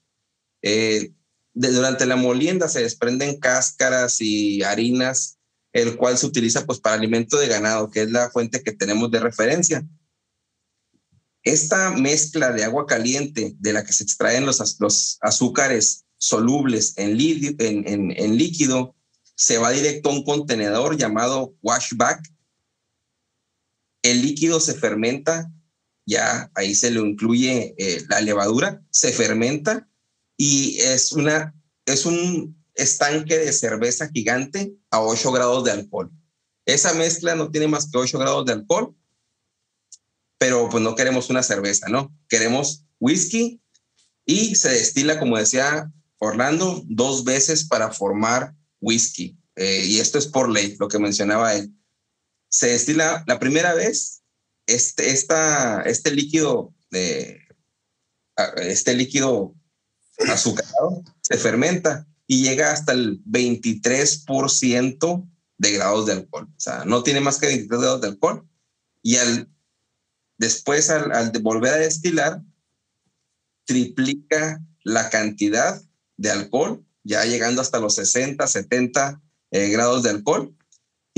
Eh, 0.63 1.13
durante 1.53 2.07
la 2.07 2.17
molienda 2.17 2.69
se 2.69 2.83
desprenden 2.83 3.39
cáscaras 3.39 4.21
y 4.21 4.63
harinas, 4.63 5.39
el 5.73 5.97
cual 5.97 6.19
se 6.19 6.27
utiliza 6.27 6.67
pues 6.67 6.81
para 6.81 6.97
alimento 6.97 7.39
de 7.39 7.49
ganado, 7.49 7.91
que 7.91 8.03
es 8.03 8.11
la 8.11 8.31
fuente 8.31 8.63
que 8.63 8.73
tenemos 8.73 9.11
de 9.11 9.21
referencia. 9.21 9.87
Esta 11.43 11.91
mezcla 11.91 12.53
de 12.53 12.65
agua 12.65 12.87
caliente 12.87 13.55
de 13.59 13.73
la 13.73 13.85
que 13.85 13.93
se 13.93 14.05
extraen 14.05 14.47
los, 14.47 15.19
azúcares 15.21 16.05
solubles 16.19 16.95
en, 16.97 17.19
en 17.19 18.37
líquido 18.37 18.95
se 19.41 19.57
va 19.57 19.71
directo 19.71 20.11
a 20.11 20.13
un 20.13 20.23
contenedor 20.23 20.99
llamado 20.99 21.55
washback. 21.63 22.21
El 24.03 24.21
líquido 24.21 24.61
se 24.61 24.75
fermenta 24.75 25.51
ya 26.11 26.51
ahí 26.55 26.75
se 26.75 26.91
lo 26.91 27.07
incluye 27.07 27.75
eh, 27.79 28.05
la 28.09 28.21
levadura, 28.21 28.83
se 28.91 29.13
fermenta 29.13 29.89
y 30.37 30.79
es, 30.81 31.13
una, 31.13 31.55
es 31.87 32.05
un 32.05 32.61
estanque 32.75 33.39
de 33.39 33.53
cerveza 33.53 34.11
gigante 34.13 34.75
a 34.91 35.01
8 35.01 35.31
grados 35.33 35.65
de 35.65 35.71
alcohol. 35.71 36.11
Esa 36.67 36.93
mezcla 36.95 37.35
no 37.37 37.51
tiene 37.51 37.69
más 37.69 37.91
que 37.91 37.99
8 37.99 38.19
grados 38.19 38.45
de 38.45 38.53
alcohol, 38.53 38.95
pero 40.39 40.69
pues 40.69 40.83
no 40.83 40.97
queremos 40.97 41.31
una 41.31 41.43
cerveza, 41.43 41.89
¿no? 41.89 42.13
Queremos 42.29 42.85
whisky 42.99 43.61
y 44.25 44.57
se 44.57 44.71
destila, 44.71 45.19
como 45.21 45.39
decía 45.39 45.93
Orlando, 46.19 46.83
dos 46.87 47.25
veces 47.25 47.65
para 47.65 47.93
formar 47.93 48.55
whisky. 48.81 49.39
Eh, 49.55 49.85
y 49.87 49.99
esto 50.01 50.19
es 50.19 50.27
por 50.27 50.49
ley, 50.49 50.77
lo 50.81 50.89
que 50.89 50.99
mencionaba 50.99 51.55
él. 51.55 51.73
Se 52.49 52.69
destila 52.69 53.23
la 53.27 53.39
primera 53.39 53.75
vez 53.75 54.20
este, 54.75 55.11
este 55.11 56.11
líquido, 56.13 56.75
de, 56.91 57.41
este 58.57 58.95
líquido 58.95 59.55
azucarado 60.29 61.03
se 61.21 61.37
fermenta 61.37 62.07
y 62.27 62.43
llega 62.43 62.73
hasta 62.73 62.93
el 62.93 63.23
23% 63.25 65.29
de 65.59 65.73
grados 65.73 66.07
de 66.07 66.13
alcohol. 66.13 66.49
O 66.49 66.61
sea, 66.61 66.85
no 66.85 67.03
tiene 67.03 67.21
más 67.21 67.39
que 67.39 67.47
23 67.47 67.81
grados 67.81 68.01
de 68.01 68.09
alcohol. 68.09 68.47
Y 69.03 69.17
al, 69.17 69.49
después, 70.39 70.91
al, 70.91 71.13
al 71.13 71.33
volver 71.43 71.75
a 71.75 71.79
destilar, 71.79 72.43
triplica 73.65 74.63
la 74.85 75.11
cantidad 75.11 75.83
de 76.17 76.31
alcohol, 76.31 76.85
ya 77.03 77.25
llegando 77.25 77.63
hasta 77.63 77.81
los 77.81 77.95
60, 77.97 78.47
70 78.47 79.21
eh, 79.51 79.69
grados 79.69 80.03
de 80.03 80.11
alcohol 80.11 80.55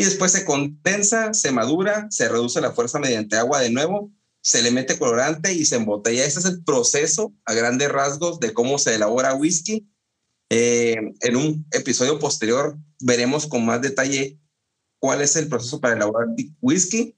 y 0.03 0.05
después 0.05 0.32
se 0.32 0.44
condensa, 0.44 1.32
se 1.32 1.53
madura, 1.53 2.09
se 2.11 2.28
reduce 2.28 2.61
la 2.61 2.72
fuerza 2.72 2.98
mediante 2.98 3.36
agua 3.36 3.61
de 3.61 3.70
nuevo, 3.70 4.11
se 4.40 4.61
le 4.61 4.72
mete 4.72 4.98
colorante 4.98 5.55
y 5.55 5.64
se 5.64 5.76
embotella. 5.76 6.24
Ese 6.24 6.40
es 6.40 6.44
el 6.44 6.64
proceso 6.64 7.32
a 7.44 7.55
grandes 7.55 7.88
rasgos 7.88 8.40
de 8.40 8.53
cómo 8.53 8.78
se 8.78 8.96
elabora 8.96 9.36
whisky. 9.36 9.88
Eh, 10.50 10.96
en 11.20 11.36
un 11.36 11.66
episodio 11.70 12.18
posterior 12.18 12.76
veremos 12.98 13.46
con 13.46 13.64
más 13.64 13.80
detalle 13.80 14.40
cuál 14.98 15.22
es 15.22 15.36
el 15.36 15.46
proceso 15.46 15.80
para 15.80 15.94
elaborar 15.94 16.26
whisky 16.61 17.16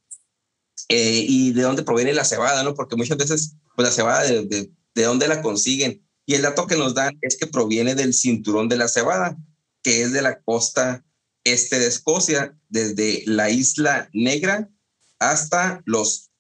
eh, 0.91 1.25
y 1.27 1.53
de 1.53 1.63
dónde 1.63 1.85
proviene 1.85 2.13
la 2.13 2.27
cebada, 2.27 2.63
¿no? 2.65 2.75
Porque 2.75 2.97
muchas 2.97 3.17
veces, 3.17 3.57
pues 3.75 3.89
la 3.89 3.95
cebada, 3.95 4.25
de, 4.25 4.45
de, 4.45 4.71
de 4.95 5.03
dónde 5.05 5.27
la 5.27 5.41
consiguen. 5.41 6.07
Y 6.27 6.35
el 6.35 6.43
dato 6.43 6.67
que 6.67 6.77
nos 6.77 6.95
dan 6.95 7.17
es 7.23 7.39
que 7.39 7.47
proviene 7.47 7.95
del 7.95 8.13
cinturón 8.13 8.69
de 8.69 8.77
la 8.77 8.89
cebada, 8.89 9.39
que 9.83 10.03
es 10.03 10.13
de 10.13 10.21
la 10.21 10.43
costa 10.43 11.03
este 11.45 11.79
de 11.79 11.87
Escocia, 11.87 12.59
desde 12.69 13.23
la 13.27 13.51
isla 13.51 14.09
negra 14.13 14.71
hasta 15.19 15.83
los 15.85 16.31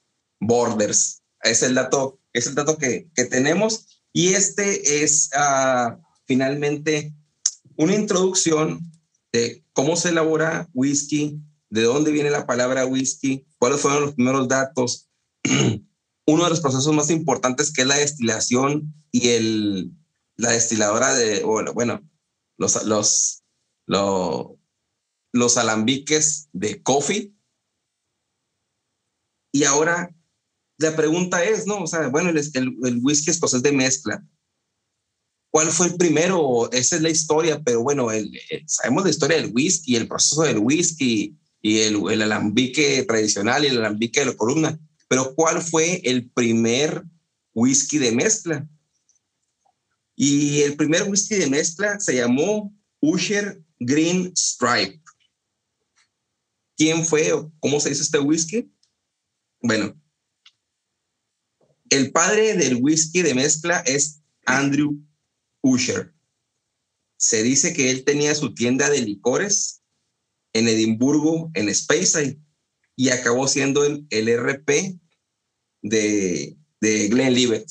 borders. 0.41 1.23
Es 1.43 1.63
el 1.63 1.75
dato, 1.75 2.21
es 2.33 2.47
el 2.47 2.55
dato 2.55 2.79
que, 2.79 3.09
tenemos. 3.31 4.03
Y 4.13 4.35
este 4.35 5.03
es 5.03 5.31
ah, 5.35 5.99
finalmente 6.27 7.15
una 7.77 7.95
introducción 7.95 8.81
de 9.33 9.65
cómo 9.73 9.97
se 9.97 10.11
elabora 10.11 10.69
whisky, 10.73 11.41
de 11.71 11.83
dónde 11.83 12.13
viene 12.13 12.31
la 12.31 12.47
palabra 12.47 12.87
whisky, 12.87 13.47
cuáles 13.59 13.81
fueron 13.81 14.03
los 14.03 14.15
primeros 14.15 14.47
datos, 14.47 15.09
uno 16.27 16.45
de 16.45 16.51
los 16.51 16.61
procesos 16.61 16.95
más 16.95 17.11
importantes 17.11 17.73
que 17.73 17.83
es 17.83 17.89
la 17.89 17.97
destilación 17.97 18.95
y 19.11 19.31
el, 19.31 19.93
la 20.37 20.53
destiladora 20.53 21.15
de, 21.15 21.43
bueno, 21.43 22.09
los, 22.57 22.85
los, 22.85 23.43
los, 23.87 24.47
los 25.35 25.59
alambiques 25.59 26.49
de 26.53 26.81
coffee. 26.81 27.35
Y 29.53 29.65
ahora 29.65 30.15
la 30.79 30.95
pregunta 30.95 31.43
es, 31.43 31.67
¿no? 31.67 31.83
O 31.83 31.87
sea, 31.89 32.07
bueno, 32.09 32.31
el, 32.31 32.39
el, 32.39 33.01
whisky 33.03 33.31
escocés 33.31 33.61
de 33.63 33.73
mezcla. 33.73 34.25
¿Cuál 35.51 35.73
fue 35.73 35.89
el 35.89 35.97
primero? 35.97 36.71
Esa 36.71 36.97
es 36.97 37.03
la 37.03 37.11
historia, 37.11 37.61
pero 37.63 37.83
bueno, 37.83 38.13
el, 38.13 38.31
sabemos 38.67 39.03
la 39.05 39.11
historia 39.11 39.37
del 39.37 39.53
whisky, 39.53 39.97
el 39.97 40.07
proceso 40.07 40.43
del 40.43 40.59
whisky 40.59 41.37
y 41.61 41.79
el, 41.81 42.01
el 42.11 42.23
alambique 42.23 43.03
tradicional 43.03 43.65
y 43.65 43.69
el 43.69 43.79
alambique 43.79 44.21
de 44.21 44.27
la 44.27 44.37
columna. 44.37 44.79
Pero 45.09 45.35
¿cuál 45.35 45.61
fue 45.63 46.01
el 46.05 46.31
primer 46.31 47.03
whisky 47.55 47.99
de 47.99 48.13
mezcla? 48.13 48.69
Y 50.15 50.61
el 50.63 50.77
primer 50.77 51.11
whisky 51.11 51.35
de 51.35 51.49
mezcla 51.49 51.99
se 51.99 52.15
llamó 52.15 52.73
Usher 53.01 53.61
Green 53.81 54.33
Stripe. 54.37 55.04
¿Quién 56.77 57.05
fue 57.05 57.33
o 57.33 57.53
cómo 57.61 57.81
se 57.81 57.91
hizo 57.91 58.03
este 58.03 58.19
whisky? 58.19 58.71
Bueno, 59.61 60.01
el 61.91 62.13
padre 62.13 62.55
del 62.55 62.79
whisky 62.83 63.23
de 63.23 63.35
mezcla 63.35 63.81
es 63.81 64.23
Andrew 64.47 64.99
Usher. 65.63 66.13
Se 67.17 67.43
dice 67.43 67.73
que 67.73 67.91
él 67.91 68.05
tenía 68.05 68.35
su 68.35 68.55
tienda 68.55 68.91
de 68.91 69.01
licores 69.01 69.83
en 70.53 70.69
Edimburgo, 70.69 71.51
en 71.55 71.73
Speyside, 71.75 72.39
y 72.97 73.11
acabó 73.11 73.49
siendo 73.49 73.85
el, 73.85 74.07
el 74.11 74.29
RP 74.29 74.99
de, 75.83 76.57
de 76.81 77.09
Glenlivet. 77.09 77.67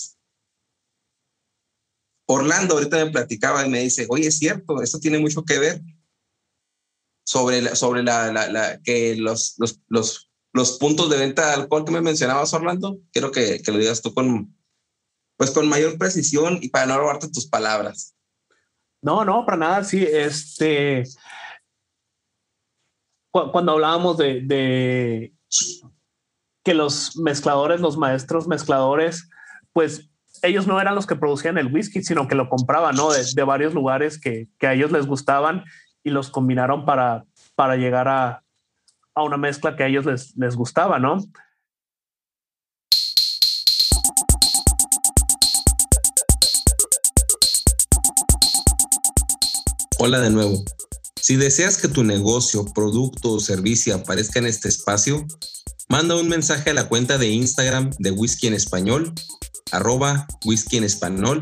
Orlando 2.25 2.75
ahorita 2.75 3.05
me 3.05 3.11
platicaba 3.11 3.65
y 3.65 3.69
me 3.69 3.81
dice, 3.81 4.05
oye, 4.09 4.27
es 4.27 4.37
cierto, 4.37 4.81
esto 4.81 4.99
tiene 4.99 5.19
mucho 5.19 5.43
que 5.43 5.59
ver 5.59 5.81
sobre 7.23 7.61
la, 7.61 7.75
sobre 7.75 8.03
la, 8.03 8.31
la, 8.31 8.79
que 8.83 9.15
los, 9.15 9.55
los, 9.57 9.79
los, 9.87 10.31
los, 10.51 10.77
puntos 10.77 11.09
de 11.09 11.17
venta 11.17 11.47
de 11.47 11.53
alcohol 11.53 11.85
que 11.85 11.91
me 11.91 12.01
mencionabas, 12.01 12.53
Orlando. 12.53 12.97
Quiero 13.11 13.31
que, 13.31 13.61
que, 13.61 13.71
lo 13.71 13.77
digas 13.77 14.01
tú 14.01 14.13
con, 14.13 14.55
pues 15.37 15.51
con 15.51 15.67
mayor 15.67 15.97
precisión 15.97 16.59
y 16.61 16.69
para 16.69 16.85
no 16.85 16.97
robarte 16.97 17.29
tus 17.29 17.47
palabras. 17.47 18.15
No, 19.01 19.25
no, 19.25 19.45
para 19.45 19.57
nada. 19.57 19.83
Sí, 19.83 20.03
este, 20.03 21.03
cuando 23.31 23.73
hablábamos 23.73 24.17
de, 24.17 24.41
de 24.41 25.33
que 26.63 26.73
los 26.73 27.17
mezcladores, 27.17 27.81
los 27.81 27.97
maestros 27.97 28.47
mezcladores, 28.47 29.29
pues 29.73 30.09
ellos 30.43 30.67
no 30.67 30.79
eran 30.79 30.95
los 30.95 31.07
que 31.07 31.15
producían 31.15 31.57
el 31.57 31.73
whisky, 31.73 32.03
sino 32.03 32.27
que 32.27 32.35
lo 32.35 32.49
compraban, 32.49 32.95
¿no? 32.95 33.09
De, 33.11 33.43
varios 33.43 33.73
lugares 33.73 34.19
que, 34.19 34.47
a 34.61 34.73
ellos 34.73 34.91
les 34.91 35.07
gustaban 35.07 35.63
y 36.03 36.09
los 36.09 36.29
combinaron 36.29 36.85
para, 36.85 37.25
llegar 37.77 38.07
a, 38.07 38.43
a 39.15 39.23
una 39.23 39.37
mezcla 39.37 39.75
que 39.75 39.83
a 39.83 39.87
ellos 39.87 40.05
les, 40.05 40.35
les 40.35 40.55
gustaba, 40.55 40.99
¿no? 40.99 41.17
Hola 49.99 50.19
de 50.19 50.29
nuevo. 50.29 50.63
Si 51.15 51.37
deseas 51.37 51.77
que 51.77 51.87
tu 51.87 52.03
negocio, 52.03 52.65
producto 52.73 53.31
o 53.31 53.39
servicio 53.39 53.95
aparezca 53.95 54.39
en 54.39 54.47
este 54.47 54.67
espacio, 54.67 55.25
manda 55.87 56.17
un 56.17 56.27
mensaje 56.27 56.71
a 56.71 56.73
la 56.73 56.89
cuenta 56.89 57.17
de 57.17 57.29
Instagram 57.29 57.91
de 57.99 58.11
Whisky 58.11 58.47
en 58.47 58.53
Español 58.55 59.13
arroba 59.73 60.27
whisky 60.45 60.77
en 60.77 60.83
español 60.83 61.41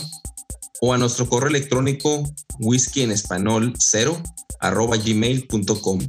o 0.82 0.94
a 0.94 0.98
nuestro 0.98 1.30
correo 1.30 1.50
electrónico 1.50 2.24
whisky 2.60 3.02
en 3.04 3.12
español 3.12 3.74
0 3.78 4.22
arroba 4.60 4.98
gmail.com. 4.98 6.00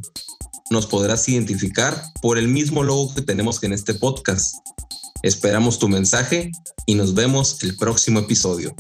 Nos 0.71 0.87
podrás 0.87 1.29
identificar 1.29 2.03
por 2.23 2.39
el 2.39 2.49
mismo 2.49 2.83
logo 2.83 3.15
que 3.15 3.21
tenemos 3.21 3.63
en 3.63 3.75
este 3.75 3.95
podcast. 3.95 4.57
Esperamos 5.23 5.79
tu 5.79 5.89
mensaje 5.89 6.51
y 6.87 6.95
nos 6.95 7.15
vemos 7.15 7.63
el 7.63 7.77
próximo 7.77 8.21
episodio. 8.21 8.75